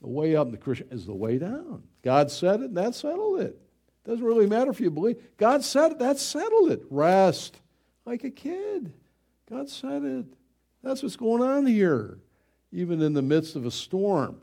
The 0.00 0.08
way 0.08 0.34
up 0.34 0.46
in 0.46 0.52
the 0.52 0.58
Christian 0.58 0.88
is 0.90 1.06
the 1.06 1.14
way 1.14 1.38
down. 1.38 1.82
God 2.02 2.30
said 2.30 2.60
it, 2.60 2.66
and 2.66 2.76
that 2.76 2.94
settled 2.94 3.40
it. 3.40 3.60
Doesn't 4.04 4.24
really 4.24 4.46
matter 4.46 4.70
if 4.70 4.80
you 4.80 4.90
believe. 4.90 5.22
God 5.36 5.64
said 5.64 5.92
it, 5.92 5.98
that 5.98 6.18
settled 6.18 6.70
it. 6.70 6.82
Rest 6.90 7.60
like 8.04 8.24
a 8.24 8.30
kid. 8.30 8.92
God 9.50 9.68
said 9.68 10.04
it. 10.04 10.26
That's 10.82 11.02
what's 11.02 11.16
going 11.16 11.42
on 11.42 11.66
here, 11.66 12.18
even 12.72 13.02
in 13.02 13.14
the 13.14 13.22
midst 13.22 13.56
of 13.56 13.66
a 13.66 13.70
storm. 13.70 14.40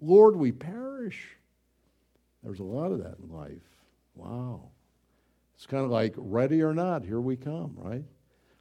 Lord, 0.00 0.36
we 0.36 0.52
perish. 0.52 1.36
There's 2.42 2.60
a 2.60 2.64
lot 2.64 2.92
of 2.92 3.02
that 3.02 3.16
in 3.22 3.34
life. 3.34 3.52
Wow. 4.14 4.68
It's 5.56 5.66
kind 5.66 5.84
of 5.84 5.90
like 5.90 6.14
ready 6.16 6.62
or 6.62 6.74
not, 6.74 7.04
here 7.04 7.20
we 7.20 7.36
come, 7.36 7.74
right? 7.76 8.04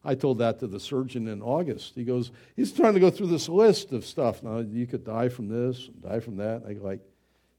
I 0.09 0.15
told 0.15 0.39
that 0.39 0.59
to 0.59 0.67
the 0.67 0.79
surgeon 0.79 1.27
in 1.27 1.41
August. 1.41 1.93
He 1.95 2.03
goes, 2.03 2.31
he's 2.55 2.71
trying 2.71 2.95
to 2.95 2.99
go 2.99 3.09
through 3.09 3.27
this 3.27 3.47
list 3.47 3.91
of 3.91 4.05
stuff. 4.05 4.41
Now, 4.41 4.59
you 4.59 4.87
could 4.87 5.05
die 5.05 5.29
from 5.29 5.47
this, 5.47 5.89
die 6.01 6.19
from 6.19 6.37
that. 6.37 6.63
I 6.67 6.73
go 6.73 6.83
like, 6.83 7.01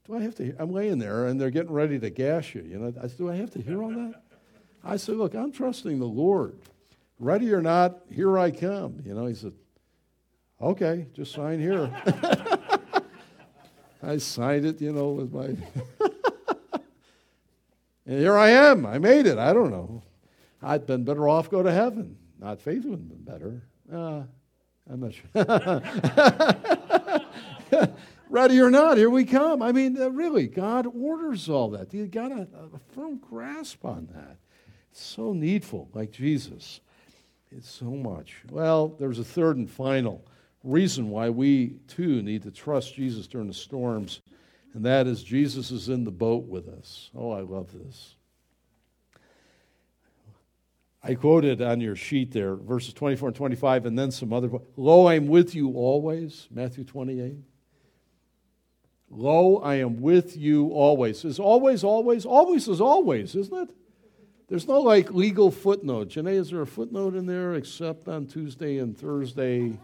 do 0.05 0.15
I 0.15 0.21
have 0.21 0.35
to? 0.35 0.45
Hear? 0.45 0.55
I'm 0.59 0.71
laying 0.71 0.99
there, 0.99 1.27
and 1.27 1.39
they're 1.39 1.49
getting 1.49 1.71
ready 1.71 1.97
to 1.99 2.09
gas 2.09 2.53
you. 2.53 2.61
You 2.61 2.79
know, 2.79 2.93
I 3.01 3.07
said, 3.07 3.17
do 3.17 3.29
I 3.29 3.35
have 3.35 3.51
to 3.51 3.61
hear 3.61 3.81
all 3.81 3.91
that? 3.91 4.21
I 4.83 4.97
said, 4.97 5.15
look, 5.15 5.33
I'm 5.33 5.51
trusting 5.51 5.99
the 5.99 6.05
Lord 6.05 6.59
ready 7.21 7.53
or 7.53 7.61
not, 7.61 7.99
here 8.11 8.37
I 8.37 8.51
come. 8.51 9.01
You 9.05 9.13
know, 9.13 9.27
he 9.27 9.35
said, 9.35 9.53
okay, 10.59 11.07
just 11.13 11.31
sign 11.31 11.59
here. 11.59 11.89
I 14.03 14.17
signed 14.17 14.65
it, 14.65 14.81
you 14.81 14.91
know, 14.91 15.11
with 15.11 15.31
my. 15.31 15.45
and 18.05 18.19
here 18.19 18.35
I 18.35 18.49
am. 18.49 18.85
I 18.85 18.97
made 18.97 19.27
it. 19.27 19.37
I 19.37 19.53
don't 19.53 19.69
know. 19.69 20.01
I'd 20.61 20.87
been 20.87 21.05
better 21.05 21.29
off 21.29 21.51
go 21.51 21.61
to 21.61 21.71
heaven. 21.71 22.17
Not 22.41 22.59
faith 22.59 22.83
would 22.85 22.99
have 22.99 23.07
been 23.07 23.23
better. 23.23 23.61
Uh, 23.93 24.23
I'm 24.91 24.99
not 24.99 25.13
sure. 25.13 25.29
Ready 28.29 28.59
or 28.59 28.71
not, 28.71 28.97
here 28.97 29.09
we 29.09 29.25
come. 29.25 29.61
I 29.61 29.71
mean, 29.71 30.01
uh, 30.01 30.09
really, 30.09 30.47
God 30.47 30.87
orders 30.87 31.49
all 31.49 31.69
that. 31.71 31.93
You 31.93 32.07
got 32.07 32.31
a, 32.31 32.47
a 32.73 32.79
firm 32.95 33.17
grasp 33.17 33.85
on 33.85 34.07
that. 34.13 34.37
It's 34.89 35.03
so 35.03 35.33
needful, 35.33 35.89
like 35.93 36.11
Jesus. 36.11 36.81
It's 37.51 37.69
so 37.69 37.91
much. 37.91 38.37
Well, 38.49 38.95
there's 38.99 39.19
a 39.19 39.23
third 39.23 39.57
and 39.57 39.69
final 39.69 40.25
reason 40.63 41.09
why 41.09 41.29
we 41.29 41.75
too 41.87 42.21
need 42.21 42.43
to 42.43 42.51
trust 42.51 42.95
Jesus 42.95 43.27
during 43.27 43.47
the 43.47 43.53
storms, 43.53 44.21
and 44.73 44.83
that 44.85 45.07
is 45.07 45.23
Jesus 45.23 45.69
is 45.71 45.89
in 45.89 46.05
the 46.05 46.11
boat 46.11 46.45
with 46.45 46.67
us. 46.67 47.11
Oh, 47.15 47.31
I 47.31 47.41
love 47.41 47.71
this. 47.73 48.15
I 51.03 51.15
quoted 51.15 51.61
on 51.61 51.81
your 51.81 51.95
sheet 51.95 52.31
there, 52.31 52.55
verses 52.55 52.93
24 52.93 53.29
and 53.29 53.35
25, 53.35 53.85
and 53.87 53.97
then 53.97 54.11
some 54.11 54.31
other. 54.31 54.49
Lo, 54.77 55.07
I 55.07 55.15
am 55.15 55.27
with 55.27 55.55
you 55.55 55.71
always, 55.71 56.47
Matthew 56.51 56.83
28. 56.83 57.37
Lo, 59.09 59.57
I 59.57 59.75
am 59.75 59.99
with 59.99 60.37
you 60.37 60.67
always. 60.67 61.25
Is 61.25 61.39
always, 61.39 61.83
always? 61.83 62.25
Always 62.25 62.67
is 62.67 62.79
always, 62.79 63.35
isn't 63.35 63.69
it? 63.69 63.75
There's 64.47 64.67
no 64.67 64.79
like 64.79 65.11
legal 65.11 65.49
footnote. 65.49 66.09
Janae, 66.09 66.35
is 66.35 66.51
there 66.51 66.61
a 66.61 66.67
footnote 66.67 67.15
in 67.15 67.25
there 67.25 67.55
except 67.55 68.07
on 68.07 68.27
Tuesday 68.27 68.77
and 68.77 68.97
Thursday, 68.97 69.77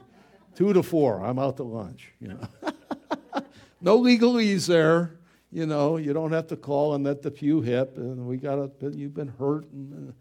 two 0.55 0.71
to 0.71 0.83
four? 0.83 1.23
I'm 1.25 1.39
out 1.39 1.57
to 1.57 1.63
lunch. 1.63 2.13
You 2.19 2.29
know, 2.29 2.47
no 3.81 3.99
legalese 3.99 4.67
there. 4.67 5.17
You 5.51 5.65
know, 5.65 5.97
you 5.97 6.13
don't 6.13 6.33
have 6.33 6.47
to 6.47 6.57
call 6.57 6.93
and 6.93 7.03
let 7.03 7.21
the 7.21 7.31
pew 7.31 7.61
hip 7.61 7.97
and 7.97 8.27
we 8.27 8.37
got 8.37 8.59
a, 8.59 8.71
you've 8.91 9.13
been 9.15 9.33
hurt. 9.39 9.71
And, 9.71 10.09
uh, 10.09 10.11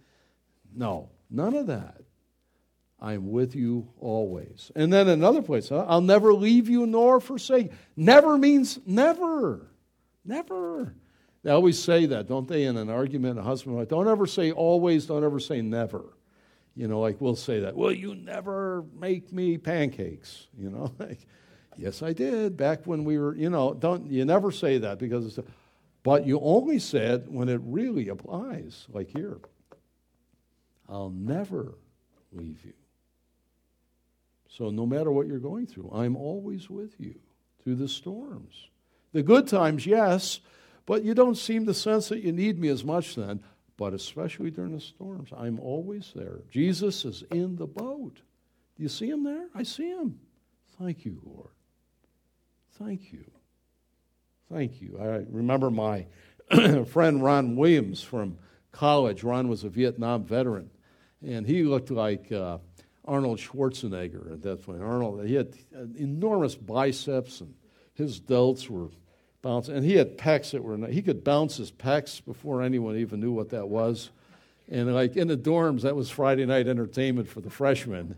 no, 0.76 1.10
none 1.30 1.54
of 1.54 1.66
that. 1.66 2.02
I'm 3.00 3.30
with 3.30 3.54
you 3.54 3.88
always. 4.00 4.72
And 4.74 4.92
then 4.92 5.08
another 5.08 5.42
place, 5.42 5.70
I'll 5.70 6.00
never 6.00 6.32
leave 6.32 6.68
you 6.68 6.86
nor 6.86 7.20
forsake. 7.20 7.72
Never 7.94 8.38
means 8.38 8.78
never. 8.86 9.70
Never. 10.24 10.94
They 11.42 11.50
always 11.50 11.78
say 11.80 12.06
that, 12.06 12.26
don't 12.26 12.48
they, 12.48 12.64
in 12.64 12.76
an 12.76 12.90
argument, 12.90 13.38
a 13.38 13.42
husband 13.42 13.76
wife? 13.76 13.88
Don't 13.88 14.08
ever 14.08 14.26
say 14.26 14.50
always, 14.50 15.06
don't 15.06 15.24
ever 15.24 15.38
say 15.38 15.60
never. 15.60 16.04
You 16.74 16.88
know, 16.88 17.00
like 17.00 17.20
we'll 17.20 17.36
say 17.36 17.60
that. 17.60 17.76
Well, 17.76 17.92
you 17.92 18.14
never 18.14 18.84
make 18.98 19.32
me 19.32 19.56
pancakes. 19.56 20.48
You 20.58 20.70
know, 20.70 20.92
like, 20.98 21.20
yes, 21.76 22.02
I 22.02 22.12
did 22.12 22.56
back 22.56 22.86
when 22.86 23.04
we 23.04 23.18
were, 23.18 23.34
you 23.36 23.50
know, 23.50 23.74
don't, 23.74 24.10
you 24.10 24.24
never 24.24 24.50
say 24.50 24.78
that 24.78 24.98
because 24.98 25.26
it's, 25.38 25.48
but 26.02 26.26
you 26.26 26.40
only 26.40 26.78
say 26.78 27.06
it 27.06 27.30
when 27.30 27.48
it 27.48 27.60
really 27.62 28.08
applies, 28.08 28.86
like 28.90 29.08
here. 29.08 29.38
I'll 30.88 31.10
never 31.10 31.74
leave 32.32 32.64
you. 32.64 32.72
So, 34.48 34.70
no 34.70 34.86
matter 34.86 35.10
what 35.10 35.26
you're 35.26 35.38
going 35.38 35.66
through, 35.66 35.90
I'm 35.92 36.16
always 36.16 36.70
with 36.70 36.98
you 36.98 37.16
through 37.62 37.76
the 37.76 37.88
storms. 37.88 38.68
The 39.12 39.22
good 39.22 39.46
times, 39.46 39.86
yes, 39.86 40.40
but 40.86 41.04
you 41.04 41.14
don't 41.14 41.36
seem 41.36 41.66
to 41.66 41.74
sense 41.74 42.08
that 42.08 42.22
you 42.22 42.32
need 42.32 42.58
me 42.58 42.68
as 42.68 42.84
much 42.84 43.14
then. 43.14 43.40
But 43.76 43.92
especially 43.92 44.50
during 44.50 44.72
the 44.72 44.80
storms, 44.80 45.30
I'm 45.36 45.60
always 45.60 46.12
there. 46.14 46.40
Jesus 46.50 47.04
is 47.04 47.24
in 47.30 47.56
the 47.56 47.66
boat. 47.66 48.14
Do 48.76 48.82
you 48.82 48.88
see 48.88 49.10
him 49.10 49.24
there? 49.24 49.48
I 49.54 49.64
see 49.64 49.90
him. 49.90 50.18
Thank 50.78 51.04
you, 51.04 51.20
Lord. 51.24 51.50
Thank 52.78 53.12
you. 53.12 53.24
Thank 54.52 54.80
you. 54.80 54.98
I 55.00 55.24
remember 55.28 55.70
my 55.70 56.06
friend 56.86 57.22
Ron 57.22 57.56
Williams 57.56 58.02
from 58.02 58.38
college. 58.72 59.24
Ron 59.24 59.48
was 59.48 59.64
a 59.64 59.68
Vietnam 59.68 60.24
veteran, 60.24 60.70
and 61.26 61.46
he 61.46 61.64
looked 61.64 61.90
like 61.90 62.30
uh, 62.30 62.58
Arnold 63.04 63.38
Schwarzenegger 63.38 64.32
at 64.32 64.42
that 64.42 64.62
point. 64.64 64.82
Arnold, 64.82 65.26
he 65.26 65.34
had 65.34 65.54
enormous 65.96 66.54
biceps, 66.54 67.40
and 67.40 67.54
his 67.94 68.20
delts 68.20 68.68
were 68.68 68.88
bouncing. 69.42 69.76
And 69.76 69.84
he 69.84 69.96
had 69.96 70.16
pecs 70.16 70.52
that 70.52 70.62
were, 70.62 70.76
he 70.88 71.02
could 71.02 71.24
bounce 71.24 71.56
his 71.56 71.70
pecs 71.70 72.24
before 72.24 72.62
anyone 72.62 72.96
even 72.96 73.20
knew 73.20 73.32
what 73.32 73.50
that 73.50 73.68
was. 73.68 74.10
And 74.68 74.92
like 74.94 75.16
in 75.16 75.28
the 75.28 75.36
dorms, 75.36 75.82
that 75.82 75.94
was 75.94 76.10
Friday 76.10 76.46
night 76.46 76.66
entertainment 76.66 77.28
for 77.28 77.40
the 77.40 77.50
freshmen. 77.50 78.16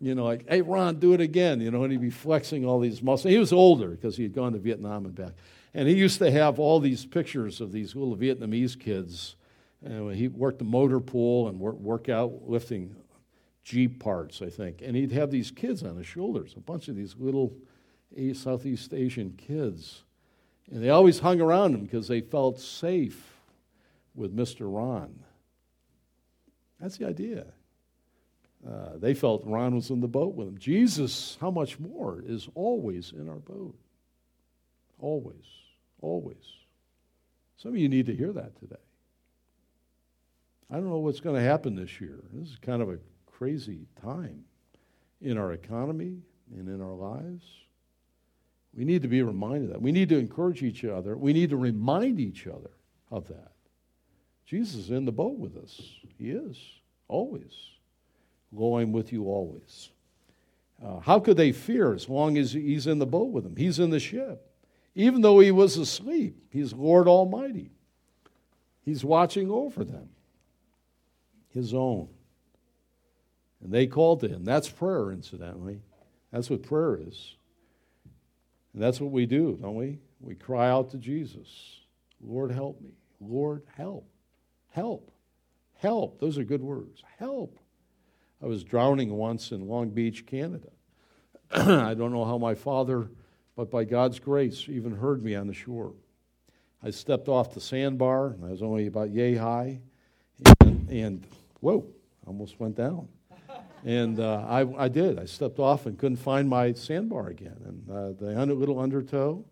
You 0.00 0.14
know, 0.14 0.24
like, 0.24 0.48
hey, 0.48 0.62
Ron, 0.62 1.00
do 1.00 1.12
it 1.12 1.20
again. 1.20 1.60
You 1.60 1.70
know, 1.70 1.82
and 1.82 1.92
he'd 1.92 2.00
be 2.00 2.10
flexing 2.10 2.64
all 2.64 2.78
these 2.78 3.02
muscles. 3.02 3.32
He 3.32 3.38
was 3.38 3.52
older 3.52 3.88
because 3.88 4.16
he 4.16 4.22
had 4.22 4.32
gone 4.32 4.52
to 4.52 4.58
Vietnam 4.58 5.04
and 5.04 5.14
back. 5.14 5.32
And 5.74 5.88
he 5.88 5.94
used 5.94 6.18
to 6.20 6.30
have 6.30 6.58
all 6.58 6.80
these 6.80 7.04
pictures 7.04 7.60
of 7.60 7.72
these 7.72 7.94
little 7.94 8.16
Vietnamese 8.16 8.78
kids. 8.78 9.36
And 9.86 10.12
he 10.16 10.26
worked 10.26 10.58
the 10.58 10.64
motor 10.64 10.98
pool 10.98 11.48
and 11.48 11.60
work, 11.60 11.76
work 11.76 12.08
out 12.08 12.48
lifting 12.48 12.96
Jeep 13.62 14.00
parts, 14.00 14.42
I 14.42 14.50
think. 14.50 14.82
And 14.82 14.96
he'd 14.96 15.12
have 15.12 15.30
these 15.30 15.52
kids 15.52 15.84
on 15.84 15.96
his 15.96 16.06
shoulders, 16.06 16.54
a 16.56 16.60
bunch 16.60 16.88
of 16.88 16.96
these 16.96 17.14
little 17.18 17.52
Southeast 18.32 18.92
Asian 18.92 19.34
kids. 19.36 20.02
And 20.70 20.82
they 20.82 20.90
always 20.90 21.20
hung 21.20 21.40
around 21.40 21.74
him 21.74 21.82
because 21.82 22.08
they 22.08 22.20
felt 22.20 22.58
safe 22.58 23.40
with 24.16 24.34
Mr. 24.36 24.62
Ron. 24.62 25.20
That's 26.80 26.96
the 26.96 27.06
idea. 27.06 27.46
Uh, 28.68 28.96
they 28.96 29.14
felt 29.14 29.44
Ron 29.46 29.76
was 29.76 29.90
in 29.90 30.00
the 30.00 30.08
boat 30.08 30.34
with 30.34 30.48
them. 30.48 30.58
Jesus, 30.58 31.38
how 31.40 31.52
much 31.52 31.78
more, 31.78 32.24
is 32.26 32.48
always 32.56 33.12
in 33.12 33.28
our 33.28 33.36
boat. 33.36 33.76
Always. 34.98 35.44
Always. 36.00 36.44
Some 37.56 37.70
of 37.70 37.76
you 37.76 37.88
need 37.88 38.06
to 38.06 38.16
hear 38.16 38.32
that 38.32 38.58
today. 38.58 38.76
I 40.70 40.74
don't 40.74 40.88
know 40.88 40.98
what's 40.98 41.20
going 41.20 41.36
to 41.36 41.48
happen 41.48 41.76
this 41.76 42.00
year. 42.00 42.18
This 42.32 42.50
is 42.50 42.56
kind 42.60 42.82
of 42.82 42.90
a 42.90 42.98
crazy 43.26 43.86
time 44.02 44.44
in 45.20 45.38
our 45.38 45.52
economy 45.52 46.18
and 46.54 46.68
in 46.68 46.80
our 46.80 46.94
lives. 46.94 47.44
We 48.76 48.84
need 48.84 49.02
to 49.02 49.08
be 49.08 49.22
reminded 49.22 49.64
of 49.64 49.70
that. 49.70 49.82
We 49.82 49.92
need 49.92 50.08
to 50.10 50.18
encourage 50.18 50.62
each 50.62 50.84
other. 50.84 51.16
We 51.16 51.32
need 51.32 51.50
to 51.50 51.56
remind 51.56 52.20
each 52.20 52.46
other 52.46 52.70
of 53.10 53.28
that. 53.28 53.52
Jesus 54.44 54.76
is 54.76 54.90
in 54.90 55.04
the 55.04 55.12
boat 55.12 55.38
with 55.38 55.56
us. 55.56 55.80
He 56.18 56.30
is, 56.30 56.58
always. 57.08 57.52
Going 58.56 58.92
with 58.92 59.12
you 59.12 59.24
always. 59.26 59.90
Uh, 60.84 61.00
how 61.00 61.18
could 61.18 61.36
they 61.36 61.52
fear 61.52 61.94
as 61.94 62.08
long 62.08 62.36
as 62.36 62.52
he's 62.52 62.86
in 62.86 62.98
the 62.98 63.06
boat 63.06 63.30
with 63.30 63.44
them? 63.44 63.56
He's 63.56 63.78
in 63.78 63.90
the 63.90 64.00
ship. 64.00 64.50
Even 64.94 65.20
though 65.20 65.40
he 65.40 65.50
was 65.50 65.76
asleep, 65.76 66.36
he's 66.50 66.72
Lord 66.72 67.08
Almighty. 67.08 67.70
He's 68.82 69.04
watching 69.04 69.50
over 69.50 69.84
them, 69.84 70.10
his 71.56 71.74
own. 71.74 72.08
And 73.62 73.72
they 73.72 73.86
called 73.86 74.20
to 74.20 74.28
him. 74.28 74.44
That's 74.44 74.68
prayer, 74.68 75.10
incidentally. 75.10 75.80
That's 76.30 76.50
what 76.50 76.62
prayer 76.62 76.98
is. 77.00 77.36
And 78.74 78.82
that's 78.82 79.00
what 79.00 79.10
we 79.10 79.26
do, 79.26 79.58
don't 79.60 79.74
we? 79.74 79.98
We 80.20 80.34
cry 80.34 80.68
out 80.68 80.90
to 80.90 80.98
Jesus 80.98 81.80
Lord, 82.20 82.50
help 82.50 82.80
me. 82.80 82.90
Lord, 83.20 83.62
help. 83.76 84.08
Help. 84.70 85.12
Help. 85.74 86.18
Those 86.18 86.38
are 86.38 86.44
good 86.44 86.62
words. 86.62 87.02
Help. 87.18 87.58
I 88.42 88.46
was 88.46 88.64
drowning 88.64 89.12
once 89.14 89.52
in 89.52 89.68
Long 89.68 89.90
Beach, 89.90 90.26
Canada. 90.26 90.68
I 91.50 91.94
don't 91.94 92.12
know 92.12 92.24
how 92.24 92.38
my 92.38 92.54
father, 92.54 93.10
but 93.54 93.70
by 93.70 93.84
God's 93.84 94.18
grace, 94.18 94.66
even 94.68 94.96
heard 94.96 95.22
me 95.22 95.34
on 95.34 95.46
the 95.46 95.54
shore. 95.54 95.92
I 96.82 96.90
stepped 96.90 97.28
off 97.28 97.54
the 97.54 97.60
sandbar, 97.60 98.28
and 98.28 98.44
I 98.44 98.50
was 98.50 98.62
only 98.62 98.86
about 98.86 99.10
yay 99.10 99.34
high, 99.34 99.80
and, 100.60 100.88
and 100.90 101.26
whoa, 101.60 101.86
almost 102.26 102.58
went 102.60 102.76
down. 102.76 103.08
And 103.84 104.18
uh, 104.18 104.44
I, 104.48 104.84
I 104.84 104.88
did. 104.88 105.18
I 105.18 105.26
stepped 105.26 105.58
off 105.58 105.86
and 105.86 105.96
couldn't 105.96 106.16
find 106.16 106.48
my 106.48 106.72
sandbar 106.72 107.28
again, 107.28 107.56
and 107.64 107.90
uh, 107.90 108.12
the 108.18 108.38
under, 108.40 108.54
little 108.54 108.80
undertow. 108.80 109.44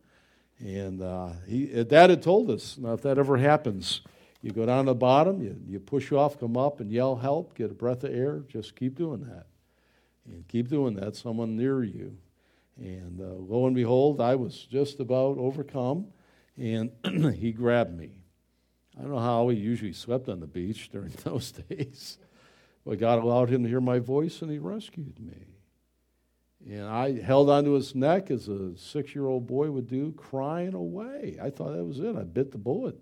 And 0.59 1.03
uh, 1.03 1.31
he, 1.47 1.67
Dad 1.85 2.11
had 2.11 2.23
told 2.23 2.51
us, 2.51 2.77
now 2.79 2.95
if 2.95 3.03
that 3.03 3.19
ever 3.19 3.37
happens, 3.37 4.01
you 4.43 4.51
go 4.51 4.67
down 4.67 4.85
to 4.85 4.91
the 4.91 4.95
bottom, 4.95 5.43
you, 5.43 5.57
you 5.67 5.81
push 5.81 6.13
off, 6.13 6.39
come 6.39 6.57
up, 6.57 6.81
and 6.81 6.91
yell 6.91 7.17
help, 7.17 7.55
get 7.55 7.71
a 7.71 7.75
breath 7.75 8.05
of 8.05 8.15
air. 8.15 8.43
Just 8.49 8.77
keep 8.77 8.97
doing 8.97 9.23
that. 9.23 9.47
And 10.27 10.47
keep 10.49 10.69
doing 10.69 10.95
that, 10.97 11.17
someone 11.17 11.57
near 11.57 11.83
you. 11.83 12.17
And 12.77 13.21
uh, 13.21 13.25
lo 13.25 13.67
and 13.67 13.75
behold, 13.75 14.21
I 14.21 14.35
was 14.35 14.59
just 14.59 15.01
about 15.01 15.39
overcome, 15.39 16.09
and 16.57 16.91
he 17.35 17.53
grabbed 17.53 17.97
me. 17.97 18.11
I 18.97 19.03
don't 19.03 19.11
know 19.11 19.19
how 19.19 19.49
he 19.49 19.57
usually 19.57 19.93
slept 19.93 20.29
on 20.29 20.41
the 20.41 20.47
beach 20.47 20.89
during 20.93 21.13
those 21.25 21.53
days. 21.53 22.19
But 22.87 22.99
God 22.99 23.19
allowed 23.19 23.49
him 23.49 23.63
to 23.63 23.69
hear 23.69 23.81
my 23.81 23.99
voice 23.99 24.43
and 24.43 24.51
he 24.51 24.59
rescued 24.59 25.19
me. 25.19 25.47
And 26.67 26.85
I 26.85 27.21
held 27.21 27.51
onto 27.51 27.73
his 27.73 27.95
neck 27.95 28.31
as 28.31 28.49
a 28.49 28.77
six 28.77 29.15
year 29.15 29.27
old 29.27 29.47
boy 29.47 29.71
would 29.71 29.87
do, 29.87 30.13
crying 30.13 30.75
away. 30.75 31.39
I 31.43 31.51
thought 31.51 31.77
that 31.77 31.85
was 31.85 32.01
it. 32.01 32.17
I 32.17 32.23
bit 32.23 32.53
the 32.53 32.59
bullet. 32.59 32.99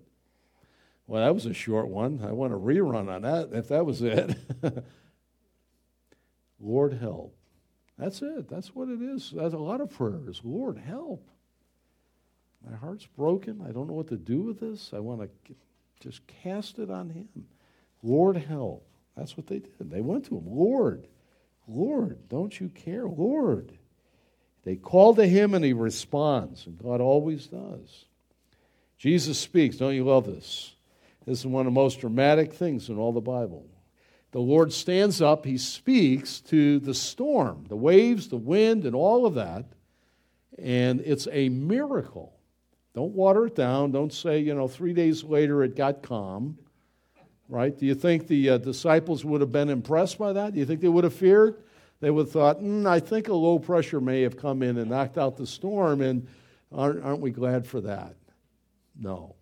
Well, 1.07 1.23
that 1.23 1.33
was 1.33 1.45
a 1.45 1.53
short 1.53 1.87
one. 1.87 2.21
I 2.25 2.31
want 2.31 2.53
a 2.53 2.57
rerun 2.57 3.09
on 3.09 3.21
that 3.23 3.49
if 3.53 3.69
that 3.69 3.85
was 3.85 4.01
it. 4.01 4.35
Lord, 6.59 6.93
help. 6.93 7.35
That's 7.97 8.21
it. 8.21 8.49
That's 8.49 8.73
what 8.73 8.89
it 8.89 9.01
is. 9.01 9.33
That's 9.35 9.53
a 9.53 9.57
lot 9.57 9.81
of 9.81 9.89
prayers. 9.89 10.41
Lord, 10.43 10.77
help. 10.77 11.29
My 12.65 12.75
heart's 12.75 13.05
broken. 13.05 13.61
I 13.67 13.71
don't 13.71 13.87
know 13.87 13.93
what 13.93 14.07
to 14.07 14.17
do 14.17 14.41
with 14.41 14.59
this. 14.59 14.91
I 14.93 14.99
want 14.99 15.21
to 15.21 15.55
just 16.03 16.25
cast 16.27 16.79
it 16.79 16.91
on 16.91 17.09
Him. 17.09 17.47
Lord, 18.03 18.37
help. 18.37 18.85
That's 19.15 19.37
what 19.37 19.47
they 19.47 19.59
did. 19.59 19.89
They 19.89 20.01
went 20.01 20.25
to 20.25 20.37
him, 20.37 20.45
Lord, 20.47 21.07
Lord, 21.67 22.27
don't 22.29 22.59
you 22.59 22.69
care? 22.69 23.07
Lord. 23.07 23.71
They 24.63 24.75
call 24.75 25.15
to 25.15 25.25
him 25.25 25.53
and 25.53 25.63
he 25.63 25.73
responds, 25.73 26.65
and 26.65 26.77
God 26.77 27.01
always 27.01 27.47
does. 27.47 28.05
Jesus 28.97 29.37
speaks. 29.37 29.77
Don't 29.77 29.95
you 29.95 30.05
love 30.05 30.25
this? 30.25 30.75
This 31.25 31.39
is 31.39 31.47
one 31.47 31.67
of 31.67 31.73
the 31.73 31.79
most 31.79 31.99
dramatic 31.99 32.53
things 32.53 32.89
in 32.89 32.97
all 32.97 33.13
the 33.13 33.21
Bible. 33.21 33.65
The 34.31 34.39
Lord 34.39 34.73
stands 34.73 35.21
up, 35.21 35.45
he 35.45 35.57
speaks 35.57 36.41
to 36.41 36.79
the 36.79 36.93
storm, 36.93 37.65
the 37.69 37.75
waves, 37.75 38.29
the 38.29 38.37
wind, 38.37 38.83
and 38.83 38.95
all 38.95 39.27
of 39.27 39.35
that, 39.35 39.65
and 40.57 41.01
it's 41.01 41.27
a 41.31 41.49
miracle. 41.49 42.33
Don't 42.93 43.13
water 43.13 43.47
it 43.47 43.55
down. 43.55 43.91
Don't 43.91 44.13
say, 44.13 44.39
you 44.39 44.53
know, 44.53 44.67
three 44.67 44.93
days 44.93 45.23
later 45.23 45.63
it 45.63 45.75
got 45.75 46.03
calm 46.03 46.57
right? 47.53 47.77
Do 47.77 47.85
you 47.85 47.95
think 47.95 48.27
the 48.27 48.51
uh, 48.51 48.57
disciples 48.57 49.23
would 49.23 49.41
have 49.41 49.51
been 49.51 49.69
impressed 49.69 50.17
by 50.17 50.33
that? 50.33 50.53
Do 50.53 50.59
you 50.59 50.65
think 50.65 50.81
they 50.81 50.87
would 50.87 51.03
have 51.03 51.13
feared? 51.13 51.63
They 51.99 52.09
would 52.09 52.25
have 52.25 52.31
thought, 52.31 52.59
mm, 52.59 52.85
I 52.87 52.99
think 52.99 53.27
a 53.27 53.33
low 53.33 53.59
pressure 53.59 54.01
may 54.01 54.21
have 54.21 54.37
come 54.37 54.63
in 54.63 54.77
and 54.77 54.89
knocked 54.89 55.17
out 55.17 55.37
the 55.37 55.45
storm, 55.45 56.01
and 56.01 56.27
aren't, 56.71 57.03
aren't 57.03 57.21
we 57.21 57.31
glad 57.31 57.65
for 57.65 57.79
that? 57.81 58.15
No. 58.99 59.35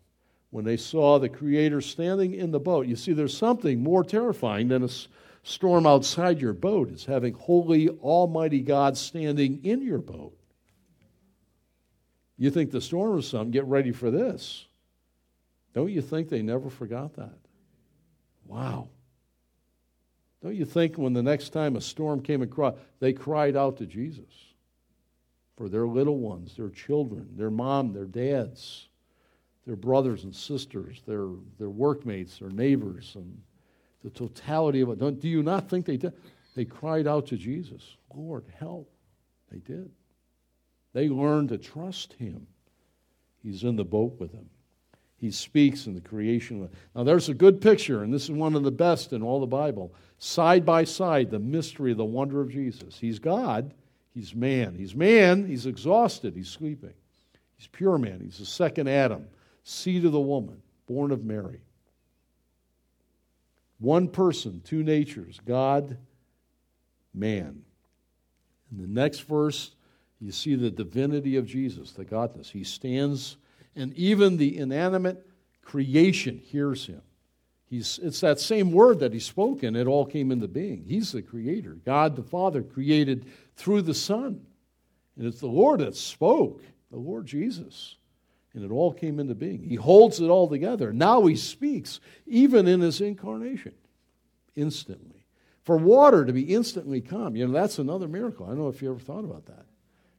When 0.49 0.66
they 0.66 0.78
saw 0.78 1.18
the 1.18 1.30
Creator 1.30 1.82
standing 1.82 2.34
in 2.34 2.52
the 2.52 2.60
boat, 2.60 2.86
you 2.86 2.97
see, 2.97 3.14
there's 3.14 3.36
something 3.36 3.82
more 3.82 4.04
terrifying 4.04 4.68
than 4.68 4.84
a 4.84 4.89
storm 5.43 5.88
outside 5.88 6.41
your 6.41 6.54
boat. 6.54 6.89
It's 6.91 7.06
having 7.06 7.34
holy, 7.34 7.88
almighty 7.88 8.60
God 8.60 8.97
standing 8.97 9.64
in 9.64 9.82
your 9.82 9.99
boat. 9.99 10.38
You 12.42 12.50
think 12.50 12.72
the 12.72 12.82
storm 12.82 13.20
is 13.20 13.28
something, 13.28 13.52
get 13.52 13.66
ready 13.66 13.92
for 13.92 14.10
this. 14.10 14.66
Don't 15.76 15.92
you 15.92 16.02
think 16.02 16.28
they 16.28 16.42
never 16.42 16.72
forgot 16.72 17.14
that? 17.18 17.38
Wow. 18.48 18.89
Don't 20.42 20.56
you 20.56 20.66
think 20.66 20.98
when 20.98 21.14
the 21.14 21.22
next 21.22 21.50
time 21.50 21.76
a 21.76 21.82
storm 21.82 22.20
came 22.20 22.42
across, 22.42 22.74
they 23.00 23.14
cried 23.14 23.56
out 23.56 23.78
to 23.78 23.86
Jesus 23.86 24.34
for 25.56 25.70
their 25.70 25.86
little 25.86 26.18
ones, 26.18 26.58
their 26.58 26.72
children, 26.72 27.30
their 27.38 27.52
mom, 27.52 27.94
their 27.94 28.06
dads, 28.06 28.88
their 29.68 29.76
brothers 29.76 30.24
and 30.24 30.36
sisters, 30.36 31.04
their, 31.06 31.28
their 31.60 31.70
workmates, 31.70 32.39
their 32.39 32.50
neighbors, 32.50 33.12
and 33.14 33.39
the 34.04 34.10
totality 34.10 34.82
of 34.82 34.89
it. 34.89 34.98
Don't, 34.98 35.20
do 35.20 35.30
you 35.30 35.44
not 35.44 35.70
think 35.70 35.86
they 35.86 35.98
did? 35.98 36.14
They 36.56 36.66
cried 36.66 37.06
out 37.06 37.28
to 37.28 37.38
Jesus, 37.38 37.98
Lord, 38.12 38.46
help. 38.58 38.92
They 39.52 39.60
did. 39.60 39.92
They 40.94 41.10
learn 41.10 41.48
to 41.50 41.58
trust 41.58 42.14
Him. 42.14 42.48
He's 43.44 43.64
in 43.64 43.76
the 43.76 43.84
boat 43.84 44.20
with 44.20 44.32
them. 44.32 44.50
He 45.18 45.32
speaks 45.32 45.86
in 45.86 45.94
the 45.94 46.02
creation. 46.02 46.68
Now, 46.96 47.04
there's 47.04 47.30
a 47.30 47.34
good 47.36 47.62
picture, 47.62 48.04
and 48.04 48.12
this 48.12 48.24
is 48.24 48.32
one 48.32 48.56
of 48.56 48.64
the 48.64 48.72
best 48.72 49.14
in 49.14 49.22
all 49.22 49.39
the 49.39 49.46
Bible. 49.46 49.94
Side 50.18 50.66
by 50.66 50.84
side, 50.84 51.30
the 51.30 51.39
mystery, 51.39 51.94
the 51.94 52.04
wonder 52.04 52.42
of 52.42 52.50
Jesus. 52.50 52.98
He's 52.98 53.20
God, 53.20 53.74
He's 54.14 54.34
man. 54.34 54.76
He's 54.76 54.96
man, 54.96 55.46
He's 55.46 55.68
exhausted, 55.68 56.36
He's 56.36 56.50
sleeping. 56.50 56.94
He's 57.58 57.68
pure 57.68 58.00
man, 58.00 58.20
He's 58.20 58.39
the 58.39 58.46
second 58.46 58.89
Adam, 58.89 59.28
seed 59.64 60.06
of 60.06 60.12
the 60.12 60.20
woman, 60.20 60.62
born 60.88 61.12
of 61.12 61.24
Mary. 61.24 61.62
One 63.80 64.08
person, 64.08 64.62
two 64.64 64.84
natures 64.84 65.39
God, 65.46 65.98
man. 67.14 67.62
In 68.72 68.78
the 68.82 68.88
next 68.88 69.22
verse, 69.22 69.72
you 70.22 70.32
see 70.32 70.56
the 70.56 70.70
divinity 70.70 71.36
of 71.36 71.46
Jesus, 71.46 71.92
the 71.92 72.06
Godness. 72.06 72.52
He 72.52 72.64
stands 72.64 73.38
and 73.76 73.94
even 73.94 74.38
the 74.38 74.58
inanimate 74.58 75.26
creation 75.64 76.38
hears 76.38 76.86
him. 76.86 77.02
He's, 77.66 78.00
it's 78.04 78.20
that 78.20 78.40
same 78.40 78.72
word 78.72 79.00
that 79.00 79.14
he 79.14 79.20
spoke, 79.20 79.64
and 79.64 79.78
it 79.78 79.88
all 79.88 80.06
came 80.06 80.32
into 80.32 80.50
being. 80.50 80.84
He's 80.86 81.14
the 81.14 81.22
creator. 81.22 81.78
God 81.86 82.18
the 82.18 82.24
Father 82.24 82.62
created 82.64 83.26
through 83.56 83.84
the 83.84 83.94
Son. 83.94 84.46
And 85.18 85.26
it's 85.26 85.40
the 85.40 85.48
Lord 85.48 85.80
that 85.80 85.96
spoke, 85.96 86.64
the 86.92 86.98
Lord 86.98 87.26
Jesus. 87.26 87.96
And 88.54 88.66
it 88.66 88.72
all 88.72 88.92
came 88.92 89.20
into 89.20 89.36
being. 89.36 89.64
He 89.64 89.76
holds 89.76 90.20
it 90.20 90.28
all 90.28 90.50
together. 90.50 90.92
Now 90.92 91.26
he 91.26 91.38
speaks, 91.38 92.02
even 92.28 92.68
in 92.68 92.82
his 92.82 93.00
incarnation, 93.00 93.74
instantly. 94.56 95.26
For 95.64 95.78
water 95.78 96.26
to 96.26 96.34
be 96.34 96.54
instantly 96.54 97.00
calm, 97.00 97.38
you 97.38 97.48
know, 97.48 97.54
that's 97.54 97.80
another 97.80 98.10
miracle. 98.10 98.48
I 98.48 98.50
don't 98.50 98.58
know 98.58 98.68
if 98.68 98.82
you 98.82 98.90
ever 98.90 99.00
thought 99.00 99.24
about 99.24 99.46
that. 99.46 99.66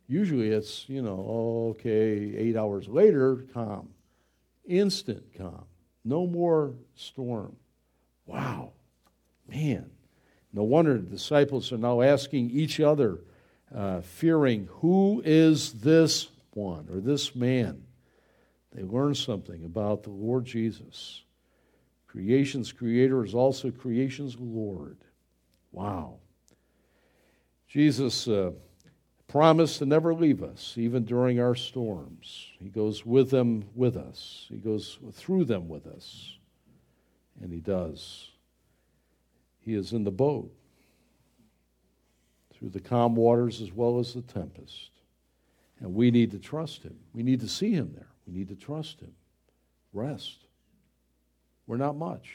Usually 0.09 0.49
it's, 0.49 0.89
you 0.89 1.03
know, 1.03 1.71
okay, 1.71 2.35
eight 2.37 2.57
hours 2.57 2.89
later, 2.89 3.47
calm. 3.55 3.89
Instant 4.67 5.25
calm. 5.37 5.65
No 6.05 6.27
more 6.27 6.75
storm. 6.95 7.57
Wow. 8.27 8.73
Man. 9.49 9.91
No 10.53 10.65
wonder 10.65 10.95
the 10.95 11.03
disciples 11.03 11.73
are 11.73 11.79
now 11.79 12.03
asking 12.03 12.51
each 12.51 12.79
other, 12.81 13.21
uh, 13.75 14.03
fearing, 14.03 14.69
who 14.71 15.23
is 15.25 15.73
this 15.73 16.29
one 16.53 16.89
or 16.93 17.01
this 17.01 17.35
man? 17.35 17.83
They 18.75 18.83
learn 18.83 19.15
something 19.15 19.65
about 19.65 20.03
the 20.03 20.11
Lord 20.11 20.45
Jesus. 20.45 21.23
Creation's 22.07 22.73
creator 22.73 23.25
is 23.25 23.35
also 23.35 23.71
creation's 23.71 24.37
Lord. 24.39 24.99
Wow. 25.71 26.19
Jesus. 27.67 28.29
Uh, 28.29 28.53
promised 29.33 29.78
to 29.78 29.87
never 29.87 30.12
leave 30.12 30.43
us, 30.43 30.74
even 30.76 31.07
during 31.07 31.41
our 31.41 31.55
storms. 31.55 32.49
He 32.59 32.68
goes 32.68 33.07
with 33.07 33.30
them 33.30 33.64
with 33.74 33.97
us, 33.97 34.47
He 34.51 34.59
goes 34.59 34.99
through 35.14 35.47
them 35.47 35.68
with 35.68 35.87
us. 35.87 36.37
And 37.41 37.51
He 37.51 37.61
does. 37.61 38.28
He 39.61 39.74
is 39.74 39.95
in 39.95 40.05
the 40.05 40.11
boat 40.11 40.53
through 42.53 42.68
the 42.68 42.80
calm 42.80 43.16
waters 43.16 43.62
as 43.62 43.72
well 43.72 43.99
as 43.99 44.12
the 44.12 44.20
tempest. 44.20 44.91
And 45.80 45.95
we 45.95 46.11
need 46.11 46.30
to 46.33 46.39
trust 46.39 46.83
Him. 46.83 46.97
We 47.14 47.22
need 47.22 47.41
to 47.41 47.49
see 47.49 47.72
Him 47.72 47.91
there. 47.95 48.11
We 48.26 48.35
need 48.35 48.49
to 48.49 48.55
trust 48.55 49.01
Him. 49.01 49.14
Rest. 49.95 50.45
We're 51.66 51.78
not 51.78 51.97
much. 51.97 52.35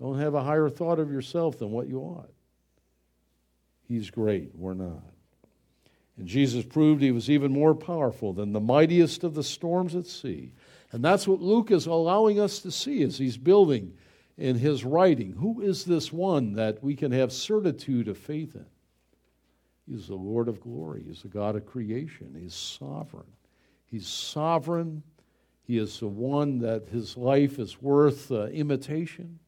Don't 0.00 0.18
have 0.18 0.34
a 0.34 0.42
higher 0.42 0.70
thought 0.70 1.00
of 1.00 1.12
yourself 1.12 1.58
than 1.58 1.70
what 1.70 1.86
you 1.86 2.00
ought. 2.00 2.32
He's 3.86 4.10
great. 4.10 4.52
We're 4.54 4.74
not. 4.74 5.04
And 6.18 6.26
Jesus 6.26 6.64
proved 6.64 7.00
he 7.00 7.12
was 7.12 7.30
even 7.30 7.52
more 7.52 7.76
powerful 7.76 8.32
than 8.32 8.52
the 8.52 8.60
mightiest 8.60 9.22
of 9.22 9.34
the 9.34 9.44
storms 9.44 9.94
at 9.94 10.06
sea. 10.06 10.52
And 10.90 11.04
that's 11.04 11.28
what 11.28 11.40
Luke 11.40 11.70
is 11.70 11.86
allowing 11.86 12.40
us 12.40 12.58
to 12.60 12.72
see 12.72 13.02
as 13.04 13.18
he's 13.18 13.36
building 13.36 13.94
in 14.36 14.56
his 14.56 14.84
writing. 14.84 15.32
Who 15.32 15.60
is 15.60 15.84
this 15.84 16.12
one 16.12 16.54
that 16.54 16.82
we 16.82 16.96
can 16.96 17.12
have 17.12 17.32
certitude 17.32 18.08
of 18.08 18.18
faith 18.18 18.56
in? 18.56 18.66
He's 19.86 20.08
the 20.08 20.16
Lord 20.16 20.48
of 20.48 20.60
glory. 20.60 21.04
He's 21.06 21.22
the 21.22 21.28
God 21.28 21.54
of 21.54 21.66
creation. 21.66 22.36
He's 22.38 22.54
sovereign. 22.54 23.30
He's 23.86 24.08
sovereign. 24.08 25.04
He 25.62 25.78
is 25.78 26.00
the 26.00 26.08
one 26.08 26.58
that 26.58 26.88
his 26.88 27.16
life 27.16 27.60
is 27.60 27.80
worth 27.80 28.32
uh, 28.32 28.46
imitation. 28.46 29.38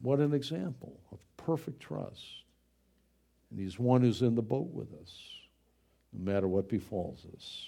What 0.00 0.20
an 0.20 0.34
example 0.34 1.00
of 1.10 1.18
perfect 1.36 1.80
trust. 1.80 2.44
And 3.50 3.58
he's 3.58 3.78
one 3.78 4.02
who's 4.02 4.22
in 4.22 4.36
the 4.36 4.42
boat 4.42 4.72
with 4.72 4.92
us 5.02 5.33
matter 6.24 6.48
what 6.48 6.68
befalls 6.68 7.26
us. 7.36 7.66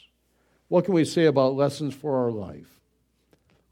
What 0.68 0.84
can 0.84 0.94
we 0.94 1.04
say 1.04 1.26
about 1.26 1.54
lessons 1.54 1.94
for 1.94 2.24
our 2.24 2.30
life? 2.30 2.80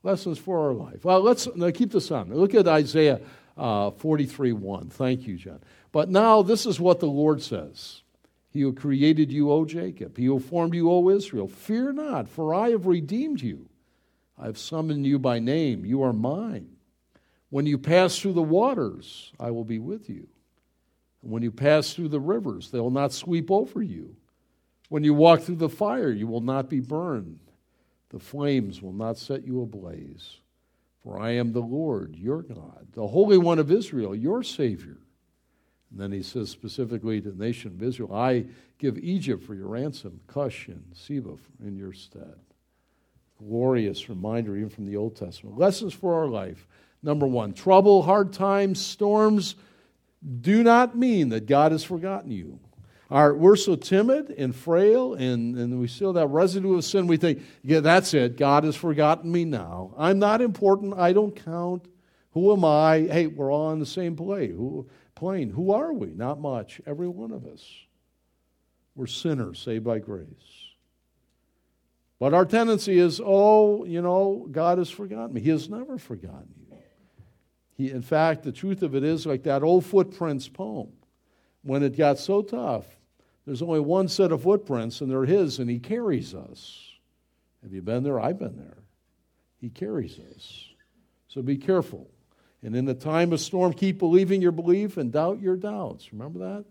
Lessons 0.03 0.39
for 0.39 0.67
our 0.67 0.75
life. 0.75 1.05
Well, 1.05 1.21
let's 1.21 1.49
keep 1.75 1.93
this 1.93 2.11
on. 2.11 2.33
Look 2.33 2.55
at 2.55 2.69
Isaiah 2.69 3.21
uh, 3.57 3.91
43 3.91 4.53
1. 4.53 4.91
Thank 4.91 5.27
you, 5.27 5.37
John. 5.37 5.61
But 5.93 6.11
now 6.11 6.43
this 6.43 6.67
is 6.67 6.79
what 6.79 7.01
the 7.01 7.07
Lord 7.07 7.43
says 7.43 8.03
He 8.51 8.61
who 8.61 8.73
created 8.73 9.33
you, 9.33 9.51
O 9.51 9.65
Jacob, 9.65 10.17
He 10.17 10.27
who 10.27 10.39
formed 10.39 10.75
you, 10.75 10.91
O 10.91 11.09
Israel, 11.09 11.49
fear 11.49 11.93
not, 11.93 12.29
for 12.29 12.55
I 12.55 12.71
have 12.71 12.87
redeemed 12.87 13.41
you. 13.41 13.69
I 14.39 14.47
have 14.47 14.59
summoned 14.59 15.07
you 15.07 15.19
by 15.19 15.39
name. 15.39 15.85
You 15.85 16.03
are 16.03 16.13
mine. 16.13 16.77
When 17.51 17.67
you 17.67 17.79
pass 17.79 18.19
through 18.19 18.33
the 18.33 18.43
waters, 18.43 19.33
I 19.39 19.53
will 19.53 19.65
be 19.65 19.79
with 19.79 20.11
you. 20.11 20.27
When 21.21 21.43
you 21.43 21.53
pass 21.53 21.95
through 21.95 22.09
the 22.09 22.21
rivers, 22.21 22.71
they 22.71 22.81
will 22.81 22.91
not 22.91 23.13
sweep 23.13 23.51
over 23.51 23.81
you. 23.81 24.17
When 24.89 25.05
you 25.05 25.15
walk 25.15 25.41
through 25.41 25.57
the 25.57 25.69
fire, 25.69 26.11
you 26.11 26.27
will 26.27 26.41
not 26.41 26.69
be 26.69 26.81
burned. 26.81 27.39
The 28.11 28.19
flames 28.19 28.81
will 28.81 28.93
not 28.93 29.19
set 29.19 29.47
you 29.47 29.63
ablaze. 29.63 30.39
For 31.03 31.21
I 31.21 31.33
am 31.33 31.53
the 31.53 31.61
Lord, 31.61 32.17
your 32.17 32.43
God, 32.43 32.87
the 32.93 33.07
Holy 33.07 33.37
One 33.37 33.59
of 33.59 33.71
Israel, 33.71 34.15
your 34.15 34.43
Savior. 34.43 34.99
And 35.91 36.01
then 36.01 36.13
he 36.13 36.23
says 36.23 36.51
specifically 36.51 37.21
to 37.21 37.31
the 37.31 37.45
nation 37.45 37.73
of 37.73 37.83
Israel, 37.83 38.15
I 38.15 38.47
give 38.79 38.99
Egypt 38.99 39.45
for 39.45 39.55
your 39.55 39.69
ransom, 39.69 40.21
Cush 40.27 40.69
and 40.69 40.85
Seba 40.93 41.37
in 41.65 41.77
your 41.77 41.93
stead. 41.93 42.37
Glorious 43.39 44.09
reminder, 44.09 44.57
even 44.57 44.71
from 44.71 44.87
the 44.87 44.97
Old 44.97 45.17
Testament. 45.17 45.59
Lessons 45.59 45.93
for 45.93 46.15
our 46.15 46.29
life. 46.29 46.67
Number 47.03 47.27
one, 47.27 47.53
trouble, 47.53 48.03
hard 48.03 48.33
times, 48.33 48.81
storms 48.81 49.57
do 50.41 50.63
not 50.63 50.97
mean 50.97 51.29
that 51.29 51.47
God 51.47 51.73
has 51.73 51.85
forgotten 51.85 52.31
you. 52.31 52.59
Our, 53.11 53.35
we're 53.35 53.57
so 53.57 53.77
timid 53.77 54.31
and 54.31 54.57
frail, 54.57 55.15
and, 55.15 55.57
and 55.57 55.79
we 55.79 55.89
still 55.89 56.09
have 56.09 56.15
that 56.15 56.29
residue 56.29 56.77
of 56.77 56.85
sin. 56.85 57.07
We 57.07 57.19
think, 57.19 57.43
yeah, 57.63 57.81
that's 57.81 58.15
it. 58.15 58.37
God 58.37 58.65
has 58.65 58.77
forgotten 58.77 59.31
me 59.31 59.45
now. 59.45 59.95
I'm 59.99 60.19
not 60.19 60.41
important. 60.41 60.95
I 60.95 61.13
don't 61.13 61.35
count. 61.45 61.87
Who 62.33 62.53
am 62.53 62.65
I? 62.65 63.01
Hey, 63.01 63.27
we're 63.27 63.53
all 63.53 63.67
on 63.67 63.79
the 63.79 63.87
same 63.87 64.17
plane. 64.17 64.53
Who, 64.53 64.89
plane. 65.15 65.51
Who 65.51 65.73
are 65.73 65.93
we? 65.93 66.09
Not 66.09 66.41
much. 66.41 66.81
Every 66.87 67.09
one 67.09 67.31
of 67.31 67.47
us. 67.47 67.65
We're 68.95 69.07
sinners 69.07 69.59
saved 69.59 69.85
by 69.85 69.99
grace. 69.99 70.27
But 72.19 72.33
our 72.33 72.47
tendency 72.47 72.99
is, 72.99 73.21
oh, 73.23 73.85
you 73.85 74.01
know, 74.01 74.49
God 74.51 74.79
has 74.79 74.89
forgotten 74.89 75.35
me. 75.35 75.41
He 75.43 75.51
has 75.51 75.69
never 75.69 75.99
forgotten 75.99 76.49
you. 76.59 76.77
He, 77.77 77.91
in 77.91 78.03
fact, 78.03 78.45
the 78.45 78.53
truth 78.53 78.83
of 78.83 78.95
it 78.95 79.05
is 79.05 79.27
like 79.27 79.43
that 79.43 79.63
old 79.63 79.85
footprints 79.85 80.49
poem 80.49 80.93
when 81.65 81.83
it 81.83 81.97
got 81.97 82.19
so 82.19 82.43
tough, 82.43 82.87
there's 83.47 83.63
only 83.63 83.81
one 83.81 84.09
set 84.09 84.33
of 84.33 84.43
footprints, 84.43 85.01
and 85.01 85.11
they're 85.11 85.25
his, 85.25 85.59
and 85.59 85.69
he 85.69 85.79
carries 85.79 86.35
us. 86.35 86.93
Have 87.63 87.73
you 87.73 87.83
been 87.83 88.05
there? 88.05 88.21
I've 88.21 88.39
been 88.39 88.57
there. 88.57 88.79
He 89.61 89.71
carries 89.71 90.19
us. 90.19 90.69
So 91.29 91.43
be 91.43 91.57
careful. 91.57 92.09
And 92.63 92.77
in 92.77 92.85
the 92.85 92.95
time 92.95 93.33
of 93.33 93.41
storm, 93.41 93.73
keep 93.73 93.99
believing 93.99 94.41
your 94.41 94.53
belief 94.53 94.97
and 94.97 95.13
doubt 95.13 95.41
your 95.41 95.57
doubts. 95.57 96.13
Remember 96.13 96.39
that? 96.39 96.65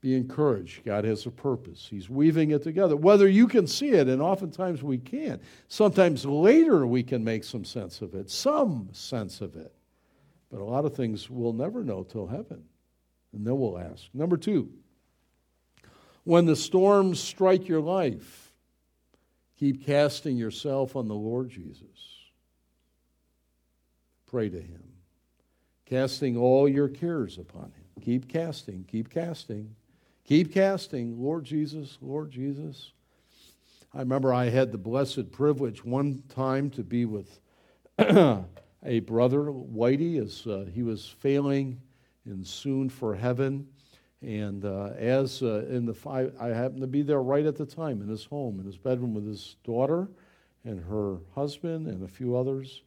Be 0.00 0.14
encouraged. 0.14 0.84
God 0.84 1.04
has 1.04 1.24
a 1.24 1.30
purpose. 1.30 1.86
He's 1.88 2.10
weaving 2.10 2.50
it 2.50 2.62
together. 2.62 2.94
Whether 2.94 3.26
you 3.26 3.46
can 3.46 3.66
see 3.66 3.90
it, 3.90 4.08
and 4.08 4.20
oftentimes 4.20 4.82
we 4.82 4.98
can. 4.98 5.40
Sometimes 5.68 6.26
later 6.26 6.86
we 6.86 7.02
can 7.02 7.24
make 7.24 7.44
some 7.44 7.64
sense 7.64 8.02
of 8.02 8.14
it, 8.14 8.30
some 8.30 8.90
sense 8.92 9.40
of 9.40 9.56
it. 9.56 9.72
But 10.50 10.60
a 10.60 10.64
lot 10.64 10.84
of 10.84 10.94
things 10.94 11.30
we'll 11.30 11.54
never 11.54 11.82
know 11.82 12.02
till 12.02 12.26
heaven. 12.26 12.64
And 13.34 13.46
then 13.46 13.58
we'll 13.58 13.78
ask. 13.78 14.04
Number 14.14 14.36
two, 14.36 14.70
when 16.24 16.46
the 16.46 16.56
storms 16.56 17.20
strike 17.20 17.68
your 17.68 17.80
life, 17.80 18.52
keep 19.58 19.84
casting 19.84 20.36
yourself 20.36 20.96
on 20.96 21.08
the 21.08 21.14
Lord 21.14 21.50
Jesus. 21.50 21.88
Pray 24.26 24.48
to 24.48 24.60
Him. 24.60 24.82
casting 25.86 26.36
all 26.36 26.68
your 26.68 26.88
cares 26.88 27.38
upon 27.38 27.64
him. 27.64 28.02
Keep 28.02 28.28
casting, 28.28 28.84
keep 28.84 29.10
casting, 29.10 29.76
keep 30.24 30.52
casting. 30.52 31.22
Lord 31.22 31.44
Jesus, 31.44 31.98
Lord 32.00 32.30
Jesus. 32.30 32.92
I 33.92 34.00
remember 34.00 34.32
I 34.34 34.46
had 34.48 34.72
the 34.72 34.78
blessed 34.78 35.30
privilege 35.30 35.84
one 35.84 36.22
time 36.28 36.70
to 36.70 36.82
be 36.82 37.04
with 37.04 37.40
a 37.98 39.00
brother, 39.00 39.44
Whitey, 39.44 40.20
as 40.20 40.46
uh, 40.46 40.66
he 40.72 40.82
was 40.82 41.06
failing 41.06 41.80
and 42.24 42.46
soon 42.46 42.88
for 42.88 43.14
heaven. 43.14 43.66
And 44.22 44.64
uh, 44.64 44.90
as 44.96 45.42
uh, 45.42 45.66
in 45.68 45.84
the 45.84 45.92
five, 45.92 46.34
I 46.40 46.48
happened 46.48 46.80
to 46.80 46.86
be 46.86 47.02
there 47.02 47.22
right 47.22 47.44
at 47.44 47.56
the 47.56 47.66
time 47.66 48.00
in 48.00 48.08
his 48.08 48.24
home, 48.24 48.58
in 48.58 48.64
his 48.64 48.78
bedroom 48.78 49.12
with 49.12 49.26
his 49.26 49.56
daughter 49.64 50.08
and 50.64 50.82
her 50.82 51.18
husband 51.34 51.86
and 51.86 52.02
a 52.02 52.08
few 52.08 52.34
others, 52.34 52.82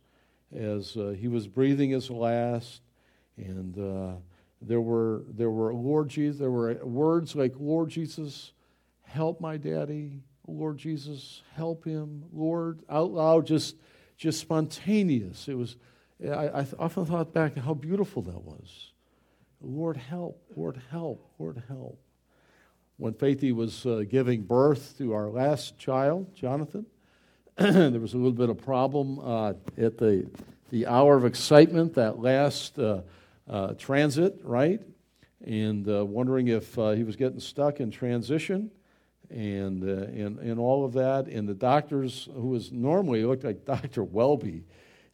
as 0.55 0.97
uh, 0.97 1.15
he 1.19 1.27
was 1.27 1.47
breathing 1.47 1.91
his 1.91 2.09
last. 2.09 2.81
And 3.37 3.77
uh, 3.77 4.15
there 4.61 4.81
were 4.81 5.25
there 5.29 5.51
were 5.51 5.73
Lord 5.73 6.09
Jesus, 6.09 6.39
there 6.39 6.49
were 6.49 6.73
words 6.83 7.35
like 7.35 7.53
Lord 7.59 7.89
Jesus, 7.89 8.53
help 9.03 9.39
my 9.39 9.57
daddy. 9.57 10.21
Lord 10.47 10.77
Jesus, 10.77 11.43
help 11.55 11.83
him. 11.83 12.23
Lord, 12.33 12.81
out 12.89 13.11
loud, 13.11 13.45
just 13.45 13.75
just 14.17 14.39
spontaneous. 14.39 15.47
It 15.47 15.55
was. 15.55 15.75
I, 16.23 16.47
I 16.61 16.67
often 16.79 17.05
thought 17.05 17.31
back 17.31 17.55
how 17.57 17.75
beautiful 17.75 18.23
that 18.23 18.41
was. 18.41 18.91
Lord, 19.61 19.97
help, 19.97 20.41
Lord, 20.55 20.79
help, 20.91 21.25
Lord, 21.39 21.63
help. 21.67 21.99
When 22.97 23.13
Faithy 23.13 23.53
was 23.53 23.85
uh, 23.85 24.03
giving 24.09 24.43
birth 24.43 24.95
to 24.97 25.13
our 25.13 25.29
last 25.29 25.77
child, 25.77 26.33
Jonathan, 26.35 26.85
there 27.57 27.99
was 27.99 28.13
a 28.13 28.17
little 28.17 28.31
bit 28.31 28.49
of 28.49 28.57
problem 28.59 29.19
uh, 29.19 29.53
at 29.77 29.97
the, 29.97 30.29
the 30.69 30.85
hour 30.85 31.15
of 31.15 31.25
excitement, 31.25 31.95
that 31.95 32.19
last 32.19 32.77
uh, 32.77 33.01
uh 33.49 33.73
transit, 33.73 34.39
right? 34.43 34.81
And 35.45 35.87
uh, 35.87 36.05
wondering 36.05 36.49
if 36.49 36.77
uh, 36.77 36.91
he 36.91 37.03
was 37.03 37.15
getting 37.15 37.39
stuck 37.39 37.79
in 37.79 37.89
transition 37.89 38.69
and, 39.29 39.83
and, 39.83 40.39
and 40.39 40.59
all 40.59 40.85
of 40.85 40.93
that. 40.93 41.27
And 41.27 41.47
the 41.47 41.53
doctors, 41.53 42.27
who 42.33 42.49
was 42.49 42.71
normally 42.71 43.23
looked 43.23 43.43
like 43.43 43.65
Dr. 43.65 44.03
Welby, 44.03 44.63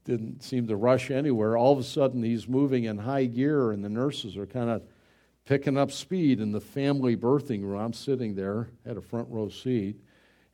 didn't 0.05 0.43
seem 0.43 0.67
to 0.67 0.75
rush 0.75 1.11
anywhere. 1.11 1.57
All 1.57 1.73
of 1.73 1.79
a 1.79 1.83
sudden, 1.83 2.23
he's 2.23 2.47
moving 2.47 2.85
in 2.85 2.97
high 2.97 3.25
gear, 3.25 3.71
and 3.71 3.83
the 3.83 3.89
nurses 3.89 4.37
are 4.37 4.45
kind 4.45 4.69
of 4.69 4.83
picking 5.45 5.77
up 5.77 5.91
speed 5.91 6.39
in 6.39 6.51
the 6.51 6.61
family 6.61 7.15
birthing 7.15 7.61
room. 7.61 7.79
I'm 7.79 7.93
sitting 7.93 8.35
there 8.35 8.69
at 8.85 8.97
a 8.97 9.01
front 9.01 9.27
row 9.29 9.49
seat, 9.49 9.97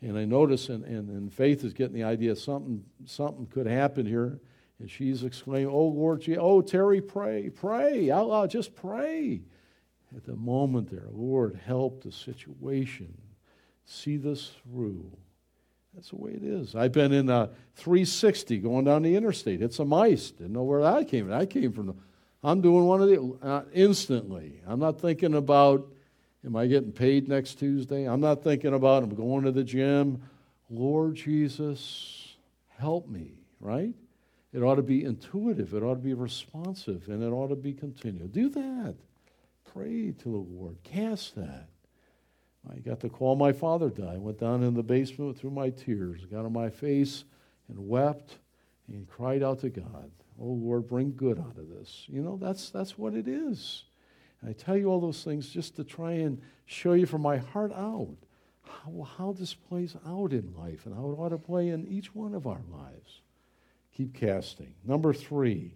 and 0.02 0.18
I 0.18 0.26
notice, 0.26 0.70
and, 0.70 0.84
and, 0.86 1.10
and 1.10 1.34
Faith 1.34 1.64
is 1.64 1.74
getting 1.74 1.96
the 1.96 2.04
idea 2.04 2.36
something, 2.36 2.84
something 3.06 3.48
could 3.48 3.68
happen 3.68 4.06
here. 4.06 4.40
And 4.80 4.90
she's 4.90 5.24
exclaiming, 5.24 5.74
Oh, 5.74 5.88
Lord, 5.88 6.22
gee, 6.22 6.38
oh, 6.38 6.62
Terry, 6.62 7.02
pray, 7.02 7.50
pray, 7.50 8.10
out 8.10 8.30
loud, 8.30 8.50
just 8.50 8.76
pray. 8.76 9.42
At 10.16 10.24
the 10.24 10.36
moment 10.36 10.90
there, 10.90 11.10
Lord, 11.12 11.60
help 11.66 12.02
the 12.02 12.12
situation. 12.12 13.16
See 13.86 14.18
this 14.18 14.52
through. 14.64 15.12
That's 15.94 16.10
the 16.10 16.18
way 16.18 16.32
it 16.32 16.44
is. 16.44 16.76
I've 16.76 16.92
been 16.92 17.12
in 17.12 17.30
a 17.30 17.50
360 17.76 18.60
going 18.60 18.86
down 18.86 19.04
the 19.04 19.16
interstate. 19.16 19.62
It's 19.62 19.80
a 19.80 19.86
mice. 19.86 20.32
Didn't 20.32 20.54
know 20.54 20.64
where 20.64 20.82
that 20.82 21.08
came 21.08 21.26
from. 21.26 21.34
I 21.34 21.46
came 21.46 21.72
from. 21.72 22.00
I'm 22.44 22.62
doing 22.62 22.86
one 22.86 23.02
of 23.02 23.10
the 23.10 23.38
uh, 23.42 23.64
instantly. 23.74 24.62
I'm 24.66 24.80
not 24.80 25.02
thinking 25.02 25.34
about, 25.34 25.88
am 26.46 26.56
I 26.56 26.68
getting 26.68 26.92
paid 26.92 27.28
next 27.28 27.56
Tuesday? 27.56 28.08
I'm 28.08 28.22
not 28.22 28.44
thinking 28.44 28.74
about, 28.74 29.04
I'm 29.04 29.16
going 29.16 29.44
to 29.44 29.52
the 29.52 29.64
gym. 29.64 30.22
Lord 30.70 31.16
Jesus, 31.16 32.36
help 32.78 33.10
me, 33.10 33.34
right? 33.60 33.94
It 34.54 34.60
ought 34.60 34.76
to 34.76 34.84
be 34.84 35.04
intuitive. 35.04 35.74
It 35.74 35.84
ought 35.84 35.96
to 35.96 36.02
be 36.02 36.14
responsive, 36.14 37.08
and 37.08 37.24
it 37.24 37.30
ought 37.30 37.50
to 37.50 37.56
be 37.56 37.74
continual. 37.74 38.28
Do 38.28 38.50
that. 38.50 38.96
Pray 39.74 40.12
to 40.12 40.24
the 40.24 40.38
Lord. 40.38 40.78
Cast 40.84 41.36
that. 41.36 41.68
I 42.70 42.80
got 42.80 43.00
to 43.02 43.10
call 43.10 43.36
my 43.36 43.52
father 43.52 43.90
die. 43.90 44.14
I 44.16 44.18
went 44.18 44.40
down 44.40 44.64
in 44.64 44.74
the 44.74 44.84
basement 44.84 45.38
through 45.38 45.52
my 45.52 45.70
tears, 45.70 46.26
got 46.26 46.46
on 46.46 46.54
my 46.54 46.70
face 46.70 47.24
and 47.68 47.88
wept 47.88 48.38
and 48.88 49.08
cried 49.08 49.44
out 49.44 49.60
to 49.60 49.70
God, 49.70 50.12
Oh 50.42 50.46
Lord, 50.46 50.88
bring 50.88 51.14
good 51.16 51.40
out 51.40 51.58
of 51.58 51.70
this. 51.70 52.06
You 52.08 52.22
know, 52.22 52.38
that's, 52.38 52.70
that's 52.70 52.98
what 52.98 53.14
it 53.14 53.28
is. 53.28 53.84
And 54.42 54.50
I 54.50 54.54
tell 54.54 54.78
you 54.78 54.88
all 54.88 55.02
those 55.02 55.24
things 55.24 55.50
just 55.50 55.76
to 55.76 55.84
try 55.84 56.14
and 56.14 56.42
show 56.66 56.94
you 56.94 57.06
from 57.06 57.22
my 57.22 57.38
heart 57.38 57.72
out 57.74 58.18
how, 58.64 59.08
how 59.18 59.32
this 59.34 59.54
plays 59.54 59.96
out 60.06 60.32
in 60.32 60.54
life 60.58 60.86
and 60.86 60.96
how 60.96 61.10
it 61.12 61.16
ought 61.16 61.30
to 61.30 61.38
play 61.38 61.70
in 61.70 61.88
each 61.88 62.16
one 62.16 62.34
of 62.34 62.48
our 62.48 62.62
lives. 62.72 63.22
Keep 63.96 64.14
casting. 64.14 64.74
Number 64.86 65.14
three. 65.14 65.74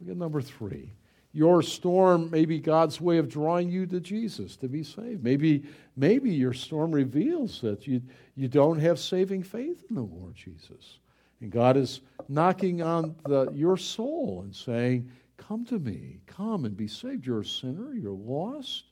Look 0.00 0.10
at 0.10 0.16
number 0.16 0.40
three. 0.40 0.92
Your 1.34 1.62
storm 1.62 2.30
may 2.30 2.44
be 2.44 2.60
God's 2.60 3.00
way 3.00 3.18
of 3.18 3.28
drawing 3.28 3.68
you 3.68 3.86
to 3.86 3.98
Jesus 3.98 4.56
to 4.58 4.68
be 4.68 4.84
saved. 4.84 5.24
Maybe, 5.24 5.64
maybe 5.96 6.30
your 6.30 6.52
storm 6.52 6.92
reveals 6.92 7.60
that 7.60 7.88
you, 7.88 8.00
you 8.36 8.46
don't 8.46 8.78
have 8.78 9.00
saving 9.00 9.42
faith 9.42 9.82
in 9.90 9.96
the 9.96 10.02
Lord 10.02 10.36
Jesus. 10.36 11.00
And 11.40 11.50
God 11.50 11.76
is 11.76 12.02
knocking 12.28 12.82
on 12.82 13.16
the, 13.26 13.50
your 13.50 13.76
soul 13.76 14.42
and 14.44 14.54
saying, 14.54 15.10
Come 15.36 15.64
to 15.66 15.80
me, 15.80 16.20
come 16.26 16.64
and 16.64 16.76
be 16.76 16.86
saved. 16.86 17.26
You're 17.26 17.40
a 17.40 17.44
sinner, 17.44 17.92
you're 17.92 18.12
lost. 18.12 18.84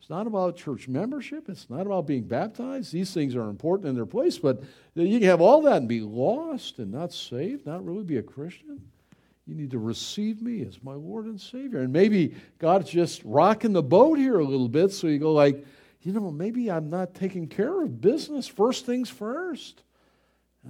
It's 0.00 0.10
not 0.10 0.26
about 0.26 0.56
church 0.56 0.88
membership, 0.88 1.48
it's 1.48 1.70
not 1.70 1.86
about 1.86 2.08
being 2.08 2.24
baptized. 2.24 2.92
These 2.92 3.14
things 3.14 3.36
are 3.36 3.48
important 3.48 3.88
in 3.88 3.94
their 3.94 4.04
place, 4.04 4.36
but 4.36 4.64
you 4.94 5.20
can 5.20 5.28
have 5.28 5.40
all 5.40 5.62
that 5.62 5.76
and 5.76 5.88
be 5.88 6.00
lost 6.00 6.80
and 6.80 6.90
not 6.90 7.12
saved, 7.12 7.66
not 7.66 7.86
really 7.86 8.02
be 8.02 8.16
a 8.16 8.22
Christian. 8.22 8.82
You 9.46 9.54
need 9.54 9.72
to 9.72 9.78
receive 9.78 10.40
me 10.40 10.62
as 10.62 10.82
my 10.82 10.94
Lord 10.94 11.26
and 11.26 11.40
Savior. 11.40 11.80
And 11.80 11.92
maybe 11.92 12.34
God's 12.58 12.90
just 12.90 13.22
rocking 13.24 13.72
the 13.72 13.82
boat 13.82 14.18
here 14.18 14.38
a 14.38 14.44
little 14.44 14.68
bit, 14.68 14.92
so 14.92 15.06
you 15.06 15.18
go 15.18 15.32
like, 15.32 15.64
you 16.00 16.12
know, 16.12 16.30
maybe 16.30 16.70
I'm 16.70 16.90
not 16.90 17.14
taking 17.14 17.48
care 17.48 17.82
of 17.82 18.00
business. 18.00 18.46
First 18.46 18.86
things 18.86 19.08
first. 19.10 19.82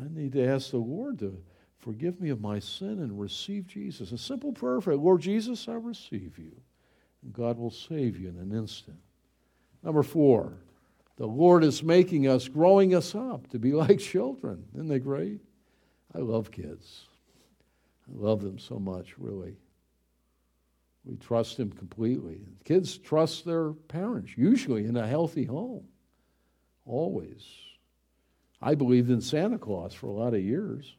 I 0.00 0.06
need 0.10 0.32
to 0.32 0.46
ask 0.46 0.70
the 0.70 0.76
Lord 0.78 1.20
to 1.20 1.40
forgive 1.78 2.20
me 2.20 2.30
of 2.30 2.40
my 2.40 2.58
sin 2.58 3.00
and 3.00 3.20
receive 3.20 3.66
Jesus. 3.66 4.12
A 4.12 4.18
simple 4.18 4.52
prayer 4.52 4.80
for 4.80 4.92
it. 4.92 4.96
Lord 4.96 5.20
Jesus, 5.20 5.68
I 5.68 5.74
receive 5.74 6.38
you. 6.38 6.52
And 7.22 7.32
God 7.32 7.58
will 7.58 7.70
save 7.70 8.18
you 8.18 8.28
in 8.28 8.38
an 8.38 8.52
instant. 8.52 8.98
Number 9.82 10.02
four, 10.02 10.54
the 11.16 11.26
Lord 11.26 11.62
is 11.62 11.82
making 11.82 12.26
us, 12.26 12.48
growing 12.48 12.94
us 12.94 13.14
up 13.14 13.48
to 13.50 13.58
be 13.58 13.72
like 13.72 13.98
children. 13.98 14.64
Isn't 14.74 14.88
that 14.88 15.00
great? 15.00 15.40
I 16.14 16.18
love 16.18 16.50
kids. 16.50 17.06
I 18.08 18.22
love 18.22 18.42
them 18.42 18.58
so 18.58 18.78
much, 18.78 19.14
really. 19.18 19.56
We 21.04 21.16
trust 21.16 21.56
them 21.56 21.70
completely. 21.70 22.40
Kids 22.64 22.96
trust 22.96 23.44
their 23.44 23.72
parents, 23.72 24.32
usually 24.36 24.86
in 24.86 24.96
a 24.96 25.06
healthy 25.06 25.44
home. 25.44 25.84
Always. 26.86 27.46
I 28.60 28.74
believed 28.74 29.10
in 29.10 29.20
Santa 29.20 29.58
Claus 29.58 29.92
for 29.92 30.06
a 30.06 30.12
lot 30.12 30.34
of 30.34 30.40
years. 30.40 30.96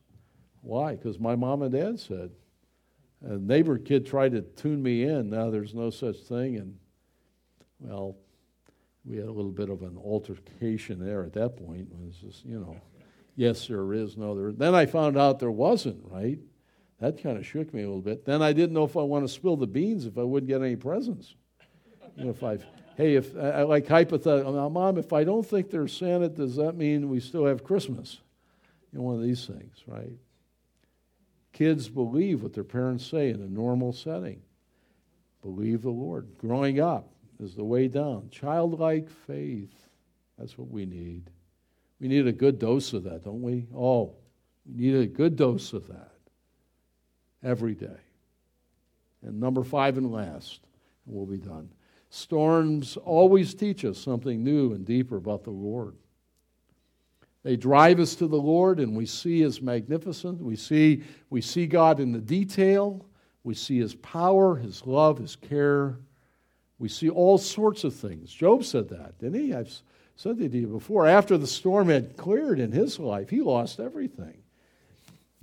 Why? 0.61 0.95
Because 0.95 1.19
my 1.19 1.35
mom 1.35 1.63
and 1.63 1.71
dad 1.71 1.99
said. 1.99 2.31
A 3.23 3.37
neighbor 3.37 3.79
kid 3.79 4.05
tried 4.05 4.33
to 4.33 4.41
tune 4.41 4.83
me 4.83 5.03
in. 5.03 5.29
Now 5.29 5.49
there's 5.49 5.73
no 5.73 5.89
such 5.89 6.17
thing. 6.17 6.57
And, 6.57 6.77
well, 7.79 8.15
we 9.03 9.17
had 9.17 9.25
a 9.25 9.31
little 9.31 9.51
bit 9.51 9.69
of 9.69 9.81
an 9.81 9.97
altercation 9.97 11.03
there 11.03 11.23
at 11.23 11.33
that 11.33 11.57
point. 11.57 11.87
It 11.91 12.05
was 12.05 12.15
just, 12.17 12.45
you 12.45 12.59
know, 12.59 12.79
yes, 13.35 13.67
there 13.67 13.93
is, 13.93 14.17
no, 14.17 14.35
there. 14.35 14.51
Then 14.51 14.75
I 14.75 14.85
found 14.85 15.17
out 15.17 15.39
there 15.39 15.51
wasn't, 15.51 16.01
right? 16.03 16.37
That 16.99 17.21
kind 17.21 17.37
of 17.37 17.45
shook 17.45 17.73
me 17.73 17.83
a 17.83 17.85
little 17.85 18.01
bit. 18.01 18.25
Then 18.25 18.41
I 18.41 18.53
didn't 18.53 18.73
know 18.73 18.85
if 18.85 18.95
I 18.95 19.01
want 19.01 19.25
to 19.25 19.33
spill 19.33 19.57
the 19.57 19.67
beans 19.67 20.05
if 20.05 20.17
I 20.17 20.23
wouldn't 20.23 20.47
get 20.47 20.61
any 20.61 20.75
presents. 20.75 21.35
You 22.15 22.25
know, 22.25 22.29
if 22.29 22.43
I, 22.43 22.57
hey, 22.95 23.15
if 23.15 23.35
I 23.35 23.63
like 23.63 23.87
hypothetical, 23.87 24.53
now, 24.53 24.69
mom, 24.69 24.97
if 24.97 25.11
I 25.11 25.25
don't 25.25 25.45
think 25.45 25.69
there's 25.69 25.95
Santa, 25.95 26.29
does 26.29 26.55
that 26.55 26.77
mean 26.77 27.09
we 27.09 27.19
still 27.19 27.45
have 27.45 27.63
Christmas? 27.63 28.21
You 28.91 28.99
know, 28.99 29.05
one 29.05 29.15
of 29.15 29.21
these 29.21 29.45
things, 29.45 29.83
right? 29.85 30.13
Kids 31.51 31.89
believe 31.89 32.43
what 32.43 32.53
their 32.53 32.63
parents 32.63 33.05
say 33.05 33.29
in 33.29 33.41
a 33.41 33.47
normal 33.47 33.91
setting. 33.91 34.41
Believe 35.41 35.81
the 35.81 35.89
Lord. 35.89 36.27
Growing 36.37 36.79
up 36.79 37.11
is 37.41 37.55
the 37.55 37.63
way 37.63 37.89
down. 37.89 38.29
Childlike 38.31 39.09
faith. 39.09 39.73
That's 40.37 40.57
what 40.57 40.69
we 40.69 40.85
need. 40.85 41.29
We 41.99 42.07
need 42.07 42.27
a 42.27 42.33
good 42.33 42.59
dose 42.59 42.93
of 42.93 43.03
that, 43.03 43.23
don't 43.23 43.41
we? 43.41 43.67
Oh, 43.75 44.15
we 44.65 44.85
need 44.87 44.95
a 44.95 45.05
good 45.05 45.35
dose 45.35 45.73
of 45.73 45.87
that 45.87 46.14
every 47.45 47.75
day. 47.75 47.99
And 49.21 49.39
number 49.39 49.63
five 49.63 49.97
and 49.97 50.11
last, 50.11 50.59
and 51.05 51.15
we'll 51.15 51.25
be 51.25 51.37
done. 51.37 51.69
Storms 52.09 52.97
always 52.97 53.53
teach 53.53 53.85
us 53.85 53.97
something 53.97 54.43
new 54.43 54.73
and 54.73 54.85
deeper 54.85 55.17
about 55.17 55.43
the 55.43 55.51
Lord. 55.51 55.95
They 57.43 57.55
drive 57.55 57.99
us 57.99 58.15
to 58.15 58.27
the 58.27 58.35
Lord, 58.35 58.79
and 58.79 58.95
we 58.95 59.05
see 59.05 59.41
His 59.41 59.61
magnificence. 59.61 60.41
We 60.41 60.55
see, 60.55 61.03
we 61.29 61.41
see 61.41 61.67
God 61.67 61.99
in 61.99 62.11
the 62.11 62.19
detail. 62.19 63.05
We 63.43 63.53
see 63.53 63.77
His 63.77 63.95
power, 63.95 64.55
His 64.55 64.85
love, 64.85 65.19
His 65.19 65.35
care. 65.35 65.99
We 66.79 66.89
see 66.89 67.09
all 67.09 67.37
sorts 67.37 67.83
of 67.83 67.93
things. 67.93 68.33
Job 68.33 68.63
said 68.63 68.89
that, 68.89 69.17
didn't 69.19 69.39
he? 69.39 69.53
I've 69.53 69.71
said 70.15 70.37
that 70.37 70.51
to 70.51 70.57
you 70.57 70.67
before. 70.67 71.07
After 71.07 71.37
the 71.37 71.47
storm 71.47 71.89
had 71.89 72.17
cleared 72.17 72.59
in 72.59 72.71
his 72.71 72.99
life, 72.99 73.29
he 73.29 73.41
lost 73.41 73.79
everything. 73.79 74.37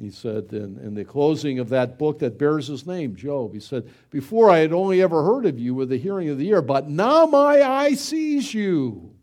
He 0.02 0.10
said 0.10 0.48
in, 0.50 0.80
in 0.82 0.94
the 0.94 1.04
closing 1.04 1.60
of 1.60 1.68
that 1.68 1.96
book 1.96 2.18
that 2.18 2.36
bears 2.36 2.66
his 2.66 2.88
name, 2.88 3.14
Job, 3.14 3.54
he 3.54 3.60
said, 3.60 3.88
Before 4.10 4.50
I 4.50 4.58
had 4.58 4.72
only 4.72 5.00
ever 5.00 5.22
heard 5.22 5.46
of 5.46 5.60
you 5.60 5.76
with 5.76 5.90
the 5.90 5.96
hearing 5.96 6.28
of 6.28 6.38
the 6.38 6.48
ear, 6.48 6.60
but 6.60 6.88
now 6.88 7.24
my 7.26 7.62
eye 7.62 7.94
sees 7.94 8.52
you. 8.52 9.14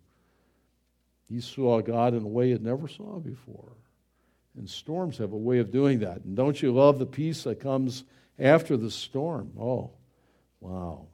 He 1.27 1.41
saw 1.41 1.81
God 1.81 2.13
in 2.13 2.23
a 2.23 2.27
way 2.29 2.53
it 2.53 2.61
never 2.61 2.87
saw 2.87 3.19
before. 3.19 3.73
And 4.57 4.69
storms 4.69 5.17
have 5.17 5.33
a 5.33 5.37
way 5.37 5.59
of 5.59 5.69
doing 5.69 5.99
that. 5.99 6.23
And 6.23 6.37
don't 6.37 6.61
you 6.61 6.71
love 6.71 6.97
the 6.97 7.05
peace 7.05 7.43
that 7.43 7.59
comes 7.59 8.05
after 8.39 8.77
the 8.77 8.89
storm? 8.89 9.51
Oh, 9.59 9.91
wow. 10.61 11.07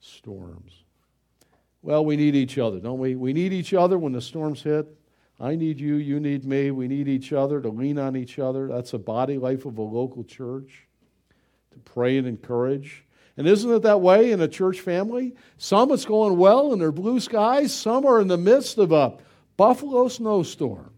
Storms. 0.00 0.74
Well, 1.80 2.04
we 2.04 2.16
need 2.16 2.34
each 2.34 2.58
other, 2.58 2.78
don't 2.80 2.98
we? 2.98 3.14
We 3.14 3.32
need 3.32 3.54
each 3.54 3.72
other 3.72 3.96
when 3.98 4.12
the 4.12 4.20
storms 4.20 4.62
hit. 4.62 4.94
I 5.40 5.56
need 5.56 5.80
you, 5.80 5.94
you 5.94 6.20
need 6.20 6.44
me. 6.44 6.70
We 6.70 6.86
need 6.86 7.08
each 7.08 7.32
other 7.32 7.62
to 7.62 7.70
lean 7.70 7.98
on 7.98 8.14
each 8.14 8.38
other. 8.38 8.68
That's 8.68 8.92
a 8.92 8.98
body 8.98 9.38
life 9.38 9.64
of 9.64 9.78
a 9.78 9.82
local 9.82 10.22
church, 10.22 10.86
to 11.72 11.78
pray 11.78 12.18
and 12.18 12.26
encourage. 12.26 13.06
And 13.38 13.48
isn't 13.48 13.72
it 13.72 13.82
that 13.82 14.02
way 14.02 14.32
in 14.32 14.42
a 14.42 14.48
church 14.48 14.80
family? 14.80 15.34
Some 15.56 15.92
it's 15.92 16.04
going 16.04 16.36
well 16.36 16.72
and 16.72 16.80
they're 16.80 16.92
blue 16.92 17.20
skies, 17.20 17.72
some 17.72 18.04
are 18.04 18.20
in 18.20 18.28
the 18.28 18.36
midst 18.36 18.76
of 18.76 18.92
a 18.92 19.16
buffalo 19.56 20.08
snowstorm, 20.08 20.92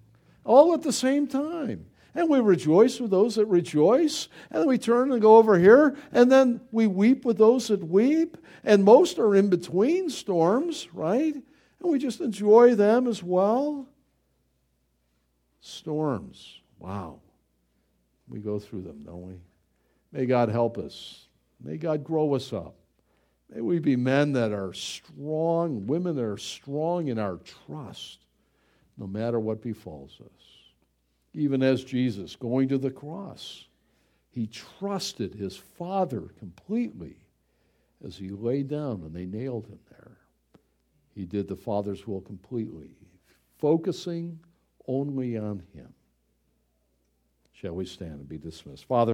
all 0.45 0.75
at 0.75 0.83
the 0.83 0.93
same 0.93 1.29
time. 1.29 1.87
And 2.15 2.29
we 2.29 2.41
rejoice 2.41 3.01
with 3.01 3.11
those 3.11 3.37
that 3.37 3.47
rejoice. 3.47 4.29
And 4.51 4.61
then 4.61 4.69
we 4.69 4.77
turn 4.77 5.13
and 5.13 5.23
go 5.23 5.37
over 5.37 5.59
here. 5.59 5.97
And 6.13 6.31
then 6.31 6.61
we 6.71 6.87
weep 6.87 7.25
with 7.25 7.39
those 7.39 7.69
that 7.69 7.83
weep. 7.83 8.37
And 8.65 8.85
most 8.85 9.19
are 9.19 9.35
in 9.35 9.49
between 9.49 10.11
storms, 10.11 10.89
right? 10.93 11.33
And 11.33 11.45
we 11.81 11.99
just 11.99 12.21
enjoy 12.21 12.75
them 12.75 13.07
as 13.07 13.23
well. 13.23 13.89
Storms. 15.63 16.61
Wow. 16.79 17.21
We 18.29 18.41
go 18.41 18.59
through 18.59 18.83
them, 18.83 19.03
don't 19.05 19.23
we? 19.23 19.35
May 20.13 20.27
God 20.27 20.49
help 20.49 20.77
us. 20.77 21.29
May 21.63 21.77
God 21.77 22.05
grow 22.05 22.35
us 22.35 22.53
up. 22.53 22.75
May 23.49 23.61
we 23.61 23.79
be 23.79 23.97
men 23.97 24.33
that 24.33 24.53
are 24.53 24.73
strong, 24.73 25.87
women 25.87 26.17
that 26.17 26.25
are 26.25 26.39
strong 26.39 27.09
in 27.09 27.19
our 27.19 27.39
trust, 27.67 28.27
no 28.99 29.07
matter 29.07 29.39
what 29.39 29.63
befalls 29.63 30.21
us. 30.21 30.43
Even 31.35 31.63
as 31.63 31.85
Jesus 31.85 32.35
going 32.35 32.69
to 32.69 32.79
the 32.79 32.91
cross, 32.91 33.67
he 34.31 34.47
trusted 34.47 35.35
his 35.35 35.57
Father 35.57 36.33
completely 36.39 37.17
as 38.05 38.17
he 38.17 38.31
lay 38.31 38.63
down 38.63 39.03
and 39.05 39.15
they 39.15 39.27
nailed 39.27 39.67
him 39.67 39.79
there. 39.91 40.17
He 41.15 41.25
did 41.25 41.47
the 41.47 41.57
Father's 41.57 42.07
will 42.07 42.23
completely, 42.23 42.97
focusing 43.59 44.39
only 44.87 45.37
on 45.37 45.63
him. 45.75 45.93
Shall 47.53 47.75
we 47.75 47.87
stand 47.87 48.13
and 48.13 48.29
be 48.29 48.39
dismissed? 48.39 48.85
Father, 48.87 49.13